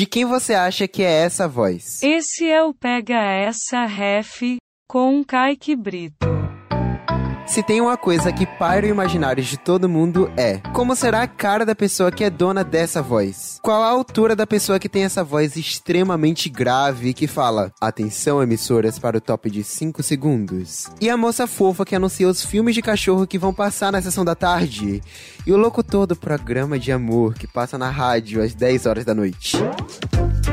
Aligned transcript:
De 0.00 0.06
quem 0.06 0.24
você 0.24 0.54
acha 0.54 0.88
que 0.88 1.02
é 1.02 1.24
essa 1.24 1.46
voz? 1.46 2.02
Esse 2.02 2.48
é 2.48 2.62
o 2.62 2.72
Pega 2.72 3.20
Essa 3.20 3.84
Ref 3.84 4.56
com 4.88 5.22
Kaique 5.22 5.76
Brito. 5.76 6.26
Se 7.50 7.64
tem 7.64 7.80
uma 7.80 7.96
coisa 7.96 8.32
que 8.32 8.46
paira 8.46 8.86
o 8.86 8.90
imaginário 8.90 9.42
de 9.42 9.58
todo 9.58 9.88
mundo 9.88 10.30
é 10.36 10.58
como 10.72 10.94
será 10.94 11.22
a 11.22 11.26
cara 11.26 11.66
da 11.66 11.74
pessoa 11.74 12.12
que 12.12 12.22
é 12.22 12.30
dona 12.30 12.62
dessa 12.62 13.02
voz? 13.02 13.58
Qual 13.60 13.82
a 13.82 13.88
altura 13.88 14.36
da 14.36 14.46
pessoa 14.46 14.78
que 14.78 14.88
tem 14.88 15.02
essa 15.02 15.24
voz 15.24 15.56
extremamente 15.56 16.48
grave 16.48 17.12
que 17.12 17.26
fala 17.26 17.72
atenção 17.80 18.40
emissoras 18.40 19.00
para 19.00 19.18
o 19.18 19.20
top 19.20 19.50
de 19.50 19.64
5 19.64 20.00
segundos? 20.00 20.86
E 21.00 21.10
a 21.10 21.16
moça 21.16 21.48
fofa 21.48 21.84
que 21.84 21.96
anuncia 21.96 22.28
os 22.28 22.44
filmes 22.44 22.72
de 22.72 22.82
cachorro 22.82 23.26
que 23.26 23.36
vão 23.36 23.52
passar 23.52 23.90
na 23.90 24.00
sessão 24.00 24.24
da 24.24 24.36
tarde? 24.36 25.02
E 25.44 25.52
o 25.52 25.56
locutor 25.56 26.06
do 26.06 26.14
programa 26.14 26.78
de 26.78 26.92
amor 26.92 27.34
que 27.34 27.48
passa 27.48 27.76
na 27.76 27.90
rádio 27.90 28.40
às 28.40 28.54
10 28.54 28.86
horas 28.86 29.04
da 29.04 29.12
noite? 29.12 29.56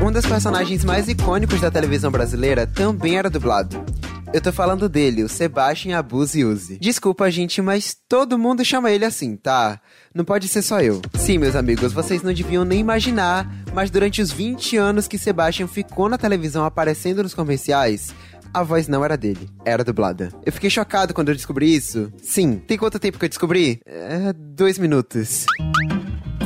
Um 0.04 0.10
dos 0.10 0.26
personagens 0.26 0.84
mais 0.84 1.08
icônicos 1.08 1.60
da 1.60 1.70
televisão 1.70 2.10
brasileira 2.10 2.66
também 2.66 3.16
era 3.16 3.30
dublado. 3.30 3.84
Eu 4.32 4.42
tô 4.42 4.52
falando 4.52 4.90
dele, 4.90 5.24
o 5.24 5.28
Sebastian 5.28 5.98
Abuse 5.98 6.44
Use. 6.44 6.78
Desculpa, 6.78 7.30
gente, 7.30 7.62
mas 7.62 7.96
todo 8.06 8.38
mundo 8.38 8.62
chama 8.62 8.90
ele 8.90 9.06
assim, 9.06 9.34
tá? 9.36 9.80
Não 10.14 10.22
pode 10.22 10.48
ser 10.48 10.60
só 10.60 10.80
eu. 10.80 11.00
Sim, 11.14 11.38
meus 11.38 11.56
amigos, 11.56 11.94
vocês 11.94 12.22
não 12.22 12.32
deviam 12.32 12.62
nem 12.62 12.78
imaginar, 12.78 13.50
mas 13.72 13.90
durante 13.90 14.20
os 14.20 14.30
20 14.30 14.76
anos 14.76 15.08
que 15.08 15.16
Sebastian 15.16 15.66
ficou 15.66 16.10
na 16.10 16.18
televisão 16.18 16.64
aparecendo 16.66 17.22
nos 17.22 17.32
comerciais, 17.32 18.14
a 18.52 18.62
voz 18.62 18.86
não 18.86 19.02
era 19.02 19.16
dele, 19.16 19.48
era 19.64 19.82
dublada. 19.82 20.30
Eu 20.44 20.52
fiquei 20.52 20.68
chocado 20.68 21.14
quando 21.14 21.30
eu 21.30 21.34
descobri 21.34 21.74
isso. 21.74 22.12
Sim, 22.22 22.56
tem 22.58 22.76
quanto 22.76 22.98
tempo 22.98 23.18
que 23.18 23.24
eu 23.24 23.30
descobri? 23.30 23.80
É, 23.86 24.34
dois 24.34 24.78
minutos. 24.78 25.46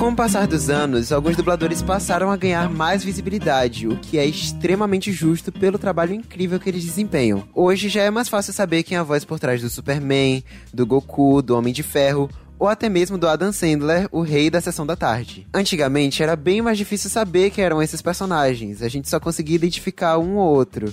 Com 0.03 0.09
o 0.09 0.17
passar 0.17 0.49
dos 0.49 0.69
anos, 0.69 1.13
alguns 1.13 1.37
dubladores 1.37 1.81
passaram 1.81 2.29
a 2.29 2.37
ganhar 2.37 2.69
mais 2.69 3.05
visibilidade, 3.05 3.87
o 3.87 3.97
que 3.97 4.19
é 4.19 4.27
extremamente 4.27 5.13
justo 5.13 5.53
pelo 5.53 5.79
trabalho 5.79 6.13
incrível 6.13 6.59
que 6.59 6.69
eles 6.69 6.85
desempenham. 6.85 7.45
Hoje 7.55 7.89
já 7.89 8.03
é 8.03 8.11
mais 8.11 8.29
fácil 8.29 8.53
saber 8.53 8.83
quem 8.83 8.97
é 8.97 9.01
a 9.01 9.05
voz 9.05 9.25
por 9.25 9.39
trás 9.39 9.63
do 9.63 9.71
Superman, 9.71 10.43
do 10.75 10.85
Goku, 10.85 11.41
do 11.41 11.57
Homem 11.57 11.73
de 11.73 11.85
Ferro 11.85 12.29
ou 12.59 12.67
até 12.67 12.89
mesmo 12.89 13.17
do 13.17 13.29
Adam 13.29 13.53
Sandler, 13.53 14.09
o 14.11 14.23
rei 14.23 14.51
da 14.51 14.61
sessão 14.61 14.85
da 14.85 14.97
tarde. 14.97 15.47
Antigamente 15.55 16.21
era 16.21 16.35
bem 16.35 16.61
mais 16.61 16.77
difícil 16.77 17.09
saber 17.09 17.51
quem 17.51 17.63
eram 17.63 17.81
esses 17.81 18.03
personagens, 18.03 18.83
a 18.83 18.89
gente 18.89 19.09
só 19.09 19.21
conseguia 19.21 19.55
identificar 19.55 20.19
um 20.19 20.35
ou 20.35 20.53
outro. 20.53 20.93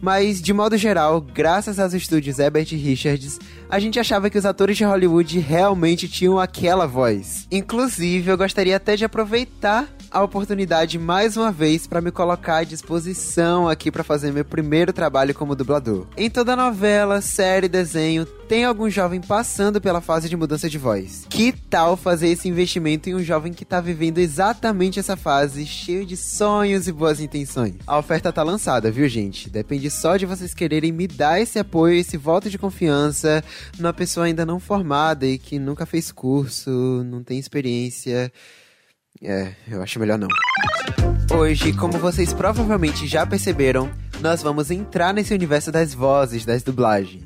Mas, 0.00 0.40
de 0.40 0.52
modo 0.52 0.76
geral, 0.78 1.20
graças 1.20 1.78
aos 1.78 1.92
estúdios 1.92 2.38
Herbert 2.38 2.68
Richards, 2.70 3.38
a 3.68 3.78
gente 3.78 4.00
achava 4.00 4.30
que 4.30 4.38
os 4.38 4.46
atores 4.46 4.76
de 4.76 4.84
Hollywood 4.84 5.38
realmente 5.38 6.08
tinham 6.08 6.38
aquela 6.38 6.86
voz. 6.86 7.46
Inclusive, 7.50 8.30
eu 8.30 8.38
gostaria 8.38 8.76
até 8.76 8.96
de 8.96 9.04
aproveitar 9.04 9.86
a 10.10 10.22
oportunidade 10.22 10.98
mais 10.98 11.36
uma 11.36 11.52
vez 11.52 11.86
para 11.86 12.00
me 12.00 12.10
colocar 12.10 12.58
à 12.58 12.64
disposição 12.64 13.68
aqui 13.68 13.90
para 13.90 14.02
fazer 14.02 14.32
meu 14.32 14.44
primeiro 14.44 14.92
trabalho 14.92 15.34
como 15.34 15.54
dublador. 15.54 16.06
Em 16.16 16.28
toda 16.28 16.56
novela, 16.56 17.20
série, 17.20 17.68
desenho, 17.68 18.26
tem 18.26 18.64
algum 18.64 18.90
jovem 18.90 19.20
passando 19.20 19.80
pela 19.80 20.00
fase 20.00 20.28
de 20.28 20.36
mudança 20.36 20.68
de 20.68 20.76
voz. 20.76 21.24
Que 21.30 21.52
tal 21.52 21.96
fazer 21.96 22.28
esse 22.28 22.48
investimento 22.48 23.08
em 23.08 23.14
um 23.14 23.22
jovem 23.22 23.52
que 23.52 23.64
tá 23.64 23.80
vivendo 23.80 24.18
exatamente 24.18 24.98
essa 24.98 25.16
fase, 25.16 25.64
cheio 25.64 26.04
de 26.04 26.16
sonhos 26.16 26.88
e 26.88 26.92
boas 26.92 27.20
intenções? 27.20 27.76
A 27.86 27.96
oferta 27.96 28.32
tá 28.32 28.42
lançada, 28.42 28.90
viu, 28.90 29.08
gente? 29.08 29.48
Depende 29.48 29.88
só 29.90 30.16
de 30.16 30.26
vocês 30.26 30.52
quererem 30.52 30.90
me 30.90 31.06
dar 31.06 31.40
esse 31.40 31.58
apoio, 31.58 31.94
esse 31.94 32.16
voto 32.16 32.50
de 32.50 32.58
confiança 32.58 33.44
numa 33.78 33.92
pessoa 33.92 34.26
ainda 34.26 34.44
não 34.44 34.58
formada 34.58 35.24
e 35.26 35.38
que 35.38 35.58
nunca 35.58 35.86
fez 35.86 36.10
curso, 36.10 37.04
não 37.04 37.22
tem 37.22 37.38
experiência. 37.38 38.32
É, 39.22 39.52
eu 39.70 39.82
acho 39.82 40.00
melhor 40.00 40.18
não. 40.18 40.28
Hoje, 41.36 41.74
como 41.74 41.98
vocês 41.98 42.32
provavelmente 42.32 43.06
já 43.06 43.26
perceberam, 43.26 43.90
nós 44.20 44.42
vamos 44.42 44.70
entrar 44.70 45.12
nesse 45.12 45.34
universo 45.34 45.70
das 45.70 45.92
vozes, 45.92 46.46
das 46.46 46.62
dublagens. 46.62 47.24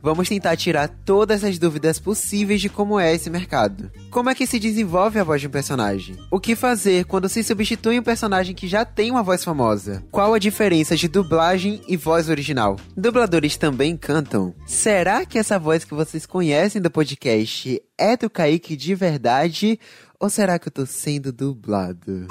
Vamos 0.00 0.28
tentar 0.28 0.56
tirar 0.56 0.88
todas 0.88 1.44
as 1.44 1.58
dúvidas 1.58 2.00
possíveis 2.00 2.60
de 2.60 2.68
como 2.68 2.98
é 2.98 3.14
esse 3.14 3.30
mercado. 3.30 3.90
Como 4.10 4.28
é 4.28 4.34
que 4.34 4.46
se 4.48 4.58
desenvolve 4.58 5.18
a 5.18 5.24
voz 5.24 5.40
de 5.40 5.46
um 5.46 5.50
personagem? 5.50 6.16
O 6.28 6.40
que 6.40 6.56
fazer 6.56 7.04
quando 7.04 7.28
se 7.28 7.42
substitui 7.44 8.00
um 8.00 8.02
personagem 8.02 8.52
que 8.52 8.66
já 8.66 8.84
tem 8.84 9.12
uma 9.12 9.22
voz 9.22 9.44
famosa? 9.44 10.02
Qual 10.10 10.34
a 10.34 10.40
diferença 10.40 10.96
de 10.96 11.06
dublagem 11.06 11.80
e 11.86 11.96
voz 11.96 12.28
original? 12.28 12.76
Dubladores 12.96 13.56
também 13.56 13.96
cantam? 13.96 14.52
Será 14.66 15.24
que 15.24 15.38
essa 15.38 15.56
voz 15.56 15.84
que 15.84 15.94
vocês 15.94 16.26
conhecem 16.26 16.82
do 16.82 16.90
podcast 16.90 17.80
é 17.96 18.16
do 18.16 18.28
Kaique 18.28 18.74
de 18.74 18.96
verdade? 18.96 19.78
Ou 20.22 20.30
será 20.30 20.56
que 20.56 20.68
eu 20.68 20.72
tô 20.72 20.86
sendo 20.86 21.32
dublado? 21.32 22.28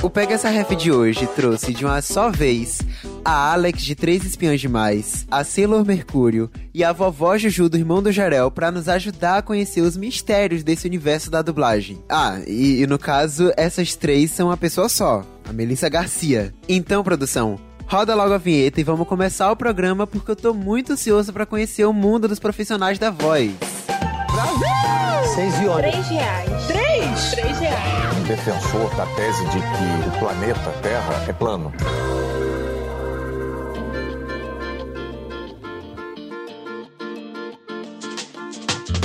O 0.00 0.08
Pega 0.08 0.34
essa 0.34 0.48
ref 0.48 0.70
de 0.76 0.92
hoje 0.92 1.26
trouxe 1.34 1.74
de 1.74 1.84
uma 1.84 2.00
só 2.00 2.30
vez 2.30 2.78
a 3.24 3.52
Alex 3.52 3.82
de 3.82 3.96
Três 3.96 4.24
Espiões 4.24 4.60
Demais, 4.60 5.26
a 5.28 5.42
Sailor 5.42 5.84
Mercúrio 5.84 6.48
e 6.72 6.84
a 6.84 6.92
vovó 6.92 7.36
Juju 7.36 7.68
do 7.68 7.76
Irmão 7.76 8.00
do 8.00 8.12
Jarel 8.12 8.52
para 8.52 8.70
nos 8.70 8.88
ajudar 8.88 9.38
a 9.38 9.42
conhecer 9.42 9.80
os 9.80 9.96
mistérios 9.96 10.62
desse 10.62 10.86
universo 10.86 11.28
da 11.28 11.42
dublagem. 11.42 11.98
Ah, 12.08 12.38
e, 12.46 12.82
e 12.82 12.86
no 12.86 13.00
caso, 13.00 13.52
essas 13.56 13.96
três 13.96 14.30
são 14.30 14.46
uma 14.50 14.56
pessoa 14.56 14.88
só, 14.88 15.26
a 15.44 15.52
Melissa 15.52 15.88
Garcia. 15.88 16.54
Então, 16.68 17.02
produção, 17.02 17.58
roda 17.84 18.14
logo 18.14 18.32
a 18.32 18.38
vinheta 18.38 18.80
e 18.80 18.84
vamos 18.84 19.08
começar 19.08 19.50
o 19.50 19.56
programa 19.56 20.06
porque 20.06 20.30
eu 20.30 20.36
tô 20.36 20.54
muito 20.54 20.92
ansioso 20.92 21.32
para 21.32 21.46
conhecer 21.46 21.84
o 21.84 21.92
mundo 21.92 22.28
dos 22.28 22.38
profissionais 22.38 22.96
da 22.96 23.10
voz. 23.10 23.50
Brasil! 24.30 24.92
Seis 25.34 25.54
e 25.54 25.64
Três 25.64 26.08
reais. 26.08 26.61
Três? 27.30 27.34
Três 27.34 27.58
reais. 27.60 28.26
defensor 28.26 28.94
da 28.96 29.06
tese 29.06 29.44
de 29.46 29.58
que 29.60 30.08
o 30.08 30.18
planeta 30.18 30.70
Terra 30.82 31.24
é 31.28 31.32
plano. 31.32 31.72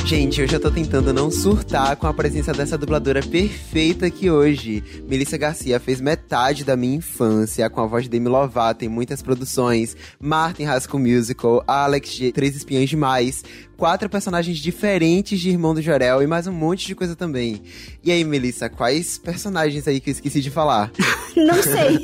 Gente, 0.08 0.40
eu 0.40 0.48
já 0.48 0.58
tô 0.58 0.72
tentando 0.72 1.12
não 1.12 1.30
surtar 1.30 1.98
com 1.98 2.08
a 2.08 2.14
presença 2.14 2.54
dessa 2.54 2.78
dubladora 2.78 3.22
perfeita 3.22 4.06
aqui 4.06 4.30
hoje. 4.32 4.82
Melissa 5.06 5.38
Garcia 5.38 5.82
fez 5.82 6.00
metade 6.00 6.64
da 6.64 6.78
minha 6.78 6.96
infância 6.96 7.70
com 7.70 7.82
a 7.82 7.86
voz 7.86 8.06
de 8.06 8.10
Demi 8.10 8.30
Lovato 8.30 8.86
em 8.86 8.88
muitas 8.88 9.22
produções. 9.22 9.98
Martin 10.18 10.64
School 10.80 11.02
Musical, 11.04 11.62
Alex 11.68 12.12
de 12.12 12.32
Três 12.32 12.56
Espiãs 12.56 12.90
Demais. 12.90 13.44
Quatro 13.76 14.10
personagens 14.10 14.58
diferentes 14.58 15.40
de 15.40 15.52
Irmão 15.52 15.76
do 15.76 15.84
Jorel 15.84 16.24
e 16.24 16.26
mais 16.26 16.48
um 16.48 16.52
monte 16.52 16.88
de 16.88 16.96
coisa 16.96 17.16
também. 17.16 17.62
E 18.04 18.12
aí, 18.12 18.24
Melissa, 18.24 18.70
quais 18.70 19.20
personagens 19.20 19.88
aí 19.88 20.00
que 20.00 20.10
eu 20.10 20.14
esqueci 20.14 20.42
de 20.42 20.50
falar? 20.50 20.90
Não 21.38 21.62
sei. 21.62 22.00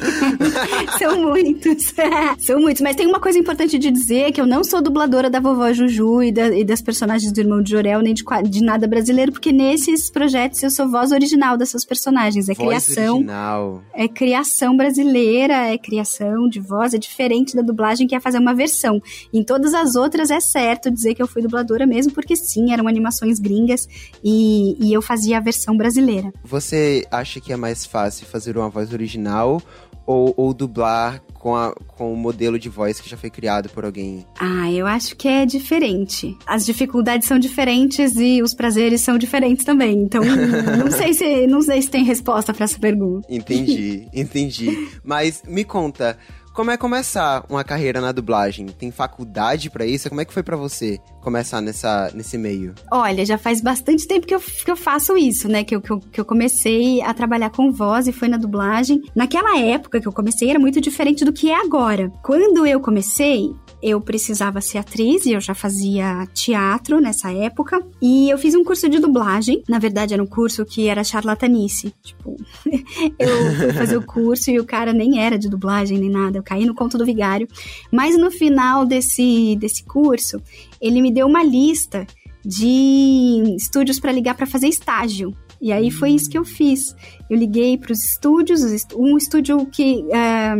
São 1.00 1.20
muitos. 1.20 1.92
São 2.46 2.60
muitos. 2.60 2.82
Mas 2.84 2.96
tem 2.96 3.08
uma 3.08 3.20
coisa 3.20 3.40
importante 3.40 3.80
de 3.80 3.90
dizer, 3.90 4.32
que 4.32 4.40
eu 4.40 4.46
não 4.46 4.64
sou 4.64 4.80
dubladora 4.84 5.28
da 5.32 5.40
vovó 5.40 5.74
Juju 5.74 6.22
e, 6.22 6.32
da- 6.32 6.56
e 6.56 6.64
das 6.64 6.80
personagens 6.84 7.32
do 7.34 7.40
Irmão 7.40 7.60
de 7.64 7.72
Jorel, 7.72 7.93
nem 8.02 8.14
de, 8.14 8.24
de 8.50 8.64
nada 8.64 8.88
brasileiro, 8.88 9.32
porque 9.32 9.52
nesses 9.52 10.10
projetos 10.10 10.62
eu 10.64 10.70
sou 10.70 10.90
voz 10.90 11.12
original 11.12 11.58
dessas 11.58 11.86
personagens. 11.86 12.50
É 12.50 12.54
voz 12.54 12.86
criação. 12.86 13.16
original. 13.16 13.84
É 13.94 14.08
criação 14.08 14.76
brasileira, 14.76 15.74
é 15.74 15.78
criação 15.78 16.48
de 16.48 16.60
voz, 16.60 16.94
é 16.94 16.98
diferente 16.98 17.56
da 17.56 17.62
dublagem 17.62 18.08
que 18.08 18.16
é 18.16 18.20
fazer 18.20 18.40
uma 18.40 18.54
versão. 18.54 19.02
Em 19.34 19.44
todas 19.44 19.74
as 19.74 19.96
outras 19.96 20.32
é 20.32 20.40
certo 20.40 20.92
dizer 20.92 21.16
que 21.16 21.22
eu 21.22 21.28
fui 21.28 21.42
dubladora 21.42 21.86
mesmo, 21.86 22.14
porque 22.14 22.36
sim, 22.36 22.72
eram 22.72 22.88
animações 22.88 23.40
gringas 23.40 23.88
e, 24.24 24.76
e 24.80 24.94
eu 24.94 25.02
fazia 25.02 25.38
a 25.38 25.42
versão 25.42 25.76
brasileira. 25.76 26.32
Você 26.44 27.06
acha 27.12 27.40
que 27.40 27.54
é 27.54 27.58
mais 27.58 27.86
fácil 27.86 28.26
fazer 28.26 28.58
uma 28.58 28.70
voz 28.70 28.92
original 28.94 29.62
ou, 30.06 30.34
ou 30.38 30.54
dublar 30.54 31.22
com, 31.34 31.56
a- 31.56 31.74
com 31.98 32.14
o 32.14 32.18
modelo 32.18 32.58
de 32.58 32.70
voz 32.70 33.00
que 33.02 33.10
já 33.10 33.18
foi 33.18 33.30
criado 33.30 33.70
por 33.70 33.84
alguém? 33.86 34.26
Ah, 34.40 34.72
eu 34.72 34.86
acho 34.88 35.16
que 35.16 35.28
é 35.28 35.46
diferente. 35.46 36.38
As 36.48 36.66
dificuldades 36.66 37.28
são 37.28 37.38
diferentes 37.40 38.16
e 38.16 38.42
os 38.42 38.54
prazeres 38.54 39.02
são 39.02 39.18
diferentes 39.18 39.66
também. 39.66 39.98
Então, 40.04 40.22
não 40.80 40.90
sei 40.92 41.14
se 41.14 41.48
não 41.48 41.62
sei 41.62 41.82
se 41.82 41.90
tem 41.90 42.04
resposta 42.04 42.54
para 42.54 42.64
essa 42.66 42.80
pergunta. 42.80 43.28
Entendi, 43.30 44.08
entendi. 44.14 44.90
Mas 45.04 45.42
me 45.48 45.64
conta, 45.64 46.18
como 46.54 46.72
é 46.72 46.78
começar 46.78 47.44
uma 47.50 47.64
carreira 47.64 48.00
na 48.00 48.12
dublagem? 48.12 48.68
Tem 48.68 48.92
faculdade 48.92 49.70
pra 49.70 49.86
isso? 49.86 50.08
Como 50.10 50.22
é 50.22 50.26
que 50.26 50.34
foi 50.34 50.44
pra 50.44 50.56
você 50.56 51.00
começar 51.24 51.62
nessa, 51.62 52.12
nesse 52.14 52.38
meio? 52.38 52.76
Olha, 52.92 53.26
já 53.26 53.38
faz 53.38 53.62
bastante 53.62 54.06
tempo 54.08 54.28
que 54.28 54.36
eu, 54.36 54.40
que 54.40 54.70
eu 54.70 54.76
faço 54.76 55.18
isso, 55.18 55.48
né? 55.48 55.64
Que 55.64 55.76
eu, 55.76 55.82
que, 55.82 55.92
eu, 55.92 56.00
que 56.00 56.20
eu 56.20 56.26
comecei 56.26 57.02
a 57.02 57.14
trabalhar 57.14 57.50
com 57.50 57.72
voz 57.72 58.08
e 58.08 58.12
foi 58.12 58.28
na 58.28 58.38
dublagem. 58.38 59.02
Naquela 59.16 59.58
época 59.60 60.00
que 60.00 60.08
eu 60.08 60.14
comecei 60.14 60.50
era 60.50 60.60
muito 60.60 60.82
diferente 60.82 61.26
do 61.26 61.34
que 61.34 61.50
é 61.50 61.56
agora. 61.56 62.12
Quando 62.22 62.68
eu 62.68 62.80
comecei, 62.80 63.54
eu 63.84 64.00
precisava 64.00 64.62
ser 64.62 64.78
atriz 64.78 65.26
e 65.26 65.34
eu 65.34 65.42
já 65.42 65.54
fazia 65.54 66.26
teatro 66.34 67.02
nessa 67.02 67.34
época. 67.34 67.82
E 68.02 68.30
eu 68.30 68.38
fiz 68.38 68.56
um 68.56 68.64
curso 68.64 68.88
de 68.88 68.98
dublagem. 68.98 69.62
Na 69.68 69.78
verdade, 69.78 70.14
era 70.14 70.24
um 70.24 70.28
curso 70.28 70.66
que 70.66 70.88
era 70.88 71.04
charlatanice. 71.04 71.94
Tipo, 72.02 72.38
eu 73.20 73.56
fui 73.56 73.74
fazer 73.74 73.98
o 73.98 74.02
curso 74.02 74.50
e 74.50 74.60
o 74.60 74.66
cara 74.66 74.94
nem 74.94 75.20
era 75.20 75.38
de 75.38 75.50
dublagem 75.50 75.98
nem 75.98 76.10
nada. 76.10 76.38
Eu 76.38 76.44
caí 76.44 76.66
no 76.66 76.74
conto 76.74 76.98
do 76.98 77.06
vigário. 77.06 77.48
Mas 77.92 78.18
no 78.18 78.32
final 78.32 78.86
desse, 78.86 79.58
desse 79.58 79.84
curso, 79.84 80.42
ele 80.80 81.02
me 81.02 81.12
deu 81.14 81.28
uma 81.28 81.44
lista 81.44 82.06
de 82.46 83.56
estúdios 83.58 84.00
para 84.00 84.12
ligar 84.12 84.36
para 84.36 84.46
fazer 84.46 84.68
estágio. 84.68 85.34
E 85.62 85.72
aí 85.72 85.90
foi 85.90 86.12
isso 86.12 86.30
que 86.30 86.38
eu 86.38 86.44
fiz. 86.44 86.94
Eu 87.30 87.38
liguei 87.38 87.78
para 87.78 87.92
os 87.92 88.04
estúdios, 88.04 88.62
um 88.96 89.18
estúdio 89.18 89.66
que 89.66 90.06
é, 90.12 90.56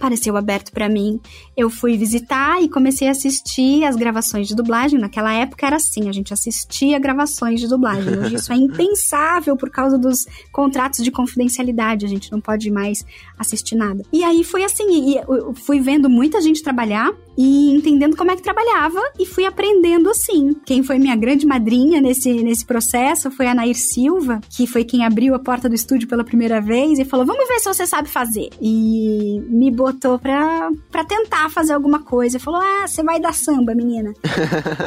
pareceu 0.00 0.36
aberto 0.36 0.72
para 0.72 0.88
mim. 0.88 1.20
Eu 1.56 1.70
fui 1.70 1.96
visitar 1.96 2.62
e 2.62 2.68
comecei 2.68 3.08
a 3.08 3.12
assistir 3.12 3.84
as 3.84 3.96
gravações 3.96 4.48
de 4.48 4.54
dublagem. 4.54 4.98
Naquela 4.98 5.32
época 5.32 5.66
era 5.66 5.76
assim, 5.76 6.08
a 6.08 6.12
gente 6.12 6.32
assistia 6.32 6.98
gravações 6.98 7.60
de 7.60 7.68
dublagem. 7.68 8.18
Hoje 8.18 8.36
isso 8.36 8.52
é 8.52 8.56
impensável 8.56 9.56
por 9.56 9.70
causa 9.70 9.98
dos 9.98 10.26
contratos 10.52 11.04
de 11.04 11.10
confidencialidade, 11.10 12.04
a 12.04 12.08
gente 12.08 12.30
não 12.32 12.40
pode 12.40 12.70
mais 12.70 13.04
assistir 13.38 13.74
nada. 13.74 14.02
E 14.12 14.24
aí 14.24 14.42
foi 14.44 14.64
assim, 14.64 15.16
eu 15.28 15.54
fui 15.54 15.80
vendo 15.80 16.08
muita 16.08 16.40
gente 16.40 16.62
trabalhar 16.62 17.12
e 17.36 17.70
entendendo 17.70 18.16
como 18.16 18.30
é 18.30 18.36
que 18.36 18.42
trabalhava 18.42 19.00
e 19.18 19.26
fui 19.26 19.44
aprendendo 19.44 20.08
assim. 20.10 20.54
Quem 20.64 20.82
foi 20.82 20.98
minha 20.98 21.14
grande 21.14 21.46
madrinha 21.46 22.00
nesse, 22.00 22.32
nesse 22.42 22.64
processo 22.64 23.30
foi 23.30 23.46
a 23.46 23.54
Nair 23.54 23.76
Silva, 23.76 24.40
que 24.48 24.66
foi 24.66 24.84
quem 24.84 25.04
abriu 25.04 25.34
a 25.34 25.38
porta 25.38 25.68
do 25.68 25.74
estúdio 25.74 26.05
pela 26.06 26.24
primeira 26.24 26.60
vez 26.60 26.98
e 26.98 27.04
falou: 27.04 27.26
Vamos 27.26 27.46
ver 27.48 27.58
se 27.58 27.66
você 27.66 27.86
sabe 27.86 28.08
fazer. 28.08 28.48
E 28.60 29.40
me 29.48 29.70
botou 29.70 30.18
pra, 30.18 30.70
pra 30.90 31.04
tentar 31.04 31.50
fazer 31.50 31.72
alguma 31.72 32.00
coisa. 32.02 32.38
Falou: 32.38 32.60
Ah, 32.60 32.86
você 32.86 33.02
vai 33.02 33.20
dar 33.20 33.34
samba, 33.34 33.74
menina. 33.74 34.12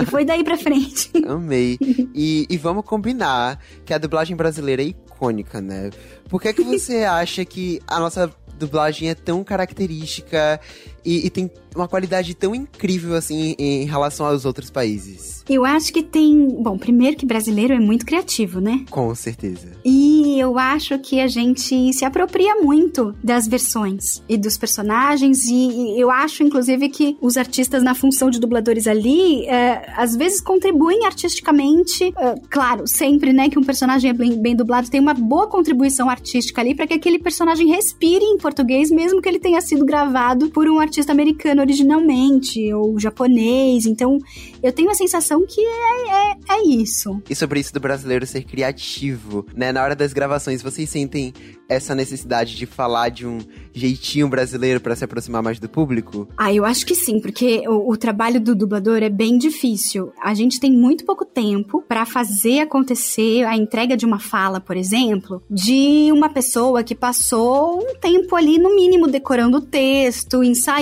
e 0.01 0.05
foi 0.05 0.25
daí 0.25 0.43
pra 0.43 0.57
frente. 0.57 1.11
Amei. 1.27 1.77
E, 2.13 2.45
e 2.49 2.57
vamos 2.57 2.85
combinar 2.85 3.59
que 3.85 3.93
a 3.93 3.97
dublagem 3.97 4.35
brasileira 4.35 4.81
é 4.81 4.85
icônica, 4.85 5.61
né? 5.61 5.89
Por 6.29 6.41
que, 6.41 6.53
que 6.53 6.63
você 6.63 7.03
acha 7.05 7.43
que 7.45 7.81
a 7.87 7.99
nossa 7.99 8.31
dublagem 8.57 9.09
é 9.09 9.15
tão 9.15 9.43
característica 9.43 10.59
e, 11.03 11.25
e, 11.25 11.29
tem 11.29 11.49
uma 11.75 11.87
qualidade 11.87 12.33
tão 12.35 12.53
incrível 12.53 13.15
assim 13.15 13.55
em 13.57 13.85
relação 13.85 14.25
aos 14.25 14.45
outros 14.45 14.69
países? 14.69 15.43
Eu 15.49 15.65
acho 15.65 15.91
que 15.91 16.03
tem. 16.03 16.47
Bom, 16.61 16.77
primeiro 16.77 17.17
que 17.17 17.25
brasileiro 17.25 17.73
é 17.73 17.79
muito 17.79 18.05
criativo, 18.05 18.59
né? 18.59 18.85
Com 18.89 19.13
certeza. 19.15 19.71
E 19.83 20.39
eu 20.39 20.59
acho 20.59 20.97
que 20.99 21.19
a 21.19 21.27
gente 21.27 21.93
se 21.93 22.05
apropria 22.05 22.55
muito 22.55 23.15
das 23.23 23.47
versões 23.47 24.21
e 24.29 24.37
dos 24.37 24.57
personagens. 24.57 25.45
E 25.45 25.99
eu 25.99 26.11
acho, 26.11 26.43
inclusive, 26.43 26.89
que 26.89 27.17
os 27.21 27.37
artistas 27.37 27.81
na 27.81 27.95
função 27.95 28.29
de 28.29 28.39
dubladores 28.39 28.85
ali, 28.87 29.45
é, 29.47 29.91
às 29.95 30.15
vezes 30.15 30.41
contribuem 30.41 31.05
artisticamente. 31.05 32.13
É, 32.15 32.35
claro, 32.49 32.85
sempre, 32.85 33.33
né, 33.33 33.49
que 33.49 33.57
um 33.57 33.63
personagem 33.63 34.11
é 34.11 34.13
bem, 34.13 34.39
bem 34.39 34.55
dublado, 34.55 34.89
tem 34.89 34.99
uma 34.99 35.13
boa 35.13 35.47
contribuição 35.47 36.09
artística 36.09 36.61
ali 36.61 36.75
para 36.75 36.85
que 36.85 36.93
aquele 36.93 37.17
personagem 37.19 37.67
respire 37.67 38.23
em 38.23 38.37
português, 38.37 38.91
mesmo 38.91 39.21
que 39.21 39.29
ele 39.29 39.39
tenha 39.39 39.61
sido 39.61 39.85
gravado 39.85 40.49
por 40.49 40.67
um 40.67 40.79
artista 40.79 40.88
americano 41.11 41.61
originalmente, 41.61 42.73
ou 42.73 42.99
japonês. 42.99 43.85
Então, 43.85 44.17
eu 44.61 44.71
tenho 44.71 44.89
a 44.89 44.95
sensação 44.95 45.45
que 45.45 45.61
é, 45.61 46.31
é, 46.31 46.37
é 46.49 46.67
isso. 46.67 47.21
E 47.29 47.35
sobre 47.35 47.59
isso 47.59 47.73
do 47.73 47.79
brasileiro 47.79 48.25
ser 48.25 48.43
criativo, 48.43 49.45
né? 49.55 49.71
Na 49.71 49.83
hora 49.83 49.95
das 49.95 50.13
gravações, 50.13 50.61
vocês 50.61 50.89
sentem 50.89 51.33
essa 51.69 51.93
necessidade 51.93 52.55
de 52.55 52.65
falar 52.65 53.09
de 53.09 53.27
um 53.27 53.39
jeitinho 53.71 54.27
brasileiro 54.27 54.81
para 54.81 54.95
se 54.95 55.05
aproximar 55.05 55.43
mais 55.43 55.59
do 55.59 55.69
público? 55.69 56.27
Ah, 56.35 56.51
eu 56.51 56.65
acho 56.65 56.85
que 56.85 56.95
sim, 56.95 57.21
porque 57.21 57.63
o, 57.67 57.91
o, 57.91 57.95
trabalho 57.95 58.41
do 58.41 58.55
dublador 58.55 59.03
é 59.03 59.09
bem 59.09 59.37
difícil. 59.37 60.11
A 60.21 60.33
gente 60.33 60.59
tem 60.59 60.71
muito 60.71 61.05
pouco 61.05 61.23
tempo 61.23 61.83
para 61.87 62.05
fazer 62.05 62.61
acontecer 62.61 63.45
a 63.45 63.55
entrega 63.55 63.95
de 63.95 64.05
uma 64.05 64.19
fala, 64.19 64.59
por 64.59 64.75
exemplo, 64.75 65.43
de 65.49 66.11
uma 66.11 66.29
pessoa 66.29 66.83
que 66.83 66.95
passou 66.95 67.79
um 67.79 67.95
tempo 67.99 68.35
ali, 68.35 68.57
no 68.57 68.75
mínimo, 68.75 69.07
decorando 69.07 69.57
o 69.57 69.61
texto, 69.61 70.43
ensaiando, 70.43 70.78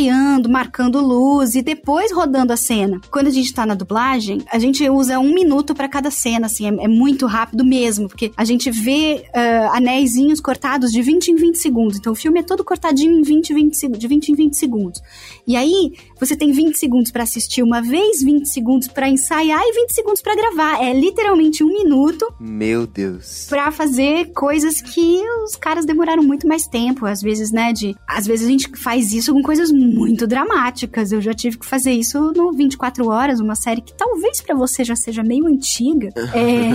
marcando 0.49 0.99
luz 0.99 1.55
e 1.55 1.61
depois 1.61 2.11
rodando 2.11 2.53
a 2.53 2.57
cena. 2.57 3.01
Quando 3.09 3.27
a 3.27 3.31
gente 3.31 3.53
tá 3.53 3.65
na 3.65 3.73
dublagem, 3.73 4.41
a 4.51 4.59
gente 4.59 4.87
usa 4.89 5.19
um 5.19 5.33
minuto 5.33 5.73
para 5.73 5.87
cada 5.87 6.11
cena, 6.11 6.45
assim, 6.45 6.65
é, 6.65 6.85
é, 6.85 6.87
muito 6.87 7.25
rápido 7.25 7.65
mesmo, 7.65 8.07
porque 8.07 8.31
a 8.37 8.45
gente 8.45 8.69
vê 8.69 9.23
uh, 9.29 9.75
anéisinhos 9.75 10.39
cortados 10.39 10.91
de 10.91 11.01
20 11.01 11.29
em 11.29 11.35
20 11.35 11.55
segundos. 11.57 11.97
Então 11.97 12.13
o 12.13 12.15
filme 12.15 12.39
é 12.39 12.43
todo 12.43 12.63
cortadinho 12.63 13.19
em 13.19 13.23
20, 13.23 13.53
20 13.53 13.87
de 13.97 14.07
20 14.07 14.29
em 14.29 14.35
20 14.35 14.57
segundos. 14.57 15.01
E 15.47 15.55
aí 15.55 15.93
você 16.19 16.35
tem 16.35 16.51
20 16.51 16.75
segundos 16.75 17.11
para 17.11 17.23
assistir 17.23 17.63
uma 17.63 17.81
vez, 17.81 18.21
20 18.21 18.45
segundos 18.47 18.87
para 18.87 19.09
ensaiar 19.09 19.61
e 19.61 19.73
20 19.73 19.93
segundos 19.93 20.21
para 20.21 20.35
gravar. 20.35 20.83
É 20.83 20.93
literalmente 20.93 21.63
um 21.63 21.73
minuto. 21.73 22.31
Meu 22.39 22.85
Deus. 22.85 23.47
Para 23.49 23.71
fazer 23.71 24.31
coisas 24.33 24.81
que 24.81 25.21
os 25.43 25.55
caras 25.55 25.85
demoraram 25.85 26.23
muito 26.23 26.47
mais 26.47 26.67
tempo, 26.67 27.05
às 27.05 27.21
vezes, 27.21 27.51
né, 27.51 27.73
de 27.73 27.95
às 28.07 28.25
vezes 28.25 28.45
a 28.45 28.49
gente 28.49 28.69
faz 28.77 29.13
isso 29.13 29.33
com 29.33 29.41
coisas 29.41 29.71
muito 29.71 29.86
dramáticas. 30.27 31.11
Eu 31.11 31.21
já 31.21 31.33
tive 31.33 31.57
que 31.57 31.65
fazer 31.65 31.91
isso 31.91 32.19
no 32.35 32.51
24 32.51 33.07
horas, 33.07 33.39
uma 33.39 33.55
série 33.55 33.81
que 33.81 33.93
talvez 33.93 34.41
para 34.41 34.55
você 34.55 34.83
já 34.83 34.95
seja 34.95 35.23
meio 35.23 35.47
antiga, 35.47 36.09
é, 36.33 36.71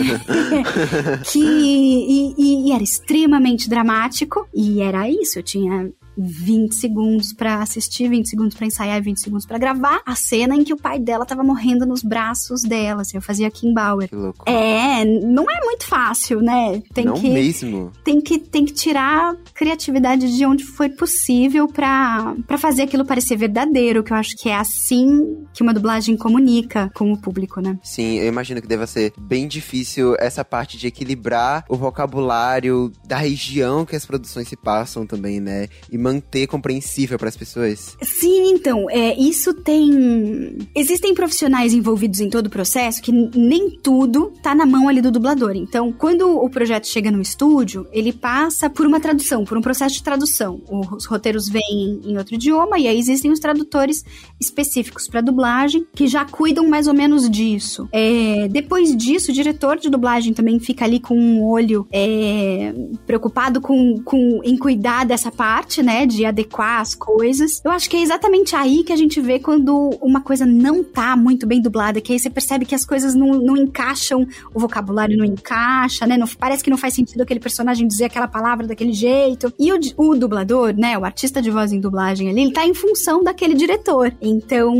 que 1.30 1.40
e, 1.40 2.34
e, 2.38 2.68
e 2.68 2.72
era 2.72 2.82
extremamente 2.82 3.68
dramático. 3.68 4.46
E 4.54 4.80
era 4.80 5.08
isso, 5.08 5.38
eu 5.38 5.42
tinha 5.42 5.92
20 6.16 6.74
segundos 6.74 7.32
para 7.32 7.62
assistir, 7.62 8.08
20 8.08 8.28
segundos 8.28 8.54
para 8.54 8.66
ensaiar 8.66 8.98
e 8.98 9.00
20 9.00 9.20
segundos 9.20 9.46
para 9.46 9.58
gravar 9.58 10.02
a 10.04 10.14
cena 10.14 10.54
em 10.54 10.64
que 10.64 10.72
o 10.72 10.76
pai 10.76 10.98
dela 10.98 11.24
tava 11.24 11.42
morrendo 11.42 11.86
nos 11.86 12.02
braços 12.02 12.62
dela, 12.62 13.02
assim, 13.02 13.16
eu 13.16 13.22
fazia 13.22 13.50
Kim 13.50 13.72
Bauer. 13.72 14.08
Que 14.08 14.14
louco. 14.14 14.48
É, 14.48 15.04
não 15.04 15.44
é 15.50 15.64
muito 15.64 15.86
fácil, 15.86 16.40
né? 16.40 16.82
Tem 16.92 17.04
não 17.04 17.14
que 17.14 17.30
mesmo. 17.30 17.90
Tem 18.04 18.20
que 18.20 18.38
tem 18.38 18.64
que 18.64 18.72
tirar 18.72 19.34
criatividade 19.54 20.36
de 20.36 20.44
onde 20.44 20.64
foi 20.64 20.88
possível 20.88 21.66
para 21.68 22.34
para 22.46 22.58
fazer 22.58 22.82
aquilo 22.82 23.04
parecer 23.04 23.36
verdadeiro, 23.36 24.02
que 24.02 24.12
eu 24.12 24.16
acho 24.16 24.36
que 24.36 24.48
é 24.48 24.56
assim 24.56 25.46
que 25.52 25.62
uma 25.62 25.74
dublagem 25.74 26.16
comunica 26.16 26.90
com 26.94 27.12
o 27.12 27.16
público, 27.16 27.60
né? 27.60 27.78
Sim, 27.82 28.18
eu 28.18 28.26
imagino 28.26 28.60
que 28.60 28.68
deva 28.68 28.86
ser 28.86 29.12
bem 29.18 29.46
difícil 29.48 30.14
essa 30.18 30.44
parte 30.44 30.76
de 30.76 30.86
equilibrar 30.86 31.64
o 31.68 31.76
vocabulário 31.76 32.92
da 33.06 33.16
região 33.16 33.84
que 33.84 33.96
as 33.96 34.06
produções 34.06 34.48
se 34.48 34.56
passam 34.56 35.06
também, 35.06 35.40
né? 35.40 35.68
E 35.90 35.98
manter 36.02 36.46
compreensível 36.46 37.18
para 37.18 37.28
as 37.28 37.36
pessoas? 37.36 37.96
Sim, 38.02 38.52
então, 38.52 38.90
é, 38.90 39.14
isso 39.18 39.54
tem. 39.54 40.58
Existem 40.74 41.14
profissionais 41.14 41.72
envolvidos 41.72 42.20
em 42.20 42.28
todo 42.28 42.46
o 42.46 42.50
processo 42.50 43.00
que 43.00 43.12
nem 43.12 43.70
tudo 43.70 44.32
tá 44.42 44.54
na 44.54 44.66
mão 44.66 44.88
ali 44.88 45.00
do 45.00 45.10
dublador. 45.10 45.52
Então, 45.54 45.92
quando 45.92 46.28
o 46.28 46.50
projeto 46.50 46.86
chega 46.86 47.10
no 47.10 47.22
estúdio, 47.22 47.86
ele 47.92 48.12
passa 48.12 48.68
por 48.68 48.86
uma 48.86 48.98
tradução, 48.98 49.44
por 49.44 49.56
um 49.56 49.62
processo 49.62 49.94
de 49.94 50.02
tradução. 50.02 50.60
Os 50.68 51.06
roteiros 51.06 51.48
vêm 51.48 52.00
em 52.04 52.18
outro 52.18 52.34
idioma 52.34 52.78
e 52.78 52.88
aí 52.88 52.98
existem 52.98 53.30
os 53.30 53.38
tradutores 53.38 54.04
específicos 54.40 55.06
para 55.06 55.20
dublagem 55.20 55.86
que 55.94 56.06
já 56.06 56.24
cuidam 56.24 56.68
mais 56.68 56.88
ou 56.88 56.94
menos 56.94 57.30
disso. 57.30 57.88
É, 57.92 58.48
depois 58.48 58.96
disso, 58.96 59.30
o 59.30 59.34
diretor 59.34 59.78
de 59.78 59.88
dublagem 59.88 60.32
também 60.32 60.58
fica 60.58 60.84
ali 60.84 60.98
com 60.98 61.16
um 61.16 61.42
olho 61.44 61.86
é, 61.92 62.74
preocupado 63.06 63.60
com, 63.60 64.02
com, 64.02 64.40
em 64.42 64.56
cuidar 64.56 65.04
dessa 65.04 65.30
parte, 65.30 65.82
né? 65.82 65.91
Né, 65.92 66.06
de 66.06 66.24
adequar 66.24 66.80
as 66.80 66.94
coisas. 66.94 67.60
Eu 67.62 67.70
acho 67.70 67.88
que 67.90 67.96
é 67.96 68.02
exatamente 68.02 68.56
aí 68.56 68.82
que 68.82 68.92
a 68.92 68.96
gente 68.96 69.20
vê 69.20 69.38
quando 69.38 69.90
uma 70.00 70.22
coisa 70.22 70.46
não 70.46 70.82
tá 70.82 71.14
muito 71.14 71.46
bem 71.46 71.60
dublada, 71.60 72.00
que 72.00 72.12
aí 72.12 72.18
você 72.18 72.30
percebe 72.30 72.64
que 72.64 72.74
as 72.74 72.86
coisas 72.86 73.14
não, 73.14 73.34
não 73.34 73.56
encaixam, 73.56 74.26
o 74.54 74.58
vocabulário 74.58 75.16
não 75.16 75.24
encaixa, 75.24 76.06
né? 76.06 76.16
Não, 76.16 76.26
parece 76.26 76.64
que 76.64 76.70
não 76.70 76.78
faz 76.78 76.94
sentido 76.94 77.20
aquele 77.20 77.40
personagem 77.40 77.86
dizer 77.86 78.06
aquela 78.06 78.26
palavra 78.26 78.66
daquele 78.66 78.92
jeito. 78.92 79.52
E 79.58 79.70
o, 79.70 79.78
o 79.98 80.16
dublador, 80.16 80.74
né, 80.74 80.96
o 80.96 81.04
artista 81.04 81.42
de 81.42 81.50
voz 81.50 81.72
em 81.72 81.80
dublagem 81.80 82.30
ali, 82.30 82.42
ele 82.42 82.52
tá 82.52 82.64
em 82.64 82.74
função 82.74 83.22
daquele 83.22 83.54
diretor. 83.54 84.14
Então, 84.20 84.74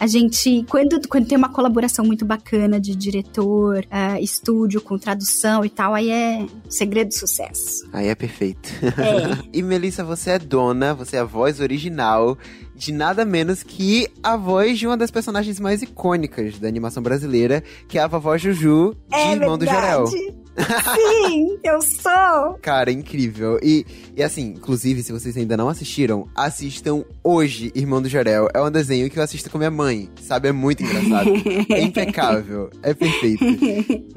a 0.00 0.06
gente, 0.06 0.64
quando, 0.68 1.06
quando 1.08 1.26
tem 1.26 1.36
uma 1.36 1.50
colaboração 1.50 2.04
muito 2.04 2.24
bacana 2.24 2.80
de 2.80 2.96
diretor, 2.96 3.84
uh, 3.84 4.22
estúdio 4.22 4.80
com 4.80 4.96
tradução 4.96 5.64
e 5.64 5.68
tal, 5.68 5.94
aí 5.94 6.10
é 6.10 6.46
segredo 6.68 7.08
de 7.08 7.18
sucesso. 7.18 7.86
Aí 7.92 8.08
é 8.08 8.14
perfeito. 8.14 8.70
É. 8.82 9.42
e 9.52 9.62
Melissa, 9.62 10.02
você 10.02 10.21
é 10.30 10.38
dona, 10.38 10.94
você 10.94 11.16
é 11.16 11.20
a 11.20 11.24
voz 11.24 11.60
original 11.60 12.38
de 12.74 12.92
nada 12.92 13.24
menos 13.24 13.62
que 13.62 14.08
a 14.22 14.36
voz 14.36 14.78
de 14.78 14.86
uma 14.86 14.96
das 14.96 15.10
personagens 15.10 15.60
mais 15.60 15.82
icônicas 15.82 16.58
da 16.58 16.66
animação 16.66 17.02
brasileira, 17.02 17.62
que 17.86 17.98
é 17.98 18.02
a 18.02 18.06
vovó 18.06 18.36
Juju 18.36 18.96
de 19.08 19.16
é 19.16 19.32
Irmão 19.32 19.56
verdade. 19.56 19.58
do 19.58 19.66
Jorel. 19.66 20.06
Sim, 20.06 21.58
eu 21.62 21.80
sou! 21.80 22.58
Cara, 22.60 22.90
incrível. 22.90 23.58
E, 23.62 23.86
e 24.16 24.22
assim, 24.22 24.54
inclusive, 24.56 25.02
se 25.02 25.12
vocês 25.12 25.36
ainda 25.36 25.56
não 25.56 25.68
assistiram, 25.68 26.28
assistam 26.34 27.04
hoje 27.22 27.72
Irmão 27.74 28.02
do 28.02 28.08
Jorel. 28.08 28.48
É 28.52 28.60
um 28.60 28.70
desenho 28.70 29.08
que 29.10 29.18
eu 29.18 29.22
assisto 29.22 29.48
com 29.48 29.58
minha 29.58 29.70
mãe, 29.70 30.10
sabe? 30.20 30.48
É 30.48 30.52
muito 30.52 30.82
engraçado. 30.82 31.30
é 31.70 31.80
impecável. 31.82 32.70
É 32.82 32.92
perfeito. 32.94 33.44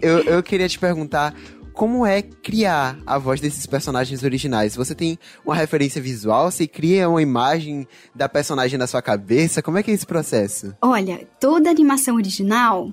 Eu, 0.02 0.20
eu 0.24 0.44
queria 0.44 0.68
te 0.68 0.80
perguntar 0.80 1.34
como 1.76 2.06
é 2.06 2.22
criar 2.22 2.98
a 3.06 3.18
voz 3.18 3.42
desses 3.42 3.66
personagens 3.66 4.24
originais? 4.24 4.76
Você 4.76 4.96
tem 4.96 5.20
uma 5.46 5.54
referência 5.54 6.02
visual? 6.02 6.50
Você 6.50 6.66
cria 6.66 7.10
uma 7.10 7.22
imagem 7.22 7.86
da 8.16 8.30
personagem 8.30 8.80
na 8.80 8.88
sua 8.88 9.02
cabeça? 9.02 9.62
Como 9.62 9.78
é 9.78 9.84
que 9.84 9.92
é 9.92 9.94
esse 9.94 10.06
processo? 10.06 10.74
Olha, 10.82 11.28
toda 11.40 11.70
animação 11.70 12.16
original 12.16 12.92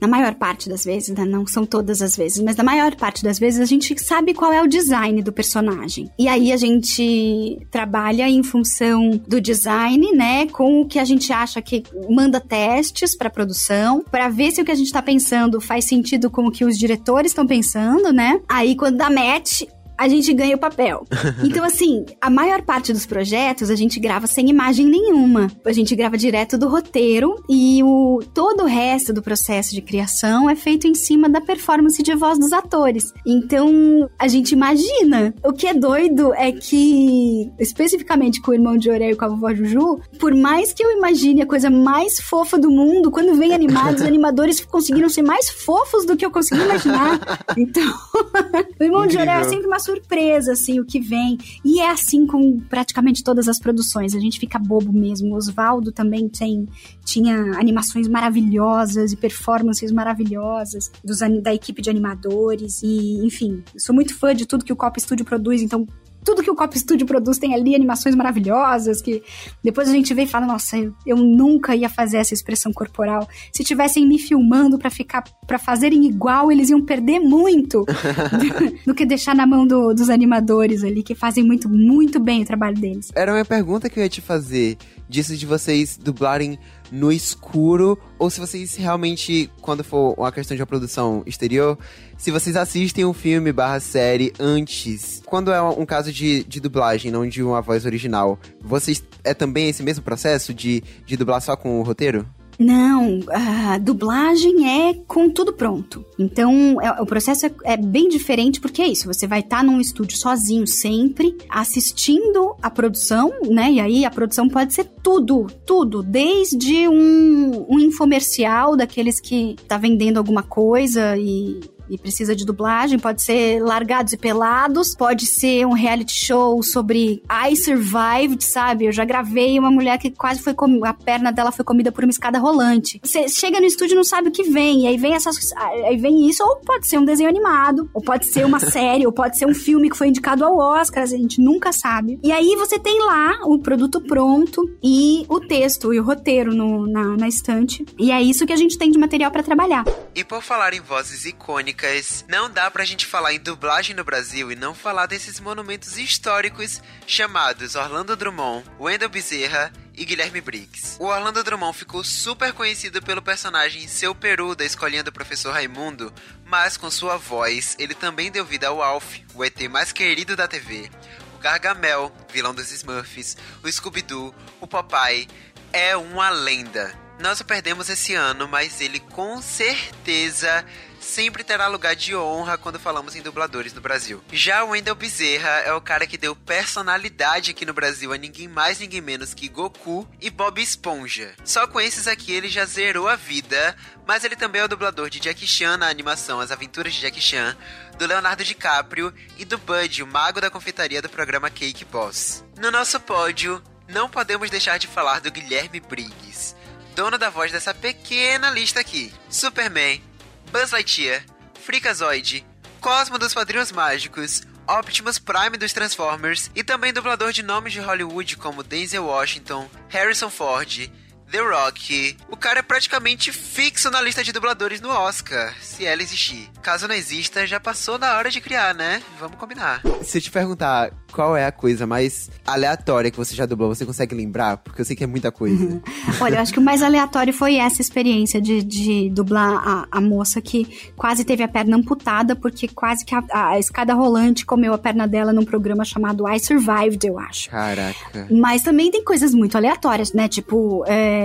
na 0.00 0.08
maior 0.08 0.34
parte 0.34 0.68
das 0.68 0.84
vezes, 0.84 1.16
né? 1.16 1.24
não 1.24 1.46
são 1.46 1.64
todas 1.64 2.00
as 2.02 2.16
vezes, 2.16 2.42
mas 2.42 2.56
na 2.56 2.64
maior 2.64 2.94
parte 2.94 3.22
das 3.22 3.38
vezes 3.38 3.60
a 3.60 3.64
gente 3.64 3.98
sabe 4.02 4.34
qual 4.34 4.52
é 4.52 4.62
o 4.62 4.66
design 4.66 5.22
do 5.22 5.32
personagem. 5.32 6.10
E 6.18 6.28
aí 6.28 6.52
a 6.52 6.56
gente 6.56 7.58
trabalha 7.70 8.28
em 8.28 8.42
função 8.42 9.10
do 9.26 9.40
design, 9.40 10.12
né, 10.12 10.46
com 10.46 10.82
o 10.82 10.86
que 10.86 10.98
a 10.98 11.04
gente 11.04 11.32
acha 11.32 11.60
que 11.60 11.82
manda 12.08 12.40
testes 12.40 13.16
para 13.16 13.30
produção, 13.30 14.04
para 14.10 14.28
ver 14.28 14.52
se 14.52 14.60
o 14.60 14.64
que 14.64 14.70
a 14.70 14.74
gente 14.74 14.92
tá 14.92 15.02
pensando 15.02 15.60
faz 15.60 15.84
sentido 15.84 16.30
com 16.30 16.46
o 16.46 16.50
que 16.50 16.64
os 16.64 16.78
diretores 16.78 17.32
estão 17.32 17.46
pensando, 17.46 18.12
né? 18.12 18.40
Aí 18.48 18.76
quando 18.76 18.96
dá 18.96 19.10
match, 19.10 19.62
a 19.98 20.06
gente 20.06 20.32
ganha 20.32 20.54
o 20.54 20.58
papel. 20.58 21.04
Então, 21.42 21.64
assim, 21.64 22.04
a 22.20 22.28
maior 22.28 22.62
parte 22.62 22.92
dos 22.92 23.06
projetos 23.06 23.70
a 23.70 23.74
gente 23.74 23.98
grava 23.98 24.26
sem 24.26 24.50
imagem 24.50 24.86
nenhuma. 24.86 25.50
A 25.64 25.72
gente 25.72 25.96
grava 25.96 26.16
direto 26.16 26.58
do 26.58 26.68
roteiro 26.68 27.42
e 27.48 27.82
o 27.82 28.20
todo 28.34 28.57
resto 28.98 29.12
do 29.12 29.22
processo 29.22 29.72
de 29.72 29.80
criação 29.80 30.50
é 30.50 30.56
feito 30.56 30.88
em 30.88 30.94
cima 30.94 31.28
da 31.28 31.40
performance 31.40 32.02
de 32.02 32.14
voz 32.16 32.36
dos 32.36 32.52
atores. 32.52 33.12
Então, 33.24 34.10
a 34.18 34.26
gente 34.26 34.50
imagina. 34.50 35.32
O 35.44 35.52
que 35.52 35.68
é 35.68 35.74
doido 35.74 36.34
é 36.34 36.50
que, 36.50 37.48
especificamente 37.60 38.42
com 38.42 38.50
o 38.50 38.54
irmão 38.54 38.76
de 38.76 38.90
Orel 38.90 39.12
e 39.12 39.14
com 39.16 39.24
a 39.24 39.28
vovó 39.28 39.54
Juju, 39.54 40.00
por 40.18 40.34
mais 40.34 40.72
que 40.72 40.84
eu 40.84 40.90
imagine 40.90 41.42
a 41.42 41.46
coisa 41.46 41.70
mais 41.70 42.18
fofa 42.20 42.58
do 42.58 42.70
mundo, 42.70 43.08
quando 43.08 43.36
vem 43.36 43.54
animados, 43.54 44.00
os 44.00 44.06
animadores 44.08 44.64
conseguiram 44.64 45.08
ser 45.08 45.22
mais 45.22 45.48
fofos 45.48 46.04
do 46.04 46.16
que 46.16 46.26
eu 46.26 46.30
consegui 46.32 46.62
imaginar. 46.62 47.46
Então, 47.56 47.94
o 48.80 48.82
irmão 48.82 49.04
Incrível. 49.04 49.06
de 49.06 49.30
Orel 49.30 49.40
é 49.42 49.44
sempre 49.44 49.66
uma 49.68 49.78
surpresa, 49.78 50.52
assim, 50.52 50.80
o 50.80 50.84
que 50.84 50.98
vem. 50.98 51.38
E 51.64 51.80
é 51.80 51.88
assim 51.88 52.26
com 52.26 52.58
praticamente 52.58 53.22
todas 53.22 53.46
as 53.46 53.60
produções. 53.60 54.16
A 54.16 54.18
gente 54.18 54.40
fica 54.40 54.58
bobo 54.58 54.92
mesmo. 54.92 55.34
O 55.34 55.36
Oswaldo 55.36 55.92
também 55.92 56.28
tem, 56.28 56.66
tinha 57.04 57.56
animações 57.56 58.08
maravilhosas 58.08 58.87
e 58.96 59.16
performances 59.16 59.92
maravilhosas 59.92 60.90
dos, 61.04 61.18
da 61.42 61.54
equipe 61.54 61.82
de 61.82 61.90
animadores. 61.90 62.82
E, 62.82 63.24
enfim, 63.24 63.62
sou 63.76 63.94
muito 63.94 64.16
fã 64.18 64.34
de 64.34 64.46
tudo 64.46 64.64
que 64.64 64.72
o 64.72 64.76
Cop 64.76 65.00
Studio 65.00 65.24
produz, 65.24 65.62
então 65.62 65.86
tudo 66.24 66.42
que 66.42 66.50
o 66.50 66.54
Cop 66.54 66.78
Studio 66.78 67.06
produz 67.06 67.38
tem 67.38 67.54
ali 67.54 67.74
animações 67.74 68.14
maravilhosas, 68.14 69.00
que 69.00 69.22
depois 69.64 69.88
a 69.88 69.92
gente 69.92 70.12
vê 70.12 70.24
e 70.24 70.26
fala, 70.26 70.46
nossa, 70.46 70.76
eu, 70.76 70.92
eu 71.06 71.16
nunca 71.16 71.74
ia 71.74 71.88
fazer 71.88 72.18
essa 72.18 72.34
expressão 72.34 72.70
corporal. 72.70 73.26
Se 73.50 73.64
tivessem 73.64 74.06
me 74.06 74.18
filmando 74.18 74.78
para 74.78 74.90
ficar, 74.90 75.24
para 75.46 75.58
fazerem 75.58 76.06
igual, 76.06 76.52
eles 76.52 76.68
iam 76.68 76.84
perder 76.84 77.20
muito 77.20 77.84
do, 77.84 78.82
do 78.92 78.94
que 78.94 79.06
deixar 79.06 79.34
na 79.34 79.46
mão 79.46 79.66
do, 79.66 79.94
dos 79.94 80.10
animadores 80.10 80.84
ali, 80.84 81.02
que 81.02 81.14
fazem 81.14 81.44
muito, 81.44 81.68
muito 81.68 82.20
bem 82.20 82.42
o 82.42 82.44
trabalho 82.44 82.76
deles. 82.76 83.10
Era 83.14 83.32
uma 83.32 83.44
pergunta 83.44 83.88
que 83.88 83.98
eu 83.98 84.02
ia 84.02 84.10
te 84.10 84.20
fazer, 84.20 84.76
disso 85.08 85.36
de 85.36 85.46
vocês 85.46 85.96
dublarem 85.96 86.58
no 86.90 87.12
escuro, 87.12 87.98
ou 88.18 88.30
se 88.30 88.40
vocês 88.40 88.76
realmente, 88.76 89.50
quando 89.60 89.84
for 89.84 90.14
uma 90.18 90.32
questão 90.32 90.56
de 90.56 90.62
uma 90.62 90.66
produção 90.66 91.22
exterior, 91.26 91.78
se 92.16 92.30
vocês 92.30 92.56
assistem 92.56 93.04
um 93.04 93.12
filme 93.12 93.52
barra 93.52 93.80
série 93.80 94.32
antes, 94.38 95.22
quando 95.26 95.52
é 95.52 95.60
um 95.62 95.86
caso 95.86 96.12
de, 96.12 96.44
de 96.44 96.60
dublagem, 96.60 97.10
não 97.10 97.28
de 97.28 97.42
uma 97.42 97.60
voz 97.60 97.84
original, 97.84 98.38
vocês 98.60 99.02
é 99.22 99.34
também 99.34 99.68
esse 99.68 99.82
mesmo 99.82 100.02
processo 100.02 100.52
de, 100.54 100.82
de 101.04 101.16
dublar 101.16 101.40
só 101.40 101.56
com 101.56 101.80
o 101.80 101.82
roteiro? 101.82 102.26
Não, 102.58 103.20
a 103.28 103.78
dublagem 103.78 104.88
é 104.88 104.94
com 105.06 105.30
tudo 105.30 105.52
pronto. 105.52 106.04
Então, 106.18 106.80
é, 106.82 107.00
o 107.00 107.06
processo 107.06 107.46
é, 107.46 107.52
é, 107.62 107.76
bem 107.76 108.08
diferente 108.08 108.60
porque 108.60 108.82
é 108.82 108.88
isso. 108.88 109.06
Você 109.06 109.26
vai 109.28 109.40
estar 109.40 109.58
tá 109.58 109.62
num 109.62 109.80
estúdio 109.80 110.18
sozinho 110.18 110.66
sempre, 110.66 111.36
assistindo 111.48 112.56
a 112.60 112.68
produção, 112.68 113.32
né? 113.48 113.70
E 113.72 113.80
aí 113.80 114.04
a 114.04 114.10
produção 114.10 114.48
pode 114.48 114.74
ser 114.74 114.84
tudo, 115.02 115.46
tudo. 115.64 116.02
Desde 116.02 116.88
um, 116.88 117.66
um 117.68 117.78
infomercial 117.78 118.76
daqueles 118.76 119.20
que 119.20 119.54
tá 119.68 119.78
vendendo 119.78 120.18
alguma 120.18 120.42
coisa 120.42 121.16
e 121.16 121.60
e 121.90 121.98
precisa 121.98 122.34
de 122.34 122.44
dublagem, 122.44 122.98
pode 122.98 123.22
ser 123.22 123.62
Largados 123.62 124.12
e 124.12 124.16
Pelados, 124.16 124.94
pode 124.94 125.26
ser 125.26 125.66
um 125.66 125.72
reality 125.72 126.12
show 126.12 126.62
sobre 126.62 127.22
I 127.30 127.56
Survived, 127.56 128.42
sabe? 128.44 128.86
Eu 128.86 128.92
já 128.92 129.04
gravei 129.04 129.58
uma 129.58 129.70
mulher 129.70 129.98
que 129.98 130.10
quase 130.10 130.40
foi 130.40 130.54
com... 130.54 130.84
a 130.84 130.92
perna 130.92 131.32
dela 131.32 131.52
foi 131.52 131.64
comida 131.64 131.90
por 131.90 132.04
uma 132.04 132.10
escada 132.10 132.38
rolante. 132.38 133.00
Você 133.02 133.28
chega 133.28 133.60
no 133.60 133.66
estúdio 133.66 133.94
e 133.94 133.96
não 133.96 134.04
sabe 134.04 134.28
o 134.28 134.32
que 134.32 134.44
vem, 134.44 134.82
e 134.82 134.86
aí 134.86 134.96
vem 134.96 135.14
essas 135.14 135.52
aí 135.56 135.96
vem 135.96 136.28
isso 136.28 136.42
ou 136.42 136.56
pode 136.56 136.86
ser 136.86 136.98
um 136.98 137.04
desenho 137.04 137.28
animado, 137.28 137.88
ou 137.92 138.02
pode 138.02 138.26
ser 138.26 138.44
uma 138.44 138.60
série, 138.70 139.06
ou 139.06 139.12
pode 139.12 139.38
ser 139.38 139.46
um 139.46 139.54
filme 139.54 139.90
que 139.90 139.96
foi 139.96 140.08
indicado 140.08 140.44
ao 140.44 140.56
Oscar, 140.58 141.02
a 141.02 141.06
gente 141.06 141.40
nunca 141.40 141.72
sabe. 141.72 142.18
E 142.22 142.32
aí 142.32 142.56
você 142.56 142.78
tem 142.78 142.98
lá 143.00 143.40
o 143.44 143.58
produto 143.58 144.00
pronto 144.00 144.68
e 144.82 145.24
o 145.28 145.40
texto 145.40 145.92
e 145.92 146.00
o 146.00 146.04
roteiro 146.04 146.54
no, 146.54 146.86
na, 146.86 147.16
na 147.16 147.28
estante. 147.28 147.84
E 147.98 148.10
é 148.10 148.20
isso 148.20 148.46
que 148.46 148.52
a 148.52 148.56
gente 148.56 148.78
tem 148.78 148.90
de 148.90 148.98
material 148.98 149.30
para 149.30 149.42
trabalhar. 149.42 149.84
E 150.14 150.24
por 150.24 150.42
falar 150.42 150.74
em 150.74 150.80
vozes 150.80 151.24
icônicas 151.24 151.77
não 152.26 152.50
dá 152.50 152.68
pra 152.70 152.84
gente 152.84 153.06
falar 153.06 153.32
em 153.32 153.38
dublagem 153.38 153.94
no 153.94 154.02
Brasil 154.02 154.50
e 154.50 154.56
não 154.56 154.74
falar 154.74 155.06
desses 155.06 155.38
monumentos 155.38 155.96
históricos 155.96 156.82
chamados 157.06 157.76
Orlando 157.76 158.16
Drummond, 158.16 158.68
Wendell 158.80 159.08
Bezerra 159.08 159.72
e 159.94 160.04
Guilherme 160.04 160.40
Briggs. 160.40 160.96
O 160.98 161.04
Orlando 161.04 161.44
Drummond 161.44 161.78
ficou 161.78 162.02
super 162.02 162.52
conhecido 162.52 163.00
pelo 163.00 163.22
personagem 163.22 163.86
Seu 163.86 164.12
Peru 164.12 164.56
da 164.56 164.64
escolinha 164.64 165.04
do 165.04 165.12
professor 165.12 165.52
Raimundo, 165.52 166.12
mas 166.44 166.76
com 166.76 166.90
sua 166.90 167.16
voz, 167.16 167.76
ele 167.78 167.94
também 167.94 168.28
deu 168.28 168.44
vida 168.44 168.66
ao 168.66 168.82
Alf, 168.82 169.20
o 169.32 169.44
ET 169.44 169.60
mais 169.70 169.92
querido 169.92 170.34
da 170.34 170.48
TV, 170.48 170.90
o 171.36 171.38
Gargamel, 171.38 172.12
vilão 172.32 172.52
dos 172.52 172.72
Smurfs, 172.72 173.36
o 173.62 173.70
Scooby-Doo, 173.70 174.34
o 174.60 174.66
Popeye, 174.66 175.28
é 175.72 175.96
uma 175.96 176.28
lenda. 176.28 176.92
Nós 177.20 177.40
o 177.40 177.44
perdemos 177.44 177.88
esse 177.88 178.14
ano, 178.14 178.46
mas 178.46 178.80
ele 178.80 179.00
com 179.00 179.42
certeza 179.42 180.64
sempre 181.00 181.44
terá 181.44 181.66
lugar 181.66 181.94
de 181.94 182.14
honra 182.14 182.58
quando 182.58 182.78
falamos 182.78 183.14
em 183.14 183.22
dubladores 183.22 183.72
no 183.72 183.80
Brasil. 183.80 184.22
Já 184.32 184.64
o 184.64 184.70
Wendell 184.70 184.94
Bezerra 184.94 185.60
é 185.64 185.72
o 185.72 185.80
cara 185.80 186.06
que 186.06 186.18
deu 186.18 186.34
personalidade 186.34 187.50
aqui 187.50 187.64
no 187.64 187.72
Brasil 187.72 188.12
a 188.12 188.16
ninguém 188.16 188.48
mais, 188.48 188.78
ninguém 188.78 189.00
menos 189.00 189.34
que 189.34 189.48
Goku 189.48 190.08
e 190.20 190.30
Bob 190.30 190.60
Esponja. 190.60 191.34
Só 191.44 191.66
com 191.66 191.80
esses 191.80 192.06
aqui 192.06 192.32
ele 192.32 192.48
já 192.48 192.64
zerou 192.64 193.08
a 193.08 193.16
vida, 193.16 193.76
mas 194.06 194.24
ele 194.24 194.36
também 194.36 194.60
é 194.60 194.64
o 194.64 194.68
dublador 194.68 195.10
de 195.10 195.22
Jackie 195.22 195.46
Chan 195.46 195.76
na 195.76 195.88
animação 195.88 196.40
As 196.40 196.50
Aventuras 196.50 196.94
de 196.94 197.00
Jackie 197.00 197.20
Chan, 197.20 197.56
do 197.98 198.06
Leonardo 198.06 198.44
DiCaprio 198.44 199.12
e 199.36 199.44
do 199.44 199.58
Bud, 199.58 200.02
o 200.02 200.06
mago 200.06 200.40
da 200.40 200.50
confeitaria 200.50 201.02
do 201.02 201.08
programa 201.08 201.50
Cake 201.50 201.84
Boss. 201.84 202.44
No 202.56 202.70
nosso 202.70 202.98
pódio, 203.00 203.62
não 203.88 204.08
podemos 204.08 204.50
deixar 204.50 204.78
de 204.78 204.86
falar 204.86 205.20
do 205.20 205.30
Guilherme 205.30 205.80
Briggs, 205.80 206.54
dono 206.94 207.18
da 207.18 207.30
voz 207.30 207.50
dessa 207.50 207.72
pequena 207.72 208.50
lista 208.50 208.80
aqui. 208.80 209.12
Superman, 209.30 210.02
Buzz 210.50 210.72
Lightyear, 210.72 211.22
Freakazoid, 211.62 212.44
Cosmo 212.80 213.18
dos 213.18 213.34
Padrinhos 213.34 213.70
Mágicos, 213.70 214.42
Optimus 214.66 215.18
Prime 215.18 215.58
dos 215.58 215.74
Transformers 215.74 216.50
e 216.54 216.64
também 216.64 216.92
dublador 216.92 217.32
de 217.32 217.42
nomes 217.42 217.74
de 217.74 217.80
Hollywood 217.80 218.36
como 218.38 218.62
Denzel 218.62 219.04
Washington, 219.04 219.68
Harrison 219.88 220.30
Ford, 220.30 220.88
The 221.30 221.40
Rock. 221.40 222.16
O 222.30 222.36
cara 222.36 222.60
é 222.60 222.62
praticamente 222.62 223.30
fixo 223.32 223.90
na 223.90 224.00
lista 224.00 224.24
de 224.24 224.32
dubladores 224.32 224.80
no 224.80 224.88
Oscar, 224.88 225.54
se 225.60 225.84
ela 225.84 226.02
existir. 226.02 226.48
Caso 226.62 226.88
não 226.88 226.94
exista, 226.94 227.46
já 227.46 227.60
passou 227.60 227.98
da 227.98 228.16
hora 228.16 228.30
de 228.30 228.40
criar, 228.40 228.74
né? 228.74 229.02
Vamos 229.20 229.36
combinar. 229.36 229.82
Se 230.02 230.18
eu 230.18 230.22
te 230.22 230.30
perguntar 230.30 230.90
qual 231.12 231.36
é 231.36 231.46
a 231.46 231.52
coisa 231.52 231.86
mais 231.86 232.30
aleatória 232.46 233.10
que 233.10 233.16
você 233.16 233.34
já 233.34 233.46
dublou, 233.46 233.74
você 233.74 233.84
consegue 233.84 234.14
lembrar? 234.14 234.58
Porque 234.58 234.80
eu 234.80 234.84
sei 234.84 234.96
que 234.96 235.04
é 235.04 235.06
muita 235.06 235.30
coisa. 235.30 235.82
Olha, 236.20 236.36
eu 236.36 236.40
acho 236.40 236.52
que 236.52 236.58
o 236.58 236.62
mais 236.62 236.82
aleatório 236.82 237.32
foi 237.32 237.56
essa 237.56 237.80
experiência 237.80 238.40
de, 238.40 238.62
de 238.62 239.10
dublar 239.10 239.56
a, 239.56 239.86
a 239.90 240.00
moça 240.00 240.40
que 240.40 240.90
quase 240.96 241.24
teve 241.24 241.42
a 241.42 241.48
perna 241.48 241.76
amputada, 241.76 242.34
porque 242.36 242.68
quase 242.68 243.04
que 243.04 243.14
a, 243.14 243.22
a, 243.32 243.58
escada 243.58 243.94
rolante 243.94 244.46
comeu 244.46 244.72
a 244.72 244.78
perna 244.78 245.06
dela 245.06 245.32
num 245.32 245.44
programa 245.44 245.84
chamado 245.84 246.28
I 246.28 246.38
Survived, 246.38 247.06
eu 247.06 247.18
acho. 247.18 247.50
Caraca. 247.50 248.26
Mas 248.30 248.62
também 248.62 248.90
tem 248.90 249.02
coisas 249.02 249.34
muito 249.34 249.56
aleatórias, 249.56 250.12
né? 250.12 250.28
Tipo, 250.28 250.84
é, 250.86 251.17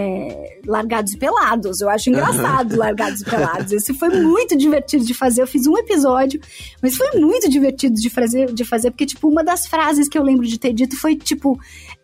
Largados 0.65 1.13
e 1.13 1.17
Pelados. 1.17 1.81
Eu 1.81 1.89
acho 1.89 2.09
engraçado 2.09 2.75
Largados 2.75 3.21
e 3.21 3.25
Pelados. 3.25 3.71
Esse 3.71 3.93
foi 3.93 4.09
muito 4.09 4.57
divertido 4.57 5.05
de 5.05 5.13
fazer. 5.13 5.41
Eu 5.41 5.47
fiz 5.47 5.67
um 5.67 5.77
episódio, 5.77 6.39
mas 6.81 6.95
foi 6.95 7.19
muito 7.19 7.49
divertido 7.49 7.95
de 7.95 8.09
fazer, 8.09 8.53
de 8.53 8.63
fazer 8.63 8.91
porque, 8.91 9.05
tipo, 9.05 9.27
uma 9.27 9.43
das 9.43 9.67
frases 9.67 10.07
que 10.07 10.17
eu 10.17 10.23
lembro 10.23 10.45
de 10.45 10.59
ter 10.59 10.73
dito 10.73 10.97
foi, 10.97 11.15
tipo... 11.15 11.59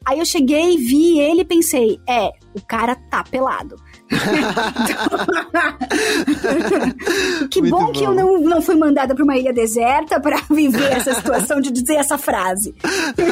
Aí 0.05 0.17
eu 0.17 0.25
cheguei, 0.25 0.77
vi 0.77 1.19
ele 1.19 1.41
e 1.41 1.46
pensei, 1.46 2.00
é, 2.08 2.31
o 2.53 2.62
cara 2.65 2.96
tá 2.96 3.22
pelado. 3.24 3.75
que 7.51 7.62
bom, 7.62 7.86
bom, 7.86 7.91
que 7.91 8.03
eu 8.03 8.13
não, 8.13 8.41
não 8.41 8.62
fui 8.62 8.75
mandada 8.75 9.13
para 9.13 9.24
uma 9.24 9.38
ilha 9.38 9.53
deserta 9.53 10.19
para 10.19 10.38
viver 10.50 10.91
essa 10.91 11.13
situação 11.13 11.62
de 11.62 11.72
dizer 11.72 11.96
essa 11.96 12.17
frase. 12.17 12.74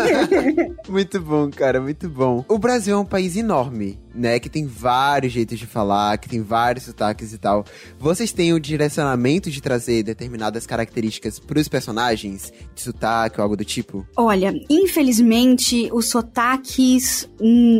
muito 0.87 1.19
bom, 1.19 1.49
cara, 1.49 1.81
muito 1.81 2.07
bom. 2.07 2.45
O 2.47 2.59
Brasil 2.59 2.95
é 2.95 2.99
um 2.99 3.05
país 3.05 3.35
enorme, 3.35 3.99
né? 4.17 4.39
Que 4.39 4.49
tem 4.49 4.65
vários 4.65 5.31
jeitos 5.31 5.59
de 5.59 5.65
falar, 5.65 6.17
que 6.17 6.27
tem 6.27 6.41
vários 6.41 6.85
sotaques 6.85 7.33
e 7.33 7.37
tal. 7.37 7.63
Vocês 7.99 8.31
têm 8.31 8.53
o 8.53 8.59
direcionamento 8.59 9.49
de 9.49 9.61
trazer 9.61 10.03
determinadas 10.03 10.65
características 10.65 11.39
para 11.39 11.59
os 11.59 11.67
personagens, 11.67 12.51
de 12.75 12.81
sotaque 12.81 13.39
ou 13.39 13.43
algo 13.43 13.55
do 13.55 13.63
tipo? 13.63 14.05
Olha, 14.15 14.53
infelizmente, 14.69 15.89
os 15.93 16.09
sotaques 16.09 17.29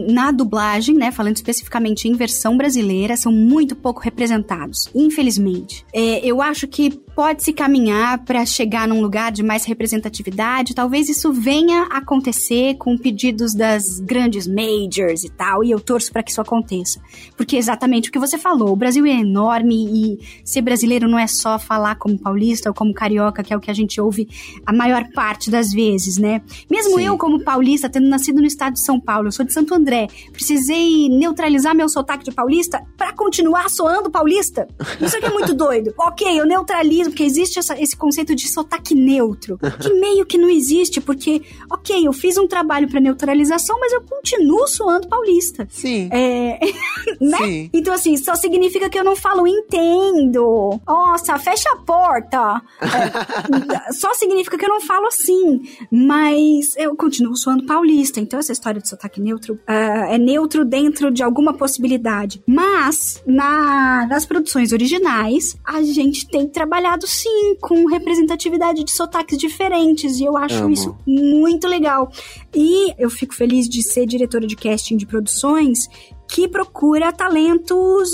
na 0.10 0.32
dublagem, 0.32 0.96
né? 0.96 1.12
Falando 1.12 1.36
especificamente 1.36 2.08
em 2.08 2.14
versão 2.14 2.58
brasileira, 2.58 3.18
são 3.18 3.32
muito 3.32 3.76
pouco 3.76 4.02
representados, 4.02 4.90
infelizmente. 4.94 5.86
É, 5.94 6.26
eu 6.26 6.42
acho 6.42 6.68
que 6.68 7.02
pode 7.18 7.42
se 7.42 7.52
caminhar 7.52 8.24
para 8.26 8.46
chegar 8.46 8.88
num 8.88 9.02
lugar 9.02 9.32
de 9.32 9.42
mais 9.42 9.66
representatividade. 9.66 10.76
Talvez 10.76 11.10
isso 11.10 11.34
venha 11.34 11.88
a 11.90 11.98
acontecer 11.98 12.76
com 12.76 12.96
pedidos 12.96 13.56
das 13.56 14.00
grandes 14.00 14.46
majors 14.46 15.24
e 15.24 15.30
tal, 15.30 15.64
e 15.64 15.72
eu 15.72 15.80
torço 15.80 16.14
para 16.14 16.22
que 16.22 16.30
isso 16.30 16.40
aconteça. 16.40 17.02
Porque 17.36 17.56
é 17.56 17.60
exatamente 17.60 18.10
o 18.10 18.12
que 18.12 18.20
você 18.20 18.38
falou, 18.38 18.72
o 18.72 18.76
Brasil 18.76 19.04
é 19.08 19.14
enorme 19.14 19.88
e 19.92 20.20
ser 20.46 20.62
brasileiro 20.62 21.08
não 21.08 21.18
é 21.18 21.26
só 21.26 21.58
falar 21.58 21.96
como 21.96 22.20
paulista 22.20 22.70
ou 22.70 22.76
como 22.76 22.94
carioca, 22.94 23.42
que 23.42 23.52
é 23.52 23.58
o 23.58 23.60
que 23.60 23.72
a 23.72 23.74
gente 23.74 24.00
ouve 24.00 24.30
a 24.64 24.72
maior 24.72 25.04
parte 25.16 25.50
das 25.50 25.72
vezes, 25.72 26.20
né? 26.20 26.44
Mesmo 26.70 27.00
Sim. 27.00 27.06
eu, 27.06 27.18
como 27.18 27.44
paulista, 27.44 27.90
tendo 27.90 28.08
nascido 28.08 28.40
no 28.40 28.46
estado 28.46 28.74
de 28.74 28.82
São 28.82 29.00
Paulo, 29.00 29.30
eu 29.30 29.32
sou 29.32 29.44
de 29.44 29.54
Santo 29.54 29.74
André, 29.74 30.06
precisei 30.32 31.10
neutralizar 31.10 31.74
meu 31.74 31.90
sotaque 31.90 32.26
de 32.26 32.32
paulista 32.32 32.80
para 32.96 33.12
continuar 33.12 33.72
soando 33.72 34.12
paulista. 34.12 34.68
Isso 35.02 35.18
aqui 35.18 35.26
é 35.26 35.32
muito 35.32 35.56
doido. 35.56 35.92
ok, 35.98 36.40
eu 36.40 36.46
neutralizo, 36.46 37.07
porque 37.10 37.24
existe 37.24 37.60
essa, 37.60 37.80
esse 37.82 37.96
conceito 37.96 38.36
de 38.36 38.48
sotaque 38.48 38.96
neutro, 38.96 39.58
que 39.58 39.94
meio 40.00 40.26
que 40.26 40.38
não 40.38 40.50
existe, 40.50 41.00
porque, 41.02 41.42
ok, 41.70 42.08
eu 42.08 42.14
fiz 42.14 42.38
um 42.38 42.48
trabalho 42.48 42.88
para 42.88 43.00
neutralização, 43.00 43.80
mas 43.80 43.92
eu 43.94 44.02
continuo 44.02 44.68
soando 44.68 45.08
paulista. 45.08 45.68
Sim. 45.70 46.10
É, 46.12 46.60
né? 47.20 47.38
Sim. 47.38 47.70
Então, 47.74 47.94
assim, 47.94 48.18
só 48.18 48.36
significa 48.36 48.90
que 48.90 48.98
eu 48.98 49.04
não 49.04 49.16
falo 49.16 49.48
entendo. 49.48 50.80
Nossa, 50.86 51.38
fecha 51.38 51.70
a 51.72 51.78
porta. 51.78 52.62
É, 52.82 53.92
só 53.94 54.14
significa 54.14 54.58
que 54.58 54.66
eu 54.66 54.70
não 54.70 54.82
falo 54.82 55.08
assim. 55.08 55.62
Mas 55.92 56.76
eu 56.78 56.96
continuo 56.96 57.36
soando 57.36 57.66
paulista. 57.66 58.20
Então, 58.20 58.40
essa 58.40 58.52
história 58.52 58.82
de 58.82 58.90
sotaque 58.90 59.22
neutro 59.22 59.56
uh, 59.56 60.12
é 60.12 60.18
neutro 60.18 60.66
dentro 60.66 61.12
de 61.12 61.24
alguma 61.24 61.54
possibilidade. 61.54 62.42
Mas, 62.46 63.22
na, 63.26 64.08
nas 64.08 64.26
produções 64.26 64.72
originais, 64.72 65.58
a 65.64 65.82
gente 65.82 66.28
tem 66.28 66.48
trabalhado 66.48 66.97
sim 67.06 67.56
com 67.62 67.86
representatividade 67.86 68.84
de 68.84 68.92
sotaques 68.92 69.38
diferentes. 69.38 70.20
E 70.20 70.24
eu 70.24 70.38
acho 70.38 70.64
Amo. 70.64 70.74
isso 70.74 70.98
muito 71.06 71.68
legal. 71.68 72.10
E 72.56 72.94
eu 72.98 73.10
fico 73.10 73.36
feliz 73.36 73.68
de 73.68 73.84
ser 73.84 74.06
diretora 74.06 74.48
de 74.48 74.56
casting 74.56 74.98
de 74.98 75.06
produções 75.06 75.88
que 76.28 76.48
procura 76.48 77.12
talentos 77.12 78.10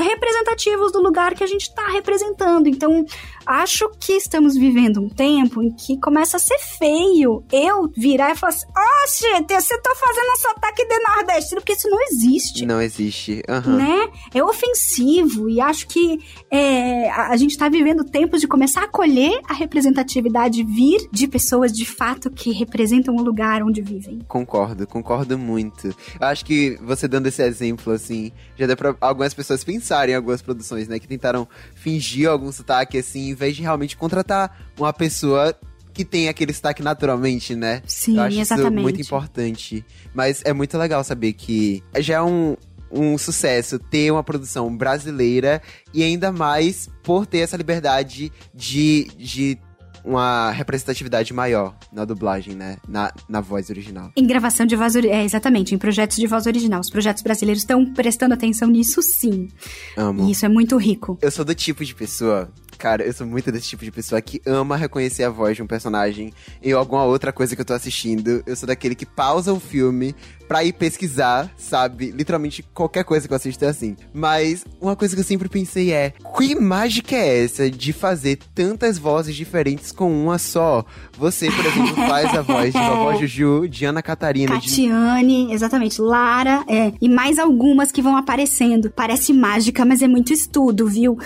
representativos 0.00 0.92
do 0.92 1.00
lugar 1.00 1.34
que 1.34 1.44
a 1.44 1.46
gente 1.46 1.62
está 1.62 1.86
representando. 1.88 2.66
Então, 2.66 3.04
acho 3.46 3.88
que 3.98 4.12
estamos 4.12 4.56
vivendo 4.56 5.00
um 5.00 5.08
tempo 5.08 5.62
em 5.62 5.70
que 5.70 5.98
começa 5.98 6.36
a 6.36 6.40
ser 6.40 6.58
feio 6.78 7.44
eu 7.52 7.90
virar 7.96 8.32
e 8.32 8.36
falar 8.36 8.50
assim: 8.50 8.66
Ó, 8.76 8.80
oh, 8.80 9.08
gente, 9.08 9.54
você 9.54 9.78
tá 9.78 9.94
fazendo 9.94 10.32
um 10.32 10.36
sotaque 10.36 10.86
de 10.86 10.98
nordestino, 10.98 11.60
porque 11.60 11.72
isso 11.72 11.88
não 11.88 12.02
existe. 12.02 12.66
Não 12.66 12.80
existe. 12.80 13.42
Uhum. 13.48 13.76
Né? 13.76 14.08
É 14.34 14.42
ofensivo. 14.42 15.48
E 15.48 15.60
acho 15.60 15.86
que 15.86 16.18
é, 16.50 17.10
a, 17.10 17.28
a 17.28 17.36
gente 17.36 17.52
está 17.52 17.68
vivendo 17.68 18.04
tempos 18.04 18.40
de 18.40 18.48
começar 18.48 18.82
a 18.82 18.84
acolher 18.84 19.40
a 19.48 19.54
representatividade 19.54 20.62
vir 20.62 21.08
de 21.12 21.28
pessoas 21.28 21.72
de 21.72 21.84
fato 21.84 22.30
que 22.30 22.52
representam 22.52 23.14
o 23.16 23.22
lugar 23.22 23.62
onde 23.62 23.80
vivem. 23.80 24.20
Concordo, 24.26 24.86
concordo 24.86 25.38
muito. 25.38 25.88
Eu 25.88 26.26
acho 26.26 26.44
que 26.44 26.78
você 26.82 27.06
dando 27.06 27.26
esse 27.26 27.42
exemplo, 27.42 27.92
assim, 27.92 28.32
já 28.56 28.66
deu 28.66 28.76
pra 28.76 28.94
algumas 29.00 29.34
pessoas 29.34 29.62
pensarem 29.64 29.89
em 30.08 30.14
algumas 30.14 30.42
produções, 30.42 30.88
né? 30.88 30.98
Que 30.98 31.08
tentaram 31.08 31.46
fingir 31.74 32.28
algum 32.28 32.50
sotaque, 32.52 32.98
assim, 32.98 33.30
em 33.30 33.34
vez 33.34 33.56
de 33.56 33.62
realmente 33.62 33.96
contratar 33.96 34.70
uma 34.78 34.92
pessoa 34.92 35.54
que 35.92 36.04
tem 36.04 36.28
aquele 36.28 36.52
sotaque 36.52 36.82
naturalmente, 36.82 37.54
né? 37.54 37.82
Sim, 37.86 38.16
Eu 38.16 38.22
acho 38.22 38.40
exatamente. 38.40 38.74
Isso 38.74 38.82
muito 38.82 39.00
importante. 39.00 39.84
Mas 40.14 40.42
é 40.44 40.52
muito 40.52 40.76
legal 40.78 41.02
saber 41.04 41.32
que 41.32 41.82
já 41.98 42.14
é 42.14 42.22
um, 42.22 42.56
um 42.90 43.16
sucesso 43.18 43.78
ter 43.78 44.10
uma 44.10 44.22
produção 44.22 44.74
brasileira 44.76 45.62
e 45.92 46.02
ainda 46.02 46.32
mais 46.32 46.88
por 47.02 47.26
ter 47.26 47.38
essa 47.38 47.56
liberdade 47.56 48.32
de, 48.54 49.08
de 49.16 49.58
uma 50.04 50.50
representatividade 50.50 51.32
maior 51.32 51.74
na 51.92 52.04
dublagem, 52.04 52.54
né? 52.54 52.78
Na, 52.88 53.12
na 53.28 53.40
voz 53.40 53.70
original. 53.70 54.10
Em 54.16 54.26
gravação 54.26 54.66
de 54.66 54.76
voz 54.76 54.94
original. 54.94 55.20
É, 55.20 55.24
exatamente, 55.24 55.74
em 55.74 55.78
projetos 55.78 56.16
de 56.16 56.26
voz 56.26 56.46
original. 56.46 56.80
Os 56.80 56.90
projetos 56.90 57.22
brasileiros 57.22 57.62
estão 57.62 57.92
prestando 57.92 58.34
atenção 58.34 58.68
nisso, 58.68 59.02
sim. 59.02 59.48
Amo. 59.96 60.28
E 60.28 60.32
isso 60.32 60.44
é 60.44 60.48
muito 60.48 60.76
rico. 60.76 61.18
Eu 61.20 61.30
sou 61.30 61.44
do 61.44 61.54
tipo 61.54 61.84
de 61.84 61.94
pessoa 61.94 62.50
Cara, 62.80 63.04
eu 63.04 63.12
sou 63.12 63.26
muito 63.26 63.52
desse 63.52 63.68
tipo 63.68 63.84
de 63.84 63.92
pessoa 63.92 64.22
que 64.22 64.40
ama 64.46 64.74
reconhecer 64.74 65.22
a 65.24 65.28
voz 65.28 65.54
de 65.54 65.62
um 65.62 65.66
personagem 65.66 66.32
em 66.62 66.72
alguma 66.72 67.04
outra 67.04 67.30
coisa 67.30 67.54
que 67.54 67.60
eu 67.60 67.64
tô 67.64 67.74
assistindo. 67.74 68.42
Eu 68.46 68.56
sou 68.56 68.66
daquele 68.66 68.94
que 68.94 69.04
pausa 69.04 69.52
o 69.52 69.60
filme 69.60 70.14
pra 70.50 70.64
ir 70.64 70.72
pesquisar, 70.72 71.48
sabe? 71.56 72.10
Literalmente 72.10 72.64
qualquer 72.74 73.04
coisa 73.04 73.28
que 73.28 73.32
eu 73.32 73.36
assisto 73.36 73.64
é 73.64 73.68
assim. 73.68 73.94
Mas 74.12 74.64
uma 74.80 74.96
coisa 74.96 75.14
que 75.14 75.20
eu 75.20 75.24
sempre 75.24 75.48
pensei 75.48 75.92
é: 75.92 76.12
que 76.36 76.56
mágica 76.56 77.14
é 77.14 77.44
essa 77.44 77.70
de 77.70 77.92
fazer 77.92 78.40
tantas 78.52 78.98
vozes 78.98 79.36
diferentes 79.36 79.92
com 79.92 80.12
uma 80.12 80.38
só? 80.38 80.84
Você, 81.16 81.48
por 81.52 81.64
exemplo, 81.64 81.94
faz 82.08 82.36
a 82.36 82.42
voz 82.42 82.72
de 82.72 82.80
Vovó 82.80 83.14
Juju, 83.14 83.68
de 83.68 83.84
Ana 83.84 84.02
Catarina. 84.02 84.52
Catiane, 84.52 85.46
de... 85.46 85.52
exatamente. 85.52 86.02
Lara, 86.02 86.64
é. 86.66 86.94
E 87.00 87.08
mais 87.08 87.38
algumas 87.38 87.92
que 87.92 88.02
vão 88.02 88.16
aparecendo. 88.16 88.90
Parece 88.90 89.32
mágica, 89.32 89.84
mas 89.84 90.02
é 90.02 90.08
muito 90.08 90.32
estudo, 90.32 90.88
viu? 90.88 91.12
Uhum. 91.12 91.20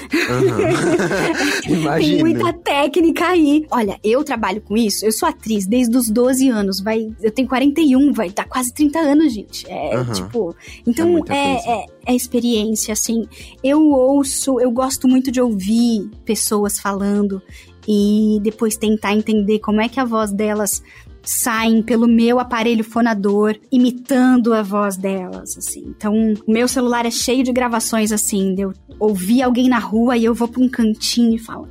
Tem 1.96 2.18
muita 2.18 2.52
técnica 2.52 3.28
aí. 3.28 3.64
Olha, 3.70 3.98
eu 4.04 4.22
trabalho 4.22 4.60
com 4.60 4.76
isso, 4.76 5.06
eu 5.06 5.12
sou 5.12 5.26
atriz 5.26 5.66
desde 5.66 5.96
os 5.96 6.10
12 6.10 6.50
anos, 6.50 6.80
vai, 6.80 7.10
eu 7.22 7.30
tenho 7.30 7.48
41, 7.48 8.12
vai 8.12 8.28
dar 8.28 8.44
quase 8.44 8.74
30 8.74 8.98
anos, 8.98 9.13
gente. 9.28 9.70
É, 9.70 9.96
uhum. 9.98 10.12
tipo, 10.12 10.56
então 10.86 11.24
é, 11.28 11.34
é, 11.34 11.70
é, 11.70 11.86
é, 12.06 12.14
experiência, 12.14 12.92
assim. 12.92 13.26
Eu 13.62 13.82
ouço, 13.90 14.60
eu 14.60 14.70
gosto 14.70 15.08
muito 15.08 15.30
de 15.30 15.40
ouvir 15.40 16.10
pessoas 16.24 16.78
falando 16.78 17.40
e 17.86 18.38
depois 18.42 18.76
tentar 18.76 19.14
entender 19.14 19.58
como 19.58 19.80
é 19.80 19.88
que 19.88 20.00
a 20.00 20.04
voz 20.04 20.32
delas 20.32 20.82
saem 21.22 21.82
pelo 21.82 22.06
meu 22.06 22.38
aparelho 22.38 22.84
fonador, 22.84 23.56
imitando 23.72 24.52
a 24.52 24.62
voz 24.62 24.96
delas, 24.96 25.56
assim. 25.56 25.84
Então, 25.96 26.14
o 26.46 26.52
meu 26.52 26.68
celular 26.68 27.06
é 27.06 27.10
cheio 27.10 27.42
de 27.42 27.52
gravações 27.52 28.12
assim, 28.12 28.54
de 28.54 28.62
eu 28.62 28.72
ouvir 28.98 29.42
alguém 29.42 29.68
na 29.68 29.78
rua 29.78 30.16
e 30.16 30.24
eu 30.24 30.34
vou 30.34 30.46
para 30.46 30.62
um 30.62 30.68
cantinho 30.68 31.34
e 31.34 31.38
falo, 31.38 31.68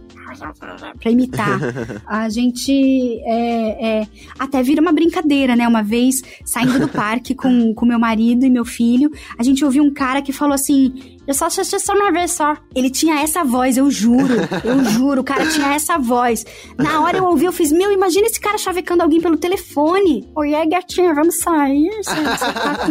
para 0.99 1.11
imitar. 1.11 1.59
A 2.05 2.29
gente 2.29 3.21
é, 3.25 4.01
é, 4.01 4.07
até 4.37 4.61
vira 4.63 4.81
uma 4.81 4.91
brincadeira, 4.91 5.55
né? 5.55 5.67
Uma 5.67 5.83
vez, 5.83 6.21
saindo 6.45 6.79
do 6.79 6.87
parque 6.87 7.33
com, 7.35 7.73
com 7.75 7.85
meu 7.85 7.99
marido 7.99 8.45
e 8.45 8.49
meu 8.49 8.65
filho, 8.65 9.11
a 9.37 9.43
gente 9.43 9.63
ouviu 9.63 9.83
um 9.83 9.93
cara 9.93 10.21
que 10.21 10.31
falou 10.31 10.53
assim: 10.53 10.93
eu 11.25 11.33
só 11.33 11.45
assisti 11.45 11.79
só 11.79 11.93
uma 11.93 12.11
vez 12.11 12.31
só. 12.31 12.57
Ele 12.75 12.89
tinha 12.89 13.21
essa 13.21 13.43
voz, 13.43 13.77
eu 13.77 13.89
juro. 13.89 14.35
Eu 14.63 14.83
juro, 14.91 15.21
o 15.21 15.23
cara 15.23 15.47
tinha 15.47 15.73
essa 15.73 15.97
voz. 15.97 16.45
Na 16.77 17.01
hora 17.01 17.17
eu 17.17 17.25
ouvi, 17.25 17.45
eu 17.45 17.53
fiz, 17.53 17.71
meu, 17.71 17.91
imagina 17.91 18.27
esse 18.27 18.39
cara 18.39 18.57
chavecando 18.57 19.03
alguém 19.03 19.21
pelo 19.21 19.37
telefone. 19.37 20.29
Oi, 20.35 20.53
aí, 20.53 20.67
gatinha, 20.67 21.13
vamos 21.13 21.39
sair. 21.39 21.89
Tá 22.03 22.87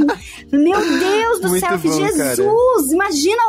meu 0.51 0.79
Deus 0.81 1.41
do 1.41 1.49
Muito 1.49 1.67
céu, 1.67 1.79
fiz, 1.79 1.95
Jesus, 1.97 2.17
cara. 2.17 2.95
imagina 2.95 3.43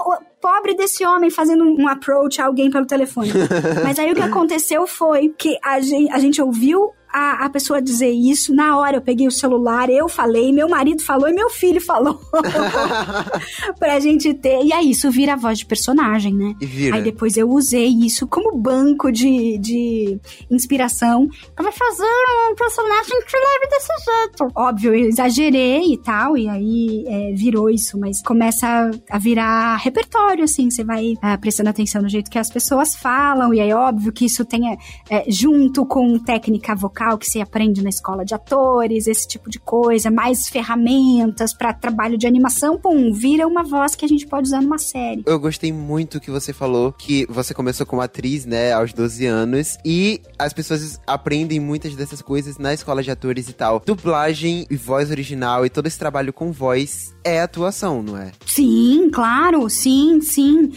pobre 0.43 0.75
desse 0.75 1.05
homem 1.05 1.29
fazendo 1.29 1.63
um 1.63 1.87
approach 1.87 2.41
a 2.41 2.47
alguém 2.47 2.69
pelo 2.69 2.85
telefone. 2.85 3.29
Mas 3.81 3.97
aí 3.97 4.11
o 4.11 4.15
que 4.15 4.21
aconteceu 4.21 4.85
foi 4.85 5.29
que 5.29 5.57
a 5.63 5.79
gente, 5.79 6.11
a 6.11 6.19
gente 6.19 6.41
ouviu 6.41 6.93
a, 7.13 7.45
a 7.45 7.49
pessoa 7.49 7.79
dizer 7.79 8.09
isso, 8.09 8.55
na 8.55 8.75
hora 8.75 8.97
eu 8.97 9.01
peguei 9.01 9.27
o 9.27 9.31
celular, 9.31 9.87
eu 9.87 10.09
falei, 10.09 10.51
meu 10.51 10.67
marido 10.67 11.03
falou 11.03 11.29
e 11.29 11.33
meu 11.33 11.49
filho 11.49 11.79
falou. 11.79 12.19
pra 13.77 13.99
gente 13.99 14.33
ter. 14.33 14.63
E 14.63 14.73
aí 14.73 14.89
isso 14.89 15.11
vira 15.11 15.33
a 15.33 15.35
voz 15.35 15.59
de 15.59 15.65
personagem, 15.65 16.33
né? 16.33 16.55
E 16.59 16.65
vira. 16.65 16.95
Aí 16.95 17.03
depois 17.03 17.37
eu 17.37 17.49
usei 17.49 17.87
isso 17.87 18.25
como 18.25 18.57
banco 18.57 19.11
de, 19.11 19.59
de 19.59 20.19
inspiração. 20.49 21.27
Vai 21.55 21.71
fazer 21.71 22.03
um 22.51 22.55
personagem 22.55 23.21
que 23.21 23.37
leve 23.37 23.67
desse 23.69 23.93
jeito. 24.05 24.47
Óbvio, 24.55 24.95
eu 24.95 25.07
exagerei 25.07 25.93
e 25.93 25.97
tal, 25.97 26.35
e 26.35 26.49
aí 26.49 27.05
é, 27.07 27.33
virou 27.33 27.69
isso, 27.69 27.99
mas 27.99 28.23
começa 28.23 28.89
a 29.09 29.17
virar 29.19 29.77
repertório, 29.77 30.43
assim. 30.43 30.71
Você 30.71 30.83
vai 30.83 31.13
é, 31.21 31.37
prestando 31.37 31.69
atenção 31.69 32.01
no 32.01 32.09
jeito 32.09 32.31
que 32.31 32.39
as 32.39 32.49
pessoas 32.49 32.95
falam, 32.95 33.53
e 33.53 33.59
aí 33.59 33.71
óbvio 33.71 34.11
que 34.11 34.25
isso 34.25 34.43
tem 34.43 34.63
é, 35.09 35.25
junto 35.27 35.85
com 35.85 36.17
técnica 36.17 36.75
vocal 36.75 37.02
que 37.17 37.25
se 37.25 37.41
aprende 37.41 37.83
na 37.83 37.89
escola 37.89 38.23
de 38.23 38.33
atores, 38.33 39.07
esse 39.07 39.27
tipo 39.27 39.49
de 39.49 39.59
coisa, 39.59 40.09
mais 40.09 40.47
ferramentas 40.47 41.53
para 41.53 41.73
trabalho 41.73 42.17
de 42.17 42.25
animação, 42.25 42.77
pum, 42.77 43.11
vira 43.13 43.47
uma 43.47 43.63
voz 43.63 43.95
que 43.95 44.05
a 44.05 44.07
gente 44.07 44.25
pode 44.25 44.47
usar 44.47 44.61
numa 44.61 44.77
série. 44.77 45.23
Eu 45.25 45.39
gostei 45.39 45.71
muito 45.71 46.19
que 46.19 46.31
você 46.31 46.53
falou 46.53 46.91
que 46.91 47.25
você 47.29 47.53
começou 47.53 47.85
como 47.85 48.01
atriz, 48.01 48.45
né, 48.45 48.71
aos 48.71 48.93
12 48.93 49.25
anos, 49.25 49.77
e 49.85 50.21
as 50.39 50.53
pessoas 50.53 50.99
aprendem 51.05 51.59
muitas 51.59 51.95
dessas 51.95 52.21
coisas 52.21 52.57
na 52.57 52.73
escola 52.73 53.03
de 53.03 53.11
atores 53.11 53.49
e 53.49 53.53
tal. 53.53 53.81
Dublagem 53.85 54.65
e 54.69 54.75
voz 54.75 55.11
original 55.11 55.65
e 55.65 55.69
todo 55.69 55.87
esse 55.87 55.99
trabalho 55.99 56.31
com 56.33 56.51
voz 56.51 57.13
é 57.23 57.41
atuação, 57.41 58.01
não 58.01 58.17
é? 58.17 58.31
Sim, 58.45 59.09
claro, 59.11 59.69
sim, 59.69 60.21
sim 60.21 60.71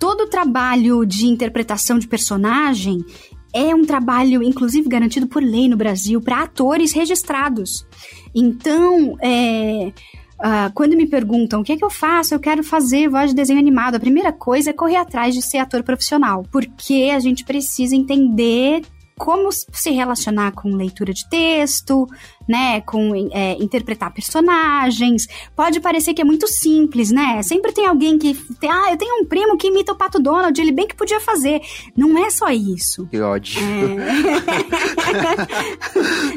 todo 0.00 0.22
o 0.22 0.26
trabalho 0.26 1.04
de 1.04 1.26
interpretação 1.26 1.98
de 1.98 2.08
personagem, 2.08 3.04
é 3.52 3.74
um 3.74 3.84
trabalho, 3.84 4.42
inclusive, 4.42 4.88
garantido 4.88 5.26
por 5.26 5.42
lei 5.42 5.68
no 5.68 5.76
Brasil 5.76 6.20
para 6.20 6.42
atores 6.42 6.92
registrados. 6.92 7.86
Então, 8.34 9.16
é, 9.20 9.92
uh, 10.38 10.72
quando 10.74 10.96
me 10.96 11.06
perguntam 11.06 11.60
o 11.60 11.64
que 11.64 11.72
é 11.72 11.76
que 11.76 11.84
eu 11.84 11.90
faço, 11.90 12.34
eu 12.34 12.40
quero 12.40 12.62
fazer 12.62 13.08
voz 13.08 13.30
de 13.30 13.36
desenho 13.36 13.58
animado. 13.58 13.96
A 13.96 14.00
primeira 14.00 14.32
coisa 14.32 14.70
é 14.70 14.72
correr 14.72 14.96
atrás 14.96 15.34
de 15.34 15.42
ser 15.42 15.58
ator 15.58 15.82
profissional, 15.82 16.44
porque 16.50 17.10
a 17.14 17.18
gente 17.18 17.44
precisa 17.44 17.96
entender 17.96 18.82
como 19.20 19.50
se 19.52 19.90
relacionar 19.90 20.52
com 20.52 20.74
leitura 20.74 21.12
de 21.12 21.28
texto, 21.28 22.06
né? 22.48 22.80
Com 22.82 23.14
é, 23.32 23.52
interpretar 23.60 24.12
personagens. 24.12 25.26
Pode 25.54 25.80
parecer 25.80 26.14
que 26.14 26.22
é 26.22 26.24
muito 26.24 26.46
simples, 26.48 27.10
né? 27.10 27.42
Sempre 27.42 27.72
tem 27.72 27.86
alguém 27.86 28.18
que. 28.18 28.34
Tem, 28.58 28.70
ah, 28.70 28.90
eu 28.90 28.96
tenho 28.96 29.22
um 29.22 29.26
primo 29.26 29.56
que 29.56 29.68
imita 29.68 29.92
o 29.92 29.96
Pato 29.96 30.20
Donald, 30.20 30.60
ele 30.60 30.72
bem 30.72 30.86
que 30.86 30.96
podia 30.96 31.20
fazer. 31.20 31.60
Não 31.96 32.18
é 32.18 32.30
só 32.30 32.50
isso. 32.50 33.06
Que 33.06 33.20
ódio. 33.20 33.60
É... 33.60 34.90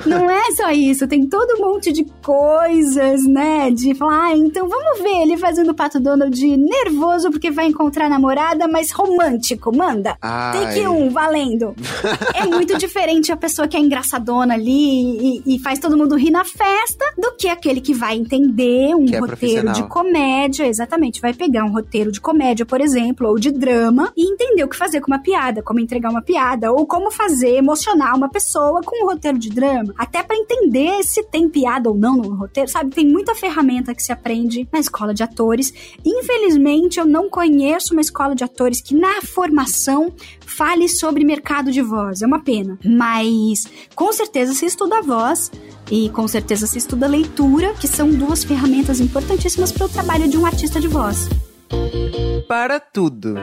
Não 0.08 0.30
é 0.30 0.52
só 0.52 0.72
isso. 0.72 1.08
Tem 1.08 1.26
todo 1.28 1.58
um 1.58 1.72
monte 1.72 1.92
de 1.92 2.06
coisas, 2.24 3.26
né? 3.26 3.72
De 3.72 3.96
falar, 3.96 4.28
ah, 4.28 4.38
então 4.38 4.68
vamos 4.68 5.00
ver 5.02 5.24
ele 5.24 5.38
fazendo 5.38 5.72
o 5.72 5.76
Pato 5.76 6.00
Donald 6.00 6.58
nervoso 6.58 7.32
porque 7.32 7.50
vai 7.52 7.66
encontrar 7.66 8.06
a 8.06 8.10
namorada, 8.10 8.68
mas 8.68 8.92
romântico. 8.92 9.76
Manda. 9.76 10.18
Ai. 10.22 10.68
Take 10.68 10.88
um, 10.88 11.10
valendo. 11.10 11.76
é 12.34 12.46
muito 12.46 12.78
diferente 12.78 13.32
a 13.32 13.38
pessoa 13.38 13.68
que 13.68 13.78
é 13.78 13.80
engraçadona 13.80 14.54
ali 14.54 15.42
e, 15.46 15.56
e 15.56 15.60
faz 15.60 15.80
todo 15.80 15.93
mundo 15.98 16.16
rir 16.16 16.32
na 16.32 16.44
festa 16.44 17.06
do 17.18 17.36
que 17.38 17.48
aquele 17.48 17.82
que 17.82 17.94
vai 17.94 18.16
entender 18.16 18.96
um 18.96 19.06
é 19.12 19.20
roteiro 19.20 19.72
de 19.72 19.84
comédia, 19.88 20.68
exatamente, 20.68 21.22
vai 21.22 21.34
pegar 21.34 21.64
um 21.64 21.72
roteiro 21.72 22.12
de 22.12 22.22
comédia, 22.22 22.66
por 22.66 22.82
exemplo, 22.82 23.28
ou 23.28 23.38
de 23.38 23.52
drama 23.52 24.12
e 24.16 24.32
entender 24.32 24.64
o 24.64 24.68
que 24.68 24.76
fazer 24.76 25.02
com 25.02 25.08
uma 25.08 25.20
piada, 25.20 25.62
como 25.62 25.80
entregar 25.80 26.10
uma 26.10 26.22
piada 26.22 26.72
ou 26.72 26.86
como 26.86 27.12
fazer 27.12 27.56
emocionar 27.56 28.16
uma 28.16 28.30
pessoa 28.30 28.82
com 28.84 29.04
um 29.04 29.08
roteiro 29.08 29.38
de 29.38 29.50
drama, 29.50 29.94
até 29.98 30.24
para 30.24 30.38
entender 30.38 31.04
se 31.04 31.24
tem 31.24 31.50
piada 31.50 31.90
ou 31.90 31.96
não 31.96 32.18
no 32.18 32.36
roteiro, 32.36 32.70
sabe? 32.70 32.94
Tem 32.94 33.08
muita 33.08 33.36
ferramenta 33.36 33.94
que 33.94 34.04
se 34.04 34.12
aprende 34.12 34.68
na 34.72 34.80
escola 34.80 35.14
de 35.14 35.24
atores. 35.24 35.74
Infelizmente, 36.06 37.00
eu 37.00 37.06
não 37.06 37.30
conheço 37.30 37.94
uma 37.94 38.02
escola 38.02 38.36
de 38.36 38.44
atores 38.44 38.82
que 38.82 38.96
na 38.96 39.22
formação 39.22 40.14
fale 40.46 40.88
sobre 40.88 41.24
mercado 41.24 41.72
de 41.72 41.82
voz. 41.82 42.22
É 42.22 42.28
uma 42.28 42.44
pena, 42.44 42.78
mas 42.84 43.66
com 43.96 44.12
certeza 44.12 44.54
se 44.54 44.66
estuda 44.66 45.00
a 45.00 45.02
voz 45.02 45.52
e 45.92 46.10
com 46.10 46.28
certeza 46.28 46.68
se 46.68 46.78
estuda 46.78 47.08
leitura, 47.08 47.74
que 47.74 47.88
são 47.88 48.10
duas 48.10 48.44
ferramentas 48.44 49.00
importantíssimas 49.00 49.72
para 49.72 49.86
o 49.86 49.90
trabalho 49.90 50.28
de 50.28 50.38
um 50.38 50.46
artista 50.46 50.80
de 50.80 50.88
voz. 50.88 51.30
Para 52.48 52.80
tudo. 52.80 53.36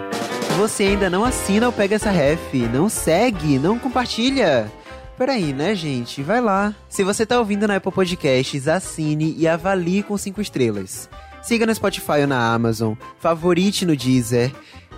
Você 0.58 0.84
ainda 0.84 1.08
não 1.08 1.24
assina 1.24 1.66
ou 1.66 1.72
pega 1.72 1.96
essa 1.96 2.10
ref, 2.10 2.54
não 2.72 2.88
segue, 2.88 3.58
não 3.58 3.78
compartilha. 3.78 4.70
Peraí, 5.16 5.52
né, 5.52 5.74
gente? 5.74 6.22
Vai 6.22 6.40
lá. 6.40 6.74
Se 6.88 7.04
você 7.04 7.24
tá 7.26 7.38
ouvindo 7.38 7.66
na 7.68 7.76
Apple 7.76 7.92
Podcasts, 7.92 8.68
assine 8.68 9.34
e 9.38 9.46
avalie 9.46 10.02
com 10.02 10.16
cinco 10.16 10.40
estrelas. 10.40 11.08
Siga 11.42 11.66
no 11.66 11.74
Spotify 11.74 12.22
ou 12.22 12.26
na 12.26 12.52
Amazon, 12.52 12.94
favorite 13.18 13.86
no 13.86 13.96
Deezer 13.96 14.52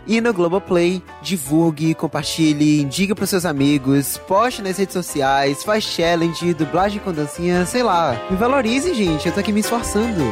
e 0.07 0.21
no 0.21 0.33
Globoplay, 0.33 1.03
divulgue, 1.21 1.95
compartilhe, 1.95 2.81
indique 2.81 3.15
pros 3.15 3.31
seus 3.31 3.45
amigos, 3.45 4.19
poste 4.29 4.63
nas 4.63 4.79
redes 4.79 4.93
sociais, 4.93 5.63
faz 5.63 5.85
challenge, 5.85 6.55
dublagem 6.55 7.01
com 7.01 7.13
dancinha, 7.13 7.65
sei 7.67 7.83
lá. 7.83 8.17
Me 8.31 8.37
valorize, 8.37 8.93
gente, 8.95 9.27
eu 9.27 9.33
tô 9.33 9.41
aqui 9.41 9.53
me 9.53 9.61
esforçando. 9.61 10.23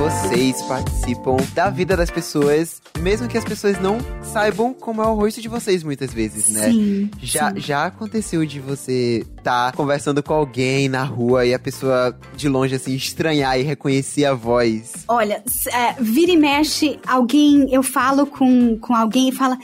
Vocês 0.00 0.62
participam 0.62 1.36
da 1.54 1.68
vida 1.68 1.94
das 1.94 2.10
pessoas, 2.10 2.80
mesmo 3.00 3.28
que 3.28 3.36
as 3.36 3.44
pessoas 3.44 3.78
não 3.78 3.98
saibam 4.22 4.72
como 4.72 5.02
é 5.02 5.06
o 5.06 5.14
rosto 5.14 5.42
de 5.42 5.48
vocês 5.48 5.82
muitas 5.82 6.10
vezes, 6.10 6.48
né? 6.48 6.70
Sim. 6.70 7.10
Já, 7.20 7.50
sim. 7.50 7.60
já 7.60 7.84
aconteceu 7.84 8.46
de 8.46 8.60
você 8.60 9.26
estar 9.36 9.70
tá 9.70 9.76
conversando 9.76 10.22
com 10.22 10.32
alguém 10.32 10.88
na 10.88 11.04
rua 11.04 11.44
e 11.44 11.52
a 11.52 11.58
pessoa 11.58 12.18
de 12.34 12.48
longe 12.48 12.74
assim 12.74 12.94
estranhar 12.94 13.60
e 13.60 13.62
reconhecer 13.62 14.24
a 14.24 14.32
voz? 14.32 15.04
Olha, 15.06 15.44
é, 15.70 15.92
vira 16.00 16.32
e 16.32 16.36
mexe, 16.38 16.98
alguém, 17.06 17.70
eu 17.70 17.82
falo 17.82 18.24
com, 18.24 18.78
com 18.78 18.94
alguém 18.94 19.28
e 19.28 19.32
fala 19.32 19.58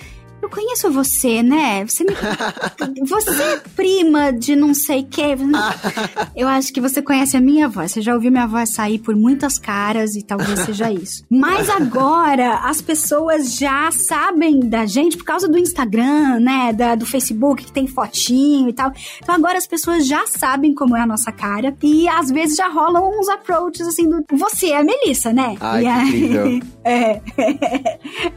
eu 0.46 0.50
conheço 0.50 0.90
você, 0.90 1.42
né? 1.42 1.84
Você 1.84 2.04
me... 2.04 2.14
Você 3.06 3.30
é 3.30 3.56
prima 3.74 4.32
de 4.32 4.54
não 4.54 4.72
sei 4.72 5.00
o 5.00 5.06
quê. 5.06 5.36
Eu 6.34 6.48
acho 6.48 6.72
que 6.72 6.80
você 6.80 7.02
conhece 7.02 7.36
a 7.36 7.40
minha 7.40 7.68
voz. 7.68 7.92
Você 7.92 8.00
já 8.00 8.14
ouviu 8.14 8.30
minha 8.30 8.46
voz 8.46 8.70
sair 8.70 8.98
por 8.98 9.14
muitas 9.14 9.58
caras 9.58 10.14
e 10.14 10.22
talvez 10.22 10.60
seja 10.60 10.90
isso. 10.92 11.24
Mas 11.30 11.68
agora 11.68 12.58
as 12.64 12.80
pessoas 12.80 13.54
já 13.54 13.90
sabem 13.90 14.60
da 14.60 14.86
gente 14.86 15.16
por 15.16 15.24
causa 15.24 15.48
do 15.48 15.58
Instagram, 15.58 16.40
né? 16.40 16.72
Da, 16.72 16.94
do 16.94 17.06
Facebook 17.06 17.64
que 17.64 17.72
tem 17.72 17.86
fotinho 17.86 18.68
e 18.68 18.72
tal. 18.72 18.92
Então 19.22 19.34
agora 19.34 19.58
as 19.58 19.66
pessoas 19.66 20.06
já 20.06 20.26
sabem 20.26 20.74
como 20.74 20.96
é 20.96 21.00
a 21.00 21.06
nossa 21.06 21.32
cara 21.32 21.74
e 21.82 22.08
às 22.08 22.30
vezes 22.30 22.56
já 22.56 22.68
rolam 22.68 23.18
uns 23.18 23.28
approaches 23.28 23.86
assim 23.86 24.08
do 24.08 24.24
você 24.32 24.70
é 24.70 24.78
a 24.78 24.84
Melissa, 24.84 25.32
né? 25.32 25.56
Ai, 25.60 25.84
e 25.84 25.86
aí... 25.86 26.62
é. 26.84 27.20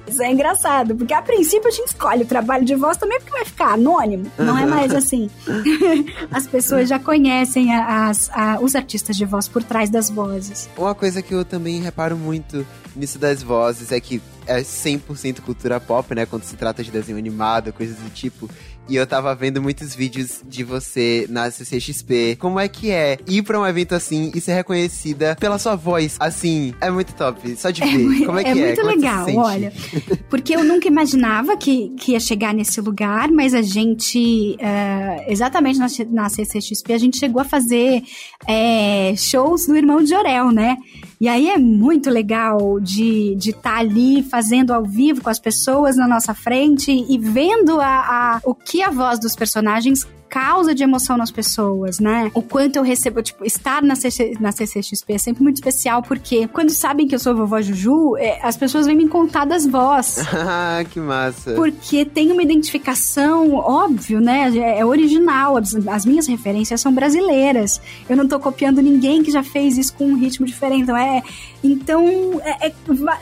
Isso 0.07 0.21
é 0.21 0.31
engraçado, 0.31 0.95
porque 0.95 1.13
a 1.13 1.21
princípio 1.21 1.67
a 1.67 1.71
gente 1.71 1.95
escolhe 1.99 2.23
o 2.23 2.25
trabalho 2.25 2.63
de 2.63 2.75
voz 2.75 2.95
também 2.95 3.19
porque 3.19 3.31
vai 3.33 3.43
ficar 3.43 3.73
anônimo. 3.73 4.31
Não 4.37 4.57
é 4.57 4.65
mais 4.65 4.93
assim. 4.93 5.29
As 6.31 6.47
pessoas 6.47 6.87
já 6.87 6.97
conhecem 6.97 7.75
as, 7.75 8.29
a, 8.33 8.59
os 8.61 8.73
artistas 8.73 9.17
de 9.17 9.25
voz 9.25 9.47
por 9.47 9.61
trás 9.63 9.89
das 9.89 10.09
vozes. 10.09 10.69
Uma 10.77 10.95
coisa 10.95 11.21
que 11.21 11.33
eu 11.33 11.43
também 11.43 11.81
reparo 11.81 12.15
muito 12.15 12.65
nisso 12.99 13.17
das 13.17 13.41
vozes 13.41 13.91
é 13.91 13.99
que 13.99 14.21
é 14.45 14.61
100% 14.61 15.41
cultura 15.41 15.79
pop, 15.79 16.13
né? 16.13 16.25
Quando 16.25 16.43
se 16.43 16.55
trata 16.55 16.83
de 16.83 16.91
desenho 16.91 17.17
animado, 17.17 17.71
coisas 17.71 17.97
do 17.97 18.09
tipo. 18.09 18.49
E 18.89 18.95
eu 18.95 19.05
tava 19.05 19.35
vendo 19.35 19.61
muitos 19.61 19.93
vídeos 19.93 20.41
de 20.47 20.63
você 20.63 21.27
na 21.29 21.51
CCXP. 21.51 22.35
Como 22.39 22.59
é 22.59 22.67
que 22.67 22.89
é 22.89 23.19
ir 23.27 23.43
pra 23.43 23.59
um 23.59 23.67
evento 23.67 23.93
assim 23.93 24.31
e 24.33 24.41
ser 24.41 24.53
reconhecida 24.53 25.37
pela 25.39 25.59
sua 25.59 25.75
voz? 25.75 26.17
Assim, 26.19 26.73
é 26.81 26.89
muito 26.89 27.13
top. 27.13 27.55
Só 27.55 27.69
de 27.69 27.83
é 27.83 27.85
ver. 27.85 28.23
É, 28.23 28.25
Como 28.25 28.39
é 28.39 28.43
que 28.43 28.49
é? 28.49 28.51
É 28.51 28.55
muito 28.55 28.81
Como 28.81 28.91
é 28.91 28.95
legal, 28.95 29.27
olha. 29.35 29.73
Porque 30.27 30.55
eu 30.55 30.63
nunca 30.63 30.87
imaginava 30.87 31.55
que, 31.55 31.89
que 31.99 32.13
ia 32.13 32.19
chegar 32.19 32.51
nesse 32.51 32.81
lugar, 32.81 33.29
mas 33.29 33.53
a 33.53 33.61
gente, 33.61 34.57
uh, 34.59 35.31
exatamente 35.31 35.77
na, 35.77 35.87
na 36.09 36.27
CCXP, 36.27 36.91
a 36.93 36.97
gente 36.97 37.17
chegou 37.17 37.43
a 37.43 37.45
fazer 37.45 38.01
é, 38.47 39.13
shows 39.15 39.67
do 39.67 39.77
Irmão 39.77 40.01
de 40.01 40.09
Jorel, 40.09 40.51
né? 40.51 40.77
E 41.19 41.27
aí 41.27 41.49
é 41.49 41.57
muito 41.57 42.09
legal 42.09 42.79
de 42.79 43.33
estar 43.33 43.39
de 43.39 43.53
tá 43.53 43.77
ali 43.77 44.23
fazendo 44.23 44.71
ao 44.71 44.85
vivo 44.85 45.21
com 45.21 45.29
as 45.29 45.39
pessoas 45.39 45.97
na 45.97 46.07
nossa 46.07 46.33
frente 46.33 46.91
e 46.91 47.17
vendo 47.17 47.81
a, 47.81 47.87
a, 47.87 48.41
o 48.45 48.55
que 48.55 48.81
a 48.81 48.89
voz 48.89 49.19
dos 49.19 49.35
personagens 49.35 50.07
causa 50.29 50.75
de 50.75 50.83
emoção 50.83 51.17
nas 51.17 51.31
pessoas, 51.31 51.99
né? 51.99 52.29
O 52.33 52.41
quanto 52.41 52.75
eu 52.75 52.83
recebo, 52.83 53.21
tipo, 53.21 53.43
estar 53.43 53.81
na, 53.81 53.95
CC, 53.95 54.37
na 54.39 54.51
CCXP 54.51 55.13
é 55.13 55.17
sempre 55.17 55.43
muito 55.43 55.55
especial, 55.55 56.03
porque 56.03 56.47
quando 56.47 56.69
sabem 56.69 57.07
que 57.07 57.15
eu 57.15 57.19
sou 57.19 57.35
vovó 57.35 57.59
Juju, 57.61 58.15
é, 58.17 58.39
as 58.43 58.55
pessoas 58.55 58.85
vêm 58.85 58.95
me 58.95 59.07
contar 59.07 59.45
das 59.45 59.65
vozes. 59.65 60.25
Ah, 60.51 60.83
que 60.89 60.99
massa. 60.99 61.53
Porque 61.53 62.05
tem 62.05 62.31
uma 62.31 62.41
identificação, 62.41 63.53
óbvio, 63.53 64.19
né? 64.19 64.51
É, 64.57 64.79
é 64.79 64.85
original. 64.85 65.57
As, 65.57 65.75
as, 65.87 66.05
minhas 66.05 66.27
referências 66.27 66.81
são 66.81 66.93
brasileiras. 66.93 67.81
Eu 68.09 68.15
não 68.15 68.27
tô 68.27 68.39
copiando 68.39 68.81
ninguém 68.81 69.21
que 69.21 69.31
já 69.31 69.43
fez 69.43 69.77
isso 69.77 69.93
com 69.93 70.05
um 70.05 70.17
ritmo 70.17 70.45
diferente. 70.45 70.83
Então, 70.83 70.97
é. 70.97 71.21
Então, 71.63 72.41
é, 72.43 72.67
é, 72.67 72.73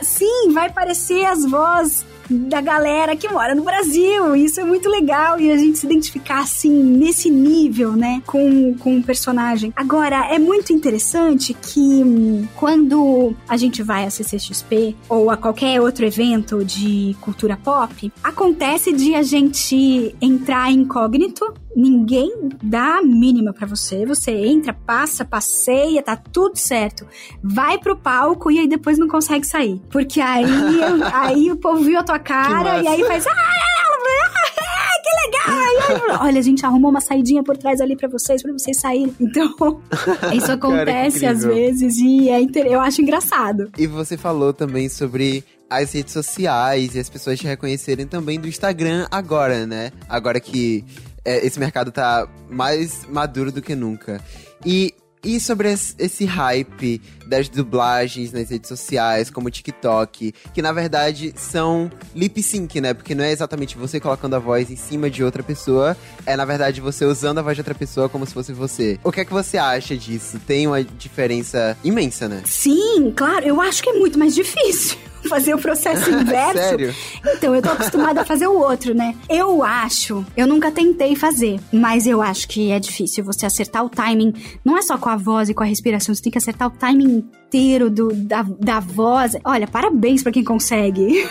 sim, 0.02 0.52
vai 0.52 0.70
parecer 0.70 1.24
as 1.24 1.44
vozes 1.44 2.06
da 2.28 2.60
galera 2.60 3.16
que 3.16 3.28
mora 3.28 3.54
no 3.54 3.62
Brasil. 3.62 4.36
Isso 4.36 4.60
é 4.60 4.64
muito 4.64 4.88
legal 4.88 5.40
e 5.40 5.50
a 5.50 5.56
gente 5.56 5.78
se 5.78 5.86
identificar 5.86 6.40
assim 6.40 6.70
nesse 6.70 7.30
nível, 7.30 7.92
né, 7.92 8.22
com, 8.26 8.74
com 8.74 8.98
o 8.98 9.02
personagem. 9.02 9.72
Agora, 9.76 10.26
é 10.32 10.38
muito 10.38 10.72
interessante 10.72 11.54
que 11.54 11.80
hum, 11.80 12.46
quando 12.56 13.34
a 13.48 13.56
gente 13.56 13.82
vai 13.82 14.04
a 14.04 14.10
CCXP 14.10 14.96
ou 15.08 15.30
a 15.30 15.36
qualquer 15.36 15.80
outro 15.80 16.04
evento 16.04 16.64
de 16.64 17.16
cultura 17.20 17.56
pop, 17.56 18.12
acontece 18.22 18.92
de 18.92 19.14
a 19.14 19.22
gente 19.22 20.14
entrar 20.20 20.70
incógnito 20.70 21.54
ninguém 21.78 22.48
dá 22.60 22.98
a 22.98 23.02
mínima 23.02 23.52
para 23.52 23.66
você. 23.66 24.04
Você 24.04 24.32
entra, 24.32 24.72
passa, 24.72 25.24
passeia, 25.24 26.02
tá 26.02 26.16
tudo 26.16 26.56
certo. 26.56 27.06
Vai 27.42 27.78
pro 27.78 27.96
palco 27.96 28.50
e 28.50 28.58
aí 28.58 28.68
depois 28.68 28.98
não 28.98 29.06
consegue 29.06 29.46
sair. 29.46 29.80
Porque 29.88 30.20
aí, 30.20 30.44
aí 31.14 31.52
o 31.52 31.56
povo 31.56 31.80
viu 31.84 32.00
a 32.00 32.02
tua 32.02 32.18
cara 32.18 32.82
e 32.82 32.88
aí 32.88 33.04
faz. 33.04 33.24
Ah, 33.26 33.30
ah, 33.30 35.00
que 35.04 35.96
legal! 35.96 36.20
Olha, 36.22 36.40
a 36.40 36.42
gente 36.42 36.66
arrumou 36.66 36.90
uma 36.90 37.00
saidinha 37.00 37.44
por 37.44 37.56
trás 37.56 37.80
ali 37.80 37.96
para 37.96 38.08
vocês, 38.08 38.42
para 38.42 38.52
vocês 38.52 38.76
saírem. 38.76 39.14
Então, 39.20 39.80
isso 40.34 40.50
acontece 40.50 41.20
Cara, 41.20 41.32
às 41.32 41.44
vezes 41.44 41.96
e 41.98 42.28
é, 42.28 42.40
eu 42.66 42.80
acho 42.80 43.00
engraçado. 43.00 43.70
E 43.78 43.86
você 43.86 44.16
falou 44.16 44.52
também 44.52 44.88
sobre 44.88 45.44
as 45.70 45.92
redes 45.92 46.12
sociais 46.12 46.94
e 46.94 46.98
as 46.98 47.08
pessoas 47.08 47.38
te 47.38 47.46
reconhecerem 47.46 48.06
também 48.06 48.40
do 48.40 48.48
Instagram 48.48 49.06
agora, 49.10 49.66
né? 49.66 49.92
Agora 50.08 50.40
que 50.40 50.84
é, 51.24 51.44
esse 51.46 51.58
mercado 51.58 51.90
tá 51.92 52.28
mais 52.48 53.04
maduro 53.08 53.52
do 53.52 53.62
que 53.62 53.74
nunca. 53.74 54.20
E 54.64 54.94
E 55.24 55.40
sobre 55.40 55.68
esse, 55.72 56.24
hype 56.24 57.02
das 57.26 57.48
dublagens 57.48 58.32
nas 58.32 58.50
redes 58.50 58.68
sociais, 58.68 59.30
como 59.30 59.48
o 59.48 59.50
TikTok, 59.50 60.32
que 60.54 60.62
na 60.62 60.72
verdade 60.72 61.34
são 61.36 61.90
lip 62.14 62.40
sync, 62.40 62.80
né? 62.80 62.94
Porque 62.94 63.16
não 63.16 63.24
é 63.24 63.32
exatamente 63.32 63.76
você 63.76 63.98
colocando 63.98 64.36
a 64.36 64.38
voz 64.38 64.70
em 64.70 64.76
cima 64.76 65.10
de 65.10 65.24
outra 65.24 65.42
pessoa, 65.42 65.96
é 66.24 66.36
na 66.36 66.44
verdade 66.44 66.80
você 66.80 67.04
usando 67.04 67.38
a 67.38 67.42
voz 67.42 67.56
de 67.56 67.62
outra 67.62 67.74
pessoa 67.74 68.08
como 68.08 68.24
se 68.26 68.32
fosse 68.32 68.52
você. 68.52 68.96
O 69.02 69.10
que 69.10 69.20
é 69.20 69.24
que 69.24 69.32
você 69.32 69.58
acha 69.58 69.96
disso? 69.96 70.38
Tem 70.46 70.68
uma 70.68 70.84
diferença 70.84 71.76
imensa, 71.82 72.28
né? 72.28 72.42
Sim, 72.46 73.12
claro, 73.14 73.44
eu 73.44 73.60
acho 73.60 73.82
que 73.82 73.90
é 73.90 73.94
muito 73.94 74.16
mais 74.16 74.36
difícil. 74.36 74.96
Fazer 75.28 75.54
o 75.54 75.58
processo 75.58 76.10
inverso. 76.12 76.58
Sério? 76.58 76.94
Então, 77.34 77.54
eu 77.54 77.62
tô 77.62 77.70
acostumada 77.70 78.20
a 78.20 78.24
fazer 78.24 78.46
o 78.46 78.58
outro, 78.58 78.94
né? 78.94 79.14
Eu 79.28 79.62
acho, 79.62 80.24
eu 80.36 80.46
nunca 80.46 80.70
tentei 80.70 81.16
fazer, 81.16 81.58
mas 81.72 82.06
eu 82.06 82.20
acho 82.20 82.48
que 82.48 82.70
é 82.70 82.78
difícil 82.78 83.24
você 83.24 83.46
acertar 83.46 83.84
o 83.84 83.88
timing. 83.88 84.32
Não 84.64 84.76
é 84.76 84.82
só 84.82 84.98
com 84.98 85.08
a 85.08 85.16
voz 85.16 85.48
e 85.48 85.54
com 85.54 85.62
a 85.62 85.66
respiração, 85.66 86.14
você 86.14 86.22
tem 86.22 86.32
que 86.32 86.38
acertar 86.38 86.68
o 86.68 86.70
timing 86.70 87.24
inteiro 87.48 87.90
do, 87.90 88.12
da, 88.14 88.42
da 88.42 88.78
voz. 88.78 89.32
Olha, 89.44 89.66
parabéns 89.66 90.22
para 90.22 90.30
quem 90.30 90.44
consegue. 90.44 91.26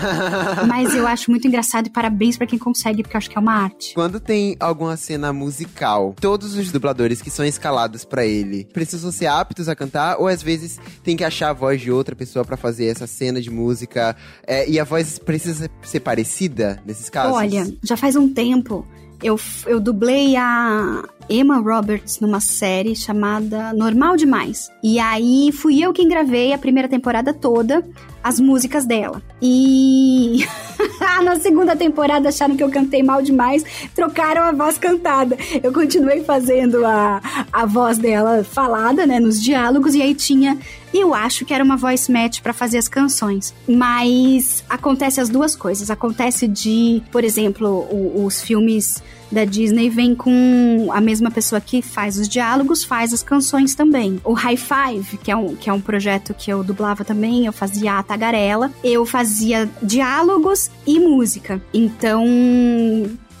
mas 0.68 0.94
eu 0.94 1.06
acho 1.06 1.30
muito 1.30 1.48
engraçado 1.48 1.86
e 1.86 1.90
parabéns 1.90 2.36
para 2.36 2.46
quem 2.46 2.58
consegue, 2.58 3.02
porque 3.02 3.16
eu 3.16 3.18
acho 3.18 3.30
que 3.30 3.38
é 3.38 3.40
uma 3.40 3.54
arte. 3.54 3.94
Quando 3.94 4.20
tem 4.20 4.56
alguma 4.60 4.96
cena 4.96 5.32
musical, 5.32 6.14
todos 6.20 6.54
os 6.54 6.70
dubladores 6.70 7.22
que 7.22 7.30
são 7.30 7.44
escalados 7.44 8.04
para 8.04 8.26
ele 8.26 8.66
precisam 8.72 9.10
ser 9.10 9.26
aptos 9.26 9.68
a 9.68 9.74
cantar 9.74 10.16
ou 10.18 10.28
às 10.28 10.42
vezes 10.42 10.78
tem 11.02 11.16
que 11.16 11.24
achar 11.24 11.50
a 11.50 11.52
voz 11.52 11.80
de 11.80 11.90
outra 11.90 12.14
pessoa 12.14 12.44
para 12.44 12.56
fazer 12.56 12.86
essa 12.86 13.06
cena 13.06 13.40
de 13.40 13.50
música 13.50 14.14
é, 14.46 14.68
e 14.68 14.78
a 14.78 14.84
voz 14.84 15.18
precisa 15.18 15.70
ser 15.82 16.00
parecida 16.00 16.82
nesses 16.84 17.08
casos? 17.08 17.34
Olha, 17.34 17.66
já 17.82 17.96
faz 17.96 18.16
um 18.16 18.32
tempo 18.32 18.86
eu, 19.22 19.40
eu 19.66 19.80
dublei 19.80 20.36
a 20.36 21.02
Emma 21.28 21.58
Roberts 21.58 22.20
numa 22.20 22.40
série 22.40 22.94
chamada 22.94 23.72
Normal 23.72 24.16
Demais. 24.16 24.70
E 24.82 24.98
aí 24.98 25.50
fui 25.52 25.82
eu 25.82 25.92
quem 25.92 26.08
gravei 26.08 26.52
a 26.52 26.58
primeira 26.58 26.88
temporada 26.88 27.32
toda, 27.32 27.84
as 28.22 28.40
músicas 28.40 28.84
dela. 28.84 29.22
E 29.40 30.46
na 31.22 31.36
segunda 31.36 31.76
temporada 31.76 32.28
acharam 32.28 32.56
que 32.56 32.62
eu 32.62 32.70
cantei 32.70 33.02
mal 33.02 33.22
demais, 33.22 33.64
trocaram 33.94 34.42
a 34.42 34.52
voz 34.52 34.78
cantada. 34.78 35.36
Eu 35.62 35.72
continuei 35.72 36.24
fazendo 36.24 36.84
a, 36.86 37.20
a 37.52 37.66
voz 37.66 37.98
dela 37.98 38.44
falada, 38.44 39.06
né, 39.06 39.20
nos 39.20 39.42
diálogos, 39.42 39.94
e 39.94 40.02
aí 40.02 40.14
tinha 40.14 40.58
eu 40.94 41.12
acho 41.12 41.44
que 41.44 41.52
era 41.52 41.64
uma 41.64 41.76
voice 41.76 42.10
match 42.10 42.40
para 42.40 42.52
fazer 42.52 42.78
as 42.78 42.86
canções. 42.86 43.52
Mas 43.68 44.62
acontece 44.68 45.20
as 45.20 45.28
duas 45.28 45.56
coisas. 45.56 45.90
Acontece 45.90 46.46
de, 46.46 47.02
por 47.10 47.24
exemplo, 47.24 47.68
o, 47.68 48.24
os 48.24 48.40
filmes 48.40 49.02
da 49.34 49.44
Disney 49.44 49.90
vem 49.90 50.14
com 50.14 50.88
a 50.92 51.00
mesma 51.00 51.30
pessoa 51.30 51.60
que 51.60 51.82
faz 51.82 52.16
os 52.16 52.28
diálogos, 52.28 52.84
faz 52.84 53.12
as 53.12 53.22
canções 53.22 53.74
também. 53.74 54.20
O 54.24 54.32
High 54.32 54.56
Five, 54.56 55.18
que 55.18 55.30
é 55.30 55.36
um, 55.36 55.54
que 55.56 55.68
é 55.68 55.72
um 55.72 55.80
projeto 55.80 56.32
que 56.32 56.50
eu 56.50 56.62
dublava 56.62 57.04
também, 57.04 57.44
eu 57.44 57.52
fazia 57.52 57.98
a 57.98 58.02
tagarela, 58.02 58.70
eu 58.82 59.04
fazia 59.04 59.68
diálogos 59.82 60.70
e 60.86 60.98
música. 61.00 61.60
Então, 61.72 62.24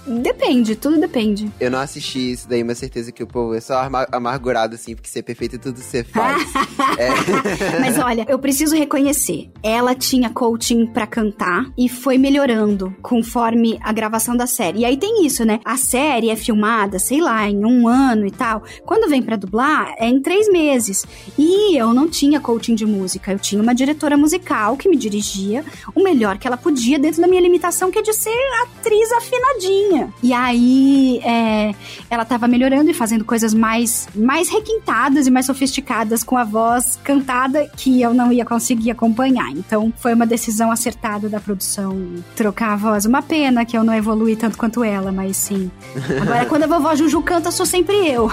Depende, 0.06 0.76
tudo 0.76 1.00
depende. 1.00 1.50
Eu 1.58 1.70
não 1.70 1.78
assisti 1.78 2.32
isso 2.32 2.48
daí, 2.48 2.62
mas 2.62 2.78
certeza 2.78 3.10
que 3.10 3.22
o 3.22 3.26
povo 3.26 3.54
é 3.54 3.60
só 3.60 3.88
amargurado, 4.12 4.74
assim, 4.74 4.94
porque 4.94 5.08
ser 5.08 5.22
perfeito 5.22 5.56
em 5.56 5.58
tudo 5.58 5.78
você 5.78 6.04
faz. 6.04 6.42
é. 6.98 7.80
Mas 7.80 7.98
olha, 7.98 8.26
eu 8.28 8.38
preciso 8.38 8.76
reconhecer. 8.76 9.50
Ela 9.62 9.94
tinha 9.94 10.30
coaching 10.30 10.86
para 10.86 11.06
cantar 11.06 11.66
e 11.76 11.88
foi 11.88 12.18
melhorando 12.18 12.94
conforme 13.00 13.78
a 13.82 13.92
gravação 13.92 14.36
da 14.36 14.46
série. 14.46 14.80
E 14.80 14.84
aí 14.84 14.96
tem 14.96 15.24
isso, 15.24 15.44
né? 15.44 15.60
A 15.64 15.76
série 15.76 16.30
é 16.30 16.36
filmada, 16.36 16.98
sei 16.98 17.20
lá, 17.20 17.48
em 17.48 17.64
um 17.64 17.88
ano 17.88 18.26
e 18.26 18.30
tal. 18.30 18.62
Quando 18.84 19.08
vem 19.08 19.22
para 19.22 19.36
dublar, 19.36 19.94
é 19.98 20.06
em 20.06 20.20
três 20.20 20.48
meses. 20.48 21.06
E 21.38 21.76
eu 21.76 21.94
não 21.94 22.08
tinha 22.08 22.40
coaching 22.40 22.74
de 22.74 22.84
música. 22.84 23.32
Eu 23.32 23.38
tinha 23.38 23.62
uma 23.62 23.74
diretora 23.74 24.16
musical 24.16 24.76
que 24.76 24.88
me 24.88 24.96
dirigia 24.96 25.64
o 25.94 26.02
melhor 26.02 26.38
que 26.38 26.46
ela 26.46 26.56
podia 26.56 26.98
dentro 26.98 27.20
da 27.20 27.26
minha 27.26 27.40
limitação, 27.40 27.90
que 27.90 27.98
é 27.98 28.02
de 28.02 28.12
ser 28.12 28.36
atriz 28.62 29.10
afinadinha. 29.12 29.93
E 30.22 30.32
aí 30.32 31.20
é, 31.24 31.74
ela 32.10 32.24
tava 32.24 32.48
melhorando 32.48 32.90
e 32.90 32.94
fazendo 32.94 33.24
coisas 33.24 33.54
mais, 33.54 34.08
mais 34.14 34.48
requintadas 34.48 35.26
e 35.26 35.30
mais 35.30 35.46
sofisticadas 35.46 36.22
com 36.22 36.36
a 36.36 36.44
voz 36.44 36.98
cantada 37.02 37.68
que 37.76 38.00
eu 38.00 38.12
não 38.14 38.32
ia 38.32 38.44
conseguir 38.44 38.90
acompanhar. 38.90 39.50
Então 39.50 39.92
foi 39.96 40.14
uma 40.14 40.26
decisão 40.26 40.70
acertada 40.70 41.28
da 41.28 41.40
produção 41.40 42.14
trocar 42.34 42.72
a 42.72 42.76
voz. 42.76 43.04
Uma 43.04 43.22
pena 43.22 43.64
que 43.64 43.76
eu 43.76 43.84
não 43.84 43.94
evolui 43.94 44.36
tanto 44.36 44.56
quanto 44.56 44.82
ela, 44.82 45.12
mas 45.12 45.36
sim. 45.36 45.70
Agora, 46.22 46.46
quando 46.46 46.64
a 46.64 46.66
vovó 46.66 46.94
Juju 46.94 47.22
canta, 47.22 47.50
sou 47.50 47.66
sempre 47.66 48.08
eu. 48.08 48.30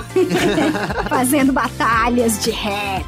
Fazendo 1.10 1.52
batalhas 1.54 2.42
de 2.44 2.52
rap. 2.52 3.06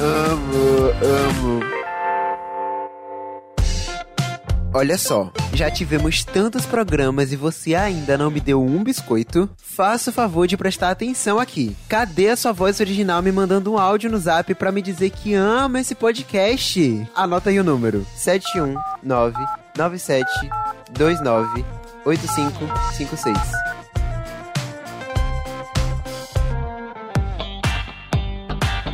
amo, 0.00 0.90
amo. 1.02 1.93
Olha 4.76 4.98
só, 4.98 5.30
já 5.52 5.70
tivemos 5.70 6.24
tantos 6.24 6.66
programas 6.66 7.30
e 7.30 7.36
você 7.36 7.76
ainda 7.76 8.18
não 8.18 8.28
me 8.28 8.40
deu 8.40 8.60
um 8.60 8.82
biscoito? 8.82 9.48
Faça 9.56 10.10
o 10.10 10.12
favor 10.12 10.48
de 10.48 10.56
prestar 10.56 10.90
atenção 10.90 11.38
aqui. 11.38 11.76
Cadê 11.88 12.30
a 12.30 12.36
sua 12.36 12.50
voz 12.50 12.80
original 12.80 13.22
me 13.22 13.30
mandando 13.30 13.72
um 13.72 13.78
áudio 13.78 14.10
no 14.10 14.18
zap 14.18 14.52
para 14.56 14.72
me 14.72 14.82
dizer 14.82 15.10
que 15.10 15.32
ama 15.32 15.78
esse 15.78 15.94
podcast? 15.94 17.08
Anota 17.14 17.50
aí 17.50 17.60
o 17.60 17.64
número: 17.64 18.04
719 18.16 19.36
97 19.76 20.26
29 20.98 21.64
8556. 22.04 23.38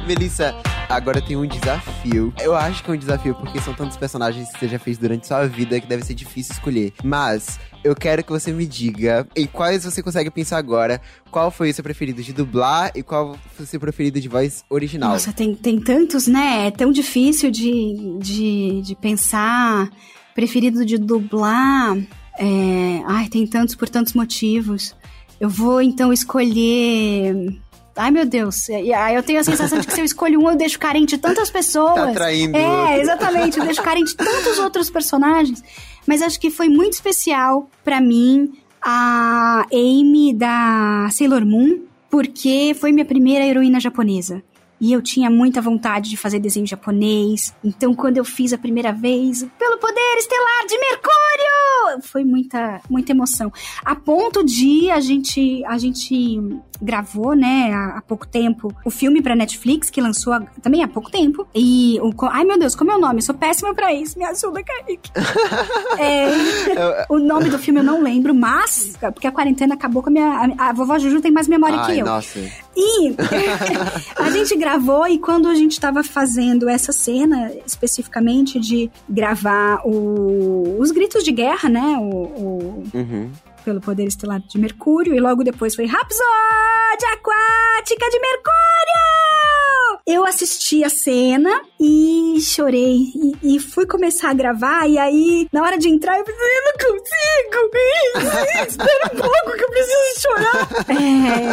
Melissa, 0.07 0.55
agora 0.91 1.23
tem 1.23 1.37
um 1.37 1.47
desafio. 1.47 2.35
Eu 2.41 2.55
acho 2.55 2.83
que 2.83 2.91
é 2.91 2.95
um 2.95 2.97
desafio 2.97 3.35
porque 3.35 3.61
são 3.61 3.73
tantos 3.73 3.97
personagens 3.97 4.51
que 4.51 4.59
você 4.59 4.69
já 4.69 4.79
fez 4.79 4.99
durante 4.99 5.27
sua 5.27 5.47
vida 5.47 5.81
que 5.81 5.87
deve 5.87 6.05
ser 6.05 6.15
difícil 6.15 6.53
escolher. 6.53 6.93
Mas 7.03 7.61
eu 7.85 7.95
quero 7.95 8.25
que 8.25 8.31
você 8.31 8.53
me 8.53 8.67
diga 8.67 9.27
em 9.37 9.47
quais 9.47 9.85
você 9.85 10.03
consegue 10.03 10.31
pensar 10.31 10.59
agora. 10.59 11.01
Qual 11.31 11.51
foi 11.51 11.71
o 11.71 11.75
seu 11.75 11.85
preferido 11.85 12.23
de 12.23 12.33
dublar 12.33 12.91
e 12.95 13.03
qual 13.03 13.39
foi 13.55 13.65
o 13.65 13.69
seu 13.69 13.79
preferido 13.79 14.21
de 14.21 14.29
voz 14.29 14.65
original? 14.69 15.13
Nossa, 15.13 15.33
tem, 15.33 15.55
tem 15.55 15.79
tantos, 15.81 16.27
né? 16.27 16.67
É 16.67 16.71
tão 16.73 16.91
difícil 16.91 17.51
de, 17.51 18.19
de, 18.19 18.83
de 18.83 18.97
pensar. 18.97 19.89
Preferido 20.35 20.85
de 20.85 20.99
dublar. 20.99 21.97
É... 22.37 23.03
Ai, 23.07 23.29
tem 23.29 23.47
tantos 23.47 23.77
por 23.77 23.89
tantos 23.89 24.13
motivos. 24.13 24.97
Eu 25.39 25.49
vou 25.49 25.81
então 25.81 26.13
escolher. 26.13 27.61
Ai, 27.97 28.11
meu 28.11 28.25
Deus. 28.25 28.69
E 28.69 28.93
aí 28.93 29.15
eu 29.15 29.23
tenho 29.23 29.41
a 29.41 29.45
sensação 29.45 29.79
de 29.79 29.87
que 29.87 29.93
se 29.93 30.01
eu 30.01 30.05
escolho 30.05 30.41
um, 30.41 30.51
eu 30.51 30.57
deixo 30.57 30.79
carente 30.79 31.19
tantas 31.19 31.51
pessoas. 31.51 31.95
Tá 31.95 32.13
traindo. 32.13 32.57
É, 32.57 33.01
exatamente. 33.01 33.59
Eu 33.59 33.65
deixo 33.65 33.83
carente 33.83 34.17
tantos 34.17 34.59
outros 34.59 34.89
personagens. 34.91 35.63
Mas 36.07 36.23
acho 36.23 36.41
que 36.41 36.51
foi 36.51 36.69
muito 36.69 36.95
especial 36.95 37.69
para 37.85 38.01
mim 38.01 38.53
a 38.83 39.67
Amy 39.73 40.33
da 40.33 41.09
Sailor 41.11 41.45
Moon, 41.45 41.81
porque 42.11 42.75
foi 42.79 42.93
minha 42.93 43.05
primeira 43.05 43.45
heroína 43.45 43.79
japonesa. 43.79 44.43
E 44.81 44.93
eu 44.93 45.03
tinha 45.03 45.29
muita 45.29 45.61
vontade 45.61 46.09
de 46.11 46.17
fazer 46.17 46.39
desenho 46.39 46.67
japonês. 46.67 47.55
Então, 47.63 47.95
quando 47.95 48.17
eu 48.17 48.25
fiz 48.25 48.53
a 48.53 48.59
primeira 48.59 48.93
vez, 48.93 49.47
pelo 49.59 49.79
poder 49.79 50.17
estelar 50.19 50.67
de 50.67 50.79
Mercúrio, 50.79 52.03
foi 52.03 52.25
muita, 52.25 52.81
muita 52.89 53.13
emoção. 53.13 53.53
A 53.85 53.95
ponto 53.95 54.45
de 54.45 54.91
a 54.91 55.01
gente, 55.01 55.65
a 55.67 55.77
gente 55.77 56.41
gravou, 56.81 57.35
né, 57.35 57.73
há, 57.73 57.99
há 57.99 58.03
pouco 58.03 58.27
tempo, 58.27 58.75
o 58.85 58.91
filme 58.91 59.21
pra 59.21 59.37
Netflix, 59.37 59.91
que 59.91 60.01
lançou 60.01 60.33
a, 60.33 60.41
também 60.63 60.83
há 60.83 60.89
pouco 60.89 61.11
tempo. 61.11 61.47
E 61.55 61.99
o. 62.01 62.13
Ai, 62.27 62.45
meu 62.45 62.59
Deus, 62.59 62.75
como 62.75 62.91
é 62.91 62.97
o 62.97 63.01
nome? 63.01 63.19
Eu 63.19 63.23
sou 63.23 63.35
péssima 63.35 63.75
pra 63.75 63.93
isso. 63.93 64.19
Me 64.19 64.25
ajuda, 64.25 64.63
Kaique. 64.63 65.11
é, 65.99 67.07
o 67.09 67.19
nome 67.19 67.51
do 67.51 67.59
filme 67.59 67.81
eu 67.81 67.85
não 67.85 68.03
lembro, 68.03 68.35
mas. 68.35 68.97
Porque 69.13 69.27
a 69.27 69.33
quarentena 69.33 69.75
acabou 69.75 70.03
com 70.03 70.09
a 70.09 70.13
minha. 70.13 70.55
A, 70.59 70.71
a 70.71 70.73
vovó 70.73 70.99
Juju 70.99 71.21
tem 71.21 71.31
mais 71.31 71.49
memória 71.49 71.79
Ai, 71.79 71.95
que 71.95 72.01
eu. 72.01 72.07
Nossa. 72.07 72.41
E 72.77 73.15
a 74.17 74.31
gente 74.31 74.57
gravou 74.57 75.07
e 75.07 75.19
quando 75.19 75.49
a 75.49 75.55
gente 75.55 75.73
estava 75.73 76.05
fazendo 76.05 76.69
essa 76.69 76.93
cena, 76.93 77.53
especificamente 77.67 78.61
de 78.61 78.91
gravar 79.09 79.81
o, 79.85 80.77
os 80.79 80.91
gritos 80.91 81.25
de 81.25 81.33
guerra, 81.33 81.69
né? 81.69 81.97
O, 81.99 82.05
o 82.05 82.85
uhum. 82.95 83.31
Pelo 83.65 83.81
poder 83.81 84.05
estelar 84.05 84.41
de 84.41 84.59
Mercúrio, 84.59 85.15
e 85.15 85.21
logo 85.21 85.45
depois 85.45 85.75
foi 85.75 85.85
Rapsódia 85.85 87.13
Aquática 87.13 88.09
de 88.09 88.21
Mercúrio! 88.21 89.30
Eu 90.13 90.25
assisti 90.25 90.83
a 90.85 90.91
cena 90.91 91.63
e 91.79 92.39
chorei. 92.41 92.97
E, 93.43 93.57
e 93.57 93.61
fui 93.61 93.87
começar 93.87 94.31
a 94.31 94.35
gravar, 94.35 94.89
e 94.89 94.99
aí, 94.99 95.47
na 95.53 95.63
hora 95.63 95.79
de 95.79 95.89
entrar, 95.89 96.19
eu 96.19 96.25
pensei, 96.25 96.41
eu 96.43 96.65
não 96.65 96.73
consigo! 96.73 97.71
Espera 98.69 99.11
um 99.13 99.19
pouco 99.19 99.57
que 99.57 99.65
eu 99.65 99.71
preciso 99.71 100.21
chorar! 100.21 100.71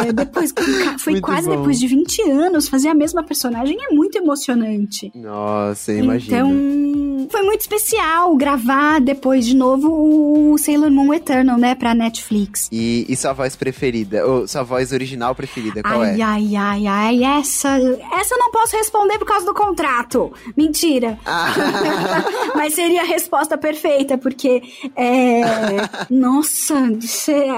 É, 0.08 0.12
depois, 0.12 0.52
foi 0.98 1.12
Muito 1.12 1.24
quase 1.24 1.48
bom. 1.48 1.56
depois 1.56 1.78
de 1.78 1.86
20 1.86 2.22
anos, 2.30 2.68
fazer 2.68 2.88
a 2.88 2.94
mesma 2.94 3.22
personagem 3.22 3.76
é 3.80 3.94
muito 3.94 4.18
emocionante. 4.18 5.10
Nossa, 5.14 5.92
imagina. 5.92 6.38
Então, 6.38 6.87
foi 7.28 7.42
muito 7.42 7.60
especial 7.60 8.34
gravar 8.36 9.00
depois 9.00 9.46
de 9.46 9.54
novo 9.54 9.88
o 10.52 10.58
Sailor 10.58 10.90
Moon 10.90 11.12
Eternal, 11.14 11.58
né, 11.58 11.74
pra 11.74 11.94
Netflix. 11.94 12.68
E, 12.72 13.06
e 13.08 13.16
sua 13.16 13.32
voz 13.32 13.56
preferida? 13.56 14.26
Ou 14.26 14.46
sua 14.46 14.62
voz 14.62 14.92
original 14.92 15.34
preferida, 15.34 15.82
qual 15.82 16.02
ai, 16.02 16.20
é? 16.20 16.24
ai, 16.24 16.56
ai, 16.56 16.86
ai, 16.86 17.24
essa, 17.24 17.68
essa 18.12 18.34
eu 18.34 18.38
não 18.38 18.50
posso 18.50 18.76
responder 18.76 19.18
por 19.18 19.26
causa 19.26 19.46
do 19.46 19.54
contrato. 19.54 20.32
Mentira. 20.56 21.18
Ah, 21.24 21.54
Mas 22.54 22.74
seria 22.74 23.02
a 23.02 23.06
resposta 23.06 23.56
perfeita, 23.56 24.18
porque 24.18 24.62
é, 24.96 25.42
nossa, 26.10 26.74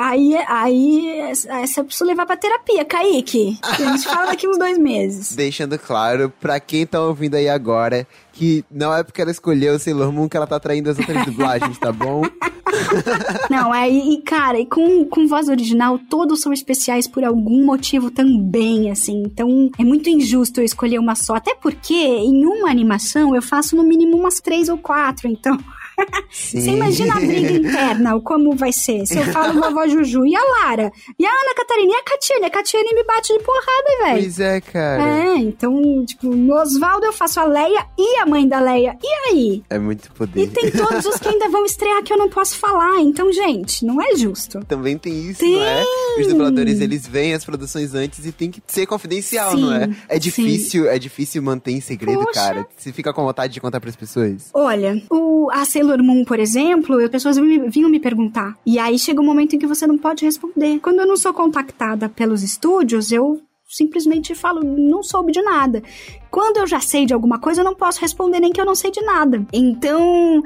aí, 0.03 0.37
aí 0.49 1.19
essa 1.21 1.81
eu 1.81 1.85
preciso 1.85 2.05
levar 2.05 2.27
pra 2.27 2.37
terapia, 2.37 2.85
Kaique. 2.85 3.59
A 3.63 3.75
gente 3.75 4.05
fala 4.05 4.27
daqui 4.27 4.49
uns 4.49 4.59
dois 4.59 4.79
meses. 4.79 5.35
deixando 5.41 5.79
claro 5.79 6.33
pra 6.41 6.61
quem 6.61 6.87
tá 6.87 7.01
ouvindo 7.01 7.35
aí 7.35 7.49
agora 7.49 8.07
que 8.41 8.65
não 8.71 8.95
é 8.97 9.05
porque 9.05 9.21
ela 9.21 9.31
escolheu 9.31 9.75
o 9.75 9.79
Sailor 9.79 10.11
Moon 10.11 10.27
que 10.27 10.35
ela 10.35 10.47
tá 10.47 10.59
traindo 10.59 10.89
as 10.89 10.99
outras 10.99 11.27
dublagens, 11.27 11.77
tá 11.77 11.93
bom? 11.93 12.23
Não, 13.51 13.75
é, 13.75 13.87
e 13.87 14.23
cara, 14.23 14.59
e 14.59 14.65
com, 14.65 15.05
com 15.05 15.27
voz 15.27 15.51
original, 15.51 15.99
todos 16.09 16.41
são 16.41 16.51
especiais 16.51 17.07
por 17.07 17.23
algum 17.23 17.67
motivo 17.67 18.11
também, 18.11 18.91
assim. 18.91 19.25
Então, 19.27 19.71
é 19.79 19.85
muito 19.85 20.09
injusto 20.09 20.61
eu 20.61 20.65
escolher 20.65 20.99
uma 20.99 21.15
só. 21.15 21.35
Até 21.35 21.55
porque, 21.55 21.93
em 21.93 22.47
uma 22.47 22.71
animação, 22.71 23.35
eu 23.35 23.43
faço 23.43 23.77
no 23.77 23.85
mínimo 23.85 24.17
umas 24.17 24.41
três 24.41 24.71
ou 24.71 24.79
quatro. 24.79 25.29
Então, 25.29 25.59
Sim. 26.31 26.61
você 26.61 26.71
imagina 26.71 27.15
a 27.15 27.21
briga 27.21 27.51
interna, 27.53 28.15
o 28.17 28.21
como 28.23 28.55
vai 28.57 28.73
ser. 28.73 29.07
Se 29.07 29.19
eu 29.19 29.25
falo 29.33 29.61
vovó 29.61 29.87
Juju 29.87 30.25
e 30.27 30.35
a 30.37 30.41
Lara, 30.43 30.93
e 31.19 31.27
a 31.27 31.31
Ana 31.31 31.55
Catarina 31.55 31.93
e 31.93 31.97
a 31.97 32.03
Catiane. 32.03 32.45
A 32.47 32.51
Catiane 32.51 32.95
me 32.95 33.05
bate 33.05 33.33
de 33.33 33.41
porrada, 33.45 34.05
velho. 34.05 34.23
Pois 34.23 34.41
é, 34.41 34.61
cara. 34.61 35.03
É, 35.03 35.37
então, 35.39 36.05
tipo, 36.07 36.29
no 36.35 36.55
Oswaldo 36.55 37.07
eu 37.07 37.13
faço 37.13 37.41
a 37.41 37.45
Leia 37.45 37.87
e 37.99 38.19
a 38.19 38.27
mãe 38.27 38.47
da 38.49 38.61
Leia. 38.61 38.97
E 39.03 39.29
aí? 39.29 39.63
É 39.69 39.79
muito 39.79 40.07
E 40.07 40.11
poder. 40.17 40.49
tem 40.51 40.71
todos 40.71 41.05
os 41.07 41.17
que 41.19 41.29
ainda 41.29 41.49
vão 41.49 41.65
estrear 41.65 42.03
que 42.03 42.13
eu 42.13 42.19
não 42.19 42.29
posso 42.29 42.57
falar. 42.57 43.01
Então, 43.01 43.33
gente, 43.33 43.85
não 43.85 44.01
é 44.01 44.15
justo. 44.17 44.61
Também 44.65 44.97
tem 44.97 45.31
isso, 45.31 45.41
Tem! 45.41 45.53
não 45.55 45.63
é? 45.65 45.85
Os 46.21 46.27
dubladores, 46.27 46.81
eles 46.81 47.07
veem 47.07 47.35
as 47.35 47.45
produções 47.45 47.95
antes 47.95 48.25
e 48.25 48.33
tem 48.33 48.51
que 48.51 48.63
ser 48.67 48.87
confidencial, 48.87 49.53
Sim, 49.53 49.61
não 49.63 49.73
é? 49.73 49.89
É 50.09 50.15
sim. 50.15 50.21
difícil, 50.21 50.89
é 50.89 50.99
difícil 50.99 51.43
manter 51.43 51.73
em 51.73 51.81
segredo, 51.81 52.21
Poxa. 52.25 52.33
cara. 52.41 52.67
Você 52.77 52.93
fica 52.93 53.13
com 53.13 53.25
vontade 53.25 53.53
de 53.53 53.61
contar 53.61 53.81
pras 53.81 53.97
pessoas? 53.97 54.51
Olha, 54.55 55.01
o, 55.11 55.49
a 55.51 55.65
Sailor 55.65 55.90
Moon, 55.99 56.25
por 56.25 56.39
exemplo, 56.39 56.99
as 56.99 57.11
pessoas 57.11 57.37
vinham 57.37 57.91
me 57.91 58.01
perguntar. 58.01 58.57
E 58.65 58.79
aí 58.79 58.99
chega 58.99 59.21
um 59.21 59.25
momento 59.25 59.55
em 59.55 59.59
que 59.59 59.67
você 59.67 59.87
não 59.87 59.99
pode 59.99 60.25
responder. 60.25 60.79
Quando 60.81 61.01
eu 61.01 61.07
não 61.07 61.17
sou 61.17 61.33
contactada 61.33 62.09
pelos 62.09 62.43
estúdios, 62.43 63.11
eu 63.11 63.41
simplesmente 63.69 64.35
falo, 64.35 64.63
não 64.63 65.03
soube 65.03 65.33
de 65.33 65.41
nada. 65.43 65.83
Quando 66.31 66.59
eu 66.59 66.67
já 66.67 66.81
sei 66.81 67.07
de 67.07 67.15
alguma 67.15 67.39
coisa, 67.39 67.61
eu 67.61 67.65
não 67.65 67.75
posso 67.75 68.01
responder 68.01 68.41
nem 68.41 68.53
que 68.53 68.61
eu 68.61 68.67
não 68.67 68.75
sei 68.75 68.91
de 68.91 69.01
nada. 69.01 69.47
Então. 69.53 70.43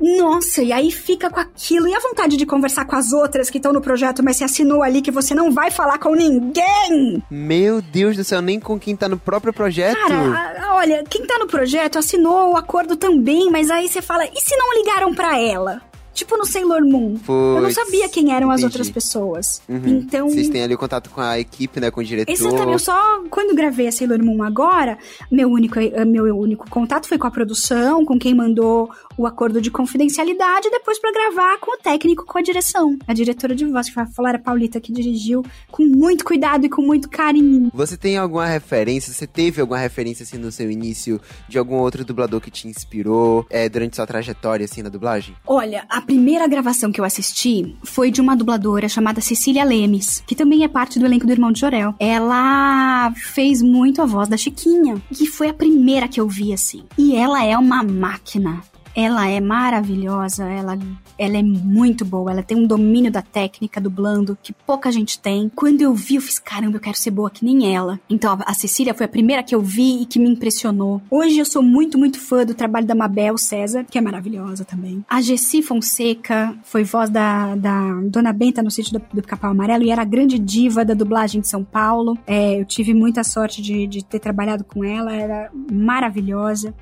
Nossa, 0.00 0.62
e 0.62 0.72
aí 0.72 0.90
fica 0.90 1.28
com 1.30 1.40
aquilo. 1.40 1.88
E 1.88 1.94
a 1.94 1.98
vontade 2.00 2.36
de 2.36 2.46
conversar 2.46 2.84
com 2.84 2.94
as 2.96 3.12
outras 3.12 3.50
que 3.50 3.58
estão 3.58 3.72
no 3.72 3.80
projeto, 3.80 4.22
mas 4.22 4.36
você 4.36 4.44
assinou 4.44 4.82
ali 4.82 5.02
que 5.02 5.10
você 5.10 5.34
não 5.34 5.50
vai 5.52 5.70
falar 5.70 5.98
com 5.98 6.14
ninguém. 6.14 7.22
Meu 7.30 7.82
Deus 7.82 8.16
do 8.16 8.24
céu, 8.24 8.40
nem 8.40 8.60
com 8.60 8.78
quem 8.78 8.96
tá 8.96 9.08
no 9.08 9.18
próprio 9.18 9.52
projeto. 9.52 9.96
Cara, 9.98 10.60
a- 10.68 10.74
olha, 10.76 11.04
quem 11.08 11.26
tá 11.26 11.38
no 11.38 11.46
projeto 11.46 11.98
assinou 11.98 12.52
o 12.52 12.56
acordo 12.56 12.96
também, 12.96 13.50
mas 13.50 13.70
aí 13.70 13.88
você 13.88 14.00
fala, 14.00 14.24
e 14.26 14.40
se 14.40 14.56
não 14.56 14.74
ligaram 14.78 15.14
pra 15.14 15.38
ela? 15.40 15.82
Tipo 16.14 16.36
no 16.36 16.44
Sailor 16.44 16.80
Moon. 16.84 17.14
eu 17.28 17.34
não 17.54 17.62
Puts, 17.62 17.74
sabia 17.76 18.08
quem 18.08 18.34
eram 18.34 18.50
as 18.50 18.58
entendi. 18.60 18.64
outras 18.74 18.90
pessoas. 18.90 19.62
Uhum. 19.68 19.82
Então. 19.86 20.28
Vocês 20.28 20.48
têm 20.48 20.64
ali 20.64 20.74
o 20.74 20.78
contato 20.78 21.10
com 21.10 21.20
a 21.20 21.38
equipe, 21.38 21.78
né? 21.78 21.92
Com 21.92 22.00
o 22.00 22.04
diretor. 22.04 22.32
Exatamente, 22.32 22.72
eu 22.72 22.78
só 22.80 23.22
quando 23.30 23.54
gravei 23.54 23.86
a 23.86 23.92
Sailor 23.92 24.20
Moon 24.20 24.42
agora, 24.42 24.98
meu 25.30 25.48
único, 25.48 25.78
eh, 25.78 26.04
meu 26.04 26.36
único 26.36 26.68
contato 26.68 27.06
foi 27.06 27.18
com 27.18 27.28
a 27.28 27.30
produção, 27.30 28.04
com 28.04 28.18
quem 28.18 28.34
mandou 28.34 28.90
o 29.18 29.26
acordo 29.26 29.60
de 29.60 29.70
confidencialidade, 29.70 30.68
e 30.68 30.70
depois 30.70 30.98
pra 31.00 31.10
gravar 31.10 31.58
com 31.58 31.74
o 31.74 31.76
técnico, 31.76 32.24
com 32.24 32.38
a 32.38 32.42
direção. 32.42 32.96
A 33.06 33.12
diretora 33.12 33.54
de 33.54 33.64
voz, 33.66 33.88
que 33.88 33.94
foi 33.94 34.04
a 34.04 34.06
Flora 34.06 34.38
Paulita, 34.38 34.80
que 34.80 34.92
dirigiu 34.92 35.44
com 35.70 35.84
muito 35.84 36.24
cuidado 36.24 36.64
e 36.64 36.68
com 36.68 36.80
muito 36.82 37.10
carinho. 37.10 37.70
Você 37.74 37.96
tem 37.96 38.16
alguma 38.16 38.46
referência? 38.46 39.12
Você 39.12 39.26
teve 39.26 39.60
alguma 39.60 39.78
referência, 39.78 40.22
assim, 40.22 40.38
no 40.38 40.52
seu 40.52 40.70
início 40.70 41.20
de 41.48 41.58
algum 41.58 41.74
outro 41.76 42.04
dublador 42.04 42.40
que 42.40 42.50
te 42.50 42.68
inspirou 42.68 43.44
é, 43.50 43.68
durante 43.68 43.96
sua 43.96 44.06
trajetória, 44.06 44.64
assim, 44.64 44.82
na 44.82 44.88
dublagem? 44.88 45.34
Olha, 45.46 45.84
a 45.88 46.00
primeira 46.00 46.46
gravação 46.46 46.92
que 46.92 47.00
eu 47.00 47.04
assisti 47.04 47.76
foi 47.82 48.10
de 48.12 48.20
uma 48.20 48.36
dubladora 48.36 48.88
chamada 48.88 49.20
Cecília 49.20 49.64
Lemes, 49.64 50.22
que 50.26 50.36
também 50.36 50.62
é 50.62 50.68
parte 50.68 50.98
do 50.98 51.06
elenco 51.06 51.26
do 51.26 51.32
Irmão 51.32 51.50
de 51.50 51.60
Jorel. 51.60 51.94
Ela 51.98 53.12
fez 53.16 53.60
muito 53.62 54.00
a 54.00 54.06
voz 54.06 54.28
da 54.28 54.36
Chiquinha, 54.36 55.02
que 55.12 55.26
foi 55.26 55.48
a 55.48 55.54
primeira 55.54 56.06
que 56.06 56.20
eu 56.20 56.28
vi 56.28 56.52
assim. 56.52 56.84
E 56.96 57.16
ela 57.16 57.44
é 57.44 57.58
uma 57.58 57.82
máquina. 57.82 58.62
Ela 58.94 59.28
é 59.28 59.40
maravilhosa, 59.40 60.44
ela, 60.44 60.78
ela 61.18 61.36
é 61.36 61.42
muito 61.42 62.04
boa, 62.04 62.30
ela 62.32 62.42
tem 62.42 62.56
um 62.56 62.66
domínio 62.66 63.10
da 63.10 63.22
técnica 63.22 63.80
dublando 63.80 64.36
que 64.42 64.52
pouca 64.52 64.90
gente 64.90 65.18
tem. 65.18 65.50
Quando 65.54 65.82
eu 65.82 65.94
vi, 65.94 66.16
eu 66.16 66.20
fiz, 66.20 66.38
caramba, 66.38 66.76
eu 66.76 66.80
quero 66.80 66.96
ser 66.96 67.10
boa 67.10 67.30
que 67.30 67.44
nem 67.44 67.74
ela. 67.74 68.00
Então 68.08 68.38
a, 68.44 68.54
Cecília 68.54 68.94
foi 68.94 69.06
a 69.06 69.08
primeira 69.08 69.42
que 69.42 69.54
eu 69.54 69.60
vi 69.60 70.02
e 70.02 70.06
que 70.06 70.18
me 70.18 70.28
impressionou. 70.28 71.00
Hoje 71.10 71.38
eu 71.38 71.44
sou 71.44 71.62
muito, 71.62 71.96
muito 71.96 72.18
fã 72.18 72.44
do 72.44 72.54
trabalho 72.54 72.86
da 72.86 72.94
Mabel 72.94 73.38
César, 73.38 73.84
que 73.84 73.98
é 73.98 74.00
maravilhosa 74.00 74.64
também. 74.64 75.04
A 75.08 75.20
Gessi 75.20 75.62
Fonseca 75.62 76.56
foi 76.64 76.84
voz 76.84 77.08
da, 77.10 77.54
da 77.54 77.94
Dona 78.02 78.32
Benta 78.32 78.62
no 78.62 78.70
sítio 78.70 78.98
do, 78.98 79.02
do 79.14 79.22
Capão 79.22 79.50
Amarelo 79.50 79.84
e 79.84 79.90
era 79.90 80.02
a 80.02 80.04
grande 80.04 80.38
diva 80.38 80.84
da 80.84 80.94
dublagem 80.94 81.40
de 81.40 81.48
São 81.48 81.62
Paulo. 81.62 82.18
É, 82.26 82.60
eu 82.60 82.64
tive 82.64 82.94
muita 82.94 83.22
sorte 83.22 83.62
de, 83.62 83.86
de 83.86 84.04
ter 84.04 84.18
trabalhado 84.18 84.64
com 84.64 84.84
ela, 84.84 85.12
era 85.14 85.50
maravilhosa. 85.70 86.74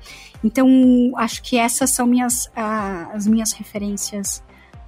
Então, 0.43 0.67
acho 1.15 1.41
que 1.41 1.57
essas 1.57 1.89
são 1.97 2.05
minhas, 2.07 2.49
as 2.55 3.27
minhas 3.27 3.51
referências 3.51 4.43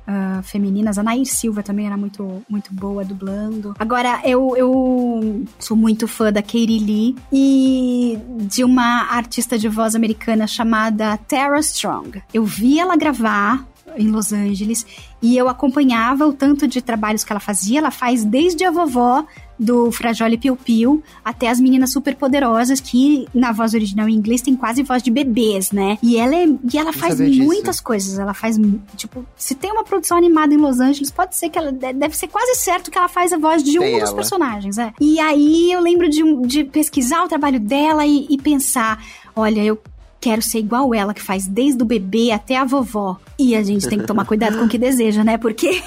ah, 0.07 0.41
femininas. 0.43 0.97
A 0.97 1.03
Nair 1.03 1.25
Silva 1.25 1.61
também 1.61 1.85
era 1.85 1.97
muito, 1.97 2.43
muito 2.47 2.73
boa 2.73 3.03
dublando. 3.03 3.75
Agora, 3.77 4.21
eu, 4.23 4.55
eu 4.55 5.45
sou 5.59 5.75
muito 5.75 6.07
fã 6.07 6.31
da 6.31 6.41
Katie 6.41 6.79
Lee 6.79 7.15
e 7.31 8.17
de 8.41 8.63
uma 8.63 9.11
artista 9.11 9.57
de 9.57 9.67
voz 9.67 9.95
americana 9.95 10.47
chamada 10.47 11.17
Tara 11.17 11.59
Strong. 11.59 12.23
Eu 12.33 12.43
vi 12.43 12.79
ela 12.79 12.95
gravar 12.95 13.65
em 13.97 14.07
Los 14.07 14.31
Angeles 14.31 14.85
e 15.21 15.35
eu 15.35 15.49
acompanhava 15.49 16.25
o 16.25 16.33
tanto 16.33 16.67
de 16.67 16.81
trabalhos 16.81 17.23
que 17.23 17.33
ela 17.33 17.39
fazia. 17.39 17.79
Ela 17.79 17.91
faz 17.91 18.23
desde 18.23 18.63
a 18.63 18.71
vovó 18.71 19.25
do 19.59 19.91
Frajole 19.91 20.37
Piu 20.37 20.55
Piu 20.55 21.03
até 21.23 21.49
as 21.49 21.59
meninas 21.59 21.91
super 21.91 22.15
poderosas 22.15 22.79
que 22.79 23.27
na 23.33 23.51
voz 23.51 23.73
original 23.73 24.07
em 24.07 24.13
inglês 24.15 24.41
tem 24.41 24.55
quase 24.55 24.83
voz 24.83 25.03
de 25.03 25.11
bebês, 25.11 25.71
né? 25.71 25.97
E 26.01 26.15
ela 26.17 26.33
é, 26.35 26.45
e 26.73 26.77
ela 26.77 26.93
faz 26.93 27.15
sabia 27.17 27.29
disso. 27.33 27.43
muitas 27.45 27.81
coisas. 27.81 28.17
Ela 28.17 28.33
faz 28.33 28.57
tipo, 28.95 29.25
se 29.35 29.55
tem 29.55 29.71
uma 29.71 29.83
produção 29.83 30.17
animada 30.17 30.53
em 30.53 30.57
Los 30.57 30.79
Angeles, 30.79 31.11
pode 31.11 31.35
ser 31.35 31.49
que 31.49 31.57
ela 31.59 31.71
de- 31.71 31.93
deve 31.93 32.15
ser 32.15 32.27
quase 32.27 32.55
certo 32.55 32.89
que 32.89 32.97
ela 32.97 33.09
faz 33.09 33.33
a 33.33 33.37
voz 33.37 33.61
de 33.61 33.77
Tem 33.77 33.95
um 33.95 33.99
dos 33.99 34.07
ela. 34.09 34.15
personagens, 34.15 34.77
é. 34.77 34.93
E 34.99 35.19
aí 35.19 35.71
eu 35.71 35.81
lembro 35.81 36.07
de, 36.09 36.23
de 36.47 36.63
pesquisar 36.63 37.23
o 37.25 37.27
trabalho 37.27 37.59
dela 37.59 38.05
e, 38.05 38.25
e 38.29 38.37
pensar, 38.37 39.03
olha, 39.35 39.61
eu 39.63 39.77
quero 40.21 40.41
ser 40.41 40.59
igual 40.59 40.93
ela, 40.93 41.13
que 41.13 41.21
faz 41.21 41.47
desde 41.47 41.81
o 41.81 41.85
bebê 41.85 42.31
até 42.31 42.57
a 42.57 42.65
vovó. 42.65 43.17
E 43.37 43.55
a 43.55 43.63
gente 43.63 43.87
tem 43.87 43.97
que 43.99 44.05
tomar 44.05 44.25
cuidado 44.25 44.57
com 44.57 44.65
o 44.65 44.69
que 44.69 44.77
deseja, 44.79 45.23
né? 45.23 45.37
Porque 45.37 45.81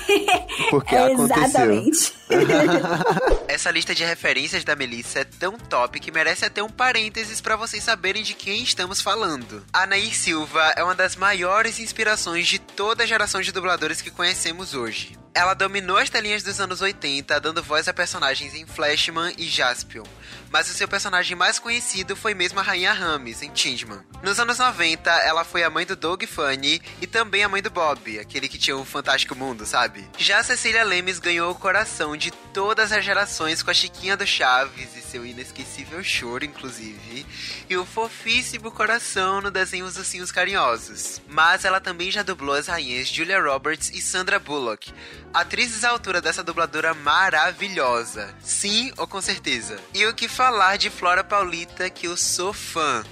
Porque 0.71 0.95
é 0.97 1.13
aconteceu. 1.13 1.45
exatamente. 1.45 2.13
Essa 3.49 3.71
lista 3.71 3.95
de 3.95 4.05
referências 4.05 4.65
da 4.65 4.77
Melissa 4.77 5.21
é 5.21 5.25
tão 5.25 5.59
top 5.59 6.01
que 6.01 6.11
merece 6.11 6.45
até 6.45 6.63
um 6.63 6.69
parênteses 6.69 7.41
pra 7.41 7.57
vocês 7.57 7.83
saberem 7.83 8.23
de 8.23 8.35
quem 8.35 8.63
estamos 8.63 9.01
falando. 9.01 9.65
A 9.73 9.87
Nair 9.87 10.17
Silva 10.17 10.73
é 10.77 10.83
uma 10.83 10.95
das 10.95 11.17
maiores 11.17 11.79
inspirações 11.79 12.47
de 12.47 12.59
toda 12.59 13.05
a 13.05 13.07
geração 13.07 13.41
de 13.41 13.53
dubladores 13.53 14.01
que 14.01 14.11
conhecemos 14.11 14.75
hoje. 14.75 15.19
Ela 15.35 15.55
dominou 15.55 15.97
as 15.97 16.11
telinhas 16.11 16.43
dos 16.43 16.61
anos 16.61 16.83
80, 16.83 17.41
dando 17.41 17.63
voz 17.63 17.89
a 17.89 17.95
personagens 17.95 18.55
em 18.55 18.67
Flashman 18.67 19.33
e 19.39 19.47
Jaspion, 19.47 20.05
mas 20.51 20.69
o 20.69 20.75
seu 20.75 20.87
personagem 20.87 21.35
mais 21.35 21.59
conhecido 21.59 22.15
foi 22.15 22.35
mesmo 22.35 22.61
a 22.61 22.63
Rainha 22.63 22.93
Rames, 22.93 23.41
em 23.41 23.51
Changeman. 23.55 24.03
Nos 24.23 24.39
anos 24.39 24.59
90, 24.59 25.11
ela 25.11 25.43
foi 25.43 25.65
a 25.65 25.71
mãe 25.71 25.87
do 25.87 25.97
Doug 25.97 26.25
Funny 26.25 26.83
e 27.01 27.07
também 27.07 27.43
a 27.43 27.49
mãe 27.49 27.63
do 27.63 27.71
Bob, 27.71 28.19
aquele 28.19 28.47
que 28.47 28.59
tinha 28.59 28.77
o 28.77 28.85
Fantástico 28.85 29.35
Mundo, 29.35 29.65
sabe? 29.65 30.07
Já 30.19 30.43
Cecília 30.43 30.85
Lemes 30.85 31.19
ganhou 31.19 31.51
o 31.51 31.55
coração 31.55 32.15
de 32.23 32.31
todas 32.31 32.93
as 32.93 33.05
gerações 33.05 33.65
com 33.65 33.71
a 33.73 33.75
Chiquinha 33.75 34.17
do 34.17 34.25
Chaves 34.25 34.97
e 34.97 35.03
seu 35.03 35.27
inesquecível 35.27 36.05
choro, 36.05 36.45
inclusive, 36.45 37.27
e 37.69 37.77
o 37.77 37.85
fofíssimo 37.85 38.71
coração 38.71 39.41
no 39.41 39.51
desenho 39.51 39.87
Os 39.87 39.97
Ossinhos 39.97 40.31
Carinhosos. 40.31 41.21
Mas 41.27 41.65
ela 41.65 41.81
também 41.81 42.13
já 42.13 42.23
dublou 42.23 42.55
as 42.55 42.69
rainhas 42.69 43.09
Julia 43.09 43.43
Roberts 43.43 43.91
e 43.93 44.01
Sandra 44.01 44.39
Bullock, 44.39 44.95
atrizes 45.35 45.83
à 45.83 45.91
altura 45.91 46.21
dessa 46.21 46.45
dubladora 46.45 46.95
maravilhosa. 46.95 48.33
Sim 48.41 48.93
ou 48.97 49.09
com 49.09 49.21
certeza? 49.21 49.81
E 49.93 50.07
o 50.07 50.15
que 50.15 50.29
falar 50.29 50.77
de 50.77 50.91
Flora 50.91 51.25
Paulita, 51.25 51.91
que 51.91 52.07
eu 52.07 52.17
sou 52.17 52.53
fã. 52.53 53.03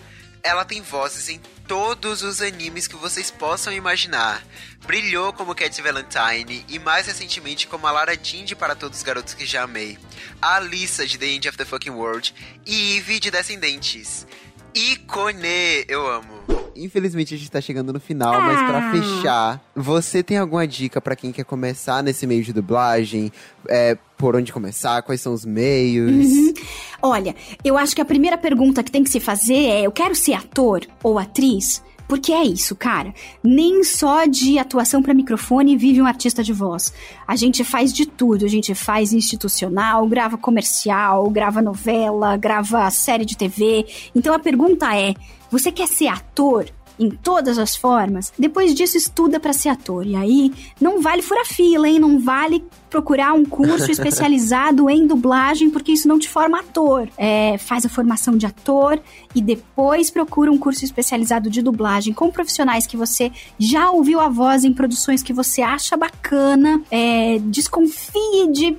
Ela 0.42 0.64
tem 0.64 0.81
vozes 0.81 1.29
em 1.29 1.38
todos 1.68 2.22
os 2.22 2.40
animes 2.40 2.87
que 2.87 2.96
vocês 2.96 3.31
possam 3.31 3.72
imaginar. 3.72 4.42
Brilhou 4.87 5.33
como 5.33 5.55
Cat 5.55 5.81
Valentine 5.83 6.64
e 6.68 6.79
mais 6.79 7.07
recentemente 7.07 7.66
como 7.66 7.87
a 7.87 7.90
Lara 7.90 8.16
Jean 8.16 8.44
de 8.44 8.57
Para 8.57 8.74
Todos 8.74 8.98
os 8.98 9.05
Garotos 9.05 9.35
que 9.35 9.44
Já 9.44 9.64
Amei, 9.64 9.98
a 10.40 10.57
Alissa 10.57 11.07
de 11.07 11.18
The 11.18 11.26
End 11.26 11.48
of 11.48 11.59
the 11.59 11.64
Fucking 11.64 11.90
World 11.90 12.35
e 12.64 12.96
Eve 12.96 13.20
de 13.20 13.31
Descendentes. 13.31 14.27
Icone, 14.75 15.85
eu 15.88 16.06
amo. 16.06 16.40
Infelizmente 16.77 17.35
a 17.35 17.38
gente 17.38 17.50
tá 17.50 17.60
chegando 17.60 17.92
no 17.92 18.00
final, 18.00 18.33
ah. 18.33 18.40
mas 18.40 18.58
para 18.58 18.92
fechar, 18.92 19.60
você 19.75 20.23
tem 20.23 20.38
alguma 20.38 20.66
dica 20.66 21.00
para 21.00 21.16
quem 21.16 21.33
quer 21.33 21.44
começar 21.44 22.02
nesse 22.02 22.27
meio 22.27 22.42
de 22.42 22.52
dublagem? 22.52 23.33
É, 23.68 23.96
por 24.16 24.37
onde 24.37 24.52
começar? 24.52 25.02
Quais 25.02 25.21
são 25.21 25.33
os 25.33 25.44
meios? 25.44 26.27
Uhum. 26.27 26.54
Olha, 27.02 27.35
eu 27.64 27.77
acho 27.77 27.94
que 27.94 28.00
a 28.00 28.04
primeira 28.04 28.38
pergunta 28.38 28.83
que 28.83 28.90
tem 28.90 29.02
que 29.02 29.10
se 29.10 29.21
fazer 29.21 29.54
é: 29.54 29.83
eu 29.83 29.92
quero 29.92 30.14
ser 30.14 30.35
ator 30.35 30.87
ou 31.02 31.18
atriz? 31.18 31.83
Porque 32.11 32.33
é 32.33 32.42
isso, 32.42 32.75
cara. 32.75 33.15
Nem 33.40 33.85
só 33.85 34.25
de 34.27 34.58
atuação 34.58 35.00
para 35.00 35.15
microfone 35.15 35.77
vive 35.77 36.02
um 36.02 36.06
artista 36.06 36.42
de 36.42 36.52
voz. 36.52 36.92
A 37.25 37.37
gente 37.37 37.63
faz 37.63 37.92
de 37.92 38.04
tudo. 38.04 38.44
A 38.44 38.48
gente 38.48 38.75
faz 38.75 39.13
institucional, 39.13 40.04
grava 40.08 40.37
comercial, 40.37 41.31
grava 41.31 41.63
novela, 41.63 42.37
grava 42.37 42.90
série 42.90 43.25
de 43.25 43.37
TV. 43.37 43.87
Então 44.13 44.35
a 44.35 44.40
pergunta 44.40 44.92
é: 44.92 45.15
você 45.52 45.71
quer 45.71 45.87
ser 45.87 46.08
ator? 46.08 46.67
em 46.98 47.08
todas 47.08 47.56
as 47.56 47.75
formas, 47.75 48.31
depois 48.38 48.75
disso 48.75 48.98
estuda 48.98 49.40
para 49.40 49.54
ser 49.54 49.71
ator. 49.71 50.06
E 50.06 50.15
aí 50.15 50.52
não 50.79 51.00
vale 51.00 51.23
furar 51.23 51.46
fila, 51.46 51.88
hein? 51.88 51.98
Não 51.98 52.21
vale 52.21 52.63
procurar 52.91 53.33
um 53.33 53.45
curso 53.45 53.91
especializado 53.91 54.91
em 54.91 55.07
dublagem, 55.07 55.71
porque 55.71 55.93
isso 55.93 56.09
não 56.09 56.19
te 56.19 56.29
forma 56.29 56.59
ator. 56.59 57.09
É, 57.17 57.57
faz 57.57 57.87
a 57.87 57.88
formação 57.88 58.37
de 58.37 58.45
ator 58.45 59.01
e 59.35 59.41
depois 59.41 60.11
procura 60.11 60.51
um 60.51 60.59
curso 60.59 60.85
especializado 60.85 61.49
de 61.49 61.63
dublagem 61.63 62.13
com 62.13 62.31
profissionais 62.31 62.87
que 62.87 62.97
você 62.97 63.31
já 63.59 63.91
ouviu 63.91 64.21
a 64.21 64.29
voz 64.29 64.65
em 64.65 64.73
produções 64.73 65.23
que 65.23 65.33
você 65.33 65.63
acha 65.63 65.97
bacana. 65.97 66.83
É, 66.91 67.38
desconfie 67.45 68.51
de 68.53 68.77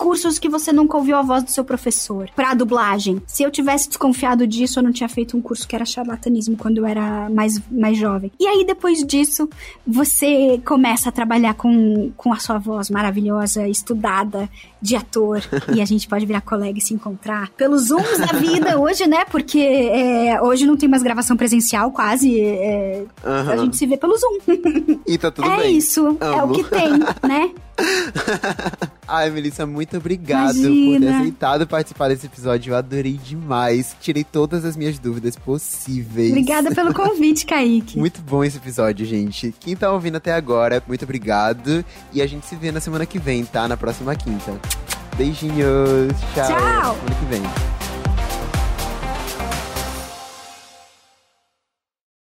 cursos 0.00 0.38
que 0.38 0.48
você 0.48 0.72
nunca 0.72 0.96
ouviu 0.96 1.14
a 1.18 1.20
voz 1.20 1.44
do 1.44 1.50
seu 1.50 1.62
professor. 1.62 2.30
Pra 2.34 2.54
dublagem. 2.54 3.20
Se 3.26 3.42
eu 3.42 3.50
tivesse 3.50 3.86
desconfiado 3.86 4.46
disso, 4.46 4.78
eu 4.78 4.82
não 4.82 4.92
tinha 4.92 5.10
feito 5.10 5.36
um 5.36 5.42
curso 5.42 5.68
que 5.68 5.76
era 5.76 5.84
charlatanismo 5.84 6.56
quando 6.56 6.78
eu 6.78 6.86
era 6.86 7.28
mais, 7.28 7.60
mais 7.70 7.98
jovem. 7.98 8.32
E 8.40 8.46
aí, 8.46 8.64
depois 8.64 9.04
disso, 9.04 9.46
você 9.86 10.58
começa 10.64 11.10
a 11.10 11.12
trabalhar 11.12 11.52
com, 11.52 12.10
com 12.16 12.32
a 12.32 12.38
sua 12.38 12.56
voz 12.56 12.88
maravilhosa, 12.88 13.68
estudada, 13.68 14.48
de 14.80 14.96
ator. 14.96 15.42
e 15.76 15.82
a 15.82 15.84
gente 15.84 16.08
pode 16.08 16.24
virar 16.24 16.40
colega 16.40 16.78
e 16.78 16.80
se 16.80 16.94
encontrar 16.94 17.50
pelos 17.50 17.88
Zooms 17.88 18.18
da 18.18 18.38
vida 18.38 18.78
hoje, 18.80 19.06
né? 19.06 19.26
Porque 19.26 19.60
é, 19.60 20.40
hoje 20.40 20.66
não 20.66 20.78
tem 20.78 20.88
mais 20.88 21.02
gravação 21.02 21.36
presencial, 21.36 21.90
quase. 21.92 22.40
É, 22.40 23.04
uhum. 23.22 23.50
A 23.50 23.56
gente 23.58 23.76
se 23.76 23.84
vê 23.84 23.98
pelo 23.98 24.16
Zoom. 24.16 24.38
E 25.06 25.18
tá 25.18 25.30
tudo 25.30 25.46
é 25.46 25.56
bem. 25.58 25.66
É 25.66 25.70
isso, 25.70 26.06
Amo. 26.06 26.18
é 26.20 26.42
o 26.42 26.48
que 26.52 26.64
tem, 26.64 26.90
né? 27.28 27.50
Ai, 29.06 29.30
Melissa, 29.30 29.66
muito 29.66 29.96
obrigado 29.96 30.56
Imagina. 30.56 30.92
por 30.92 31.00
ter 31.00 31.14
aceitado 31.14 31.66
participar 31.66 32.08
desse 32.08 32.26
episódio. 32.26 32.72
Eu 32.72 32.76
adorei 32.76 33.14
demais. 33.14 33.96
Tirei 34.00 34.22
todas 34.22 34.64
as 34.64 34.76
minhas 34.76 34.98
dúvidas 34.98 35.36
possíveis. 35.36 36.30
Obrigada 36.30 36.74
pelo 36.74 36.94
convite, 36.94 37.44
Kaique. 37.44 37.98
muito 37.98 38.22
bom 38.22 38.44
esse 38.44 38.58
episódio, 38.58 39.04
gente. 39.04 39.54
Quem 39.58 39.74
tá 39.74 39.90
ouvindo 39.92 40.16
até 40.16 40.32
agora, 40.32 40.82
muito 40.86 41.04
obrigado. 41.04 41.84
E 42.12 42.22
a 42.22 42.26
gente 42.26 42.46
se 42.46 42.54
vê 42.54 42.70
na 42.70 42.80
semana 42.80 43.04
que 43.04 43.18
vem, 43.18 43.44
tá? 43.44 43.66
Na 43.66 43.76
próxima 43.76 44.14
quinta. 44.14 44.58
Beijinhos. 45.16 46.12
Tchau. 46.34 46.46
Tchau. 46.46 46.94
Semana 46.94 47.14
que 47.18 47.24
vem. 47.26 47.89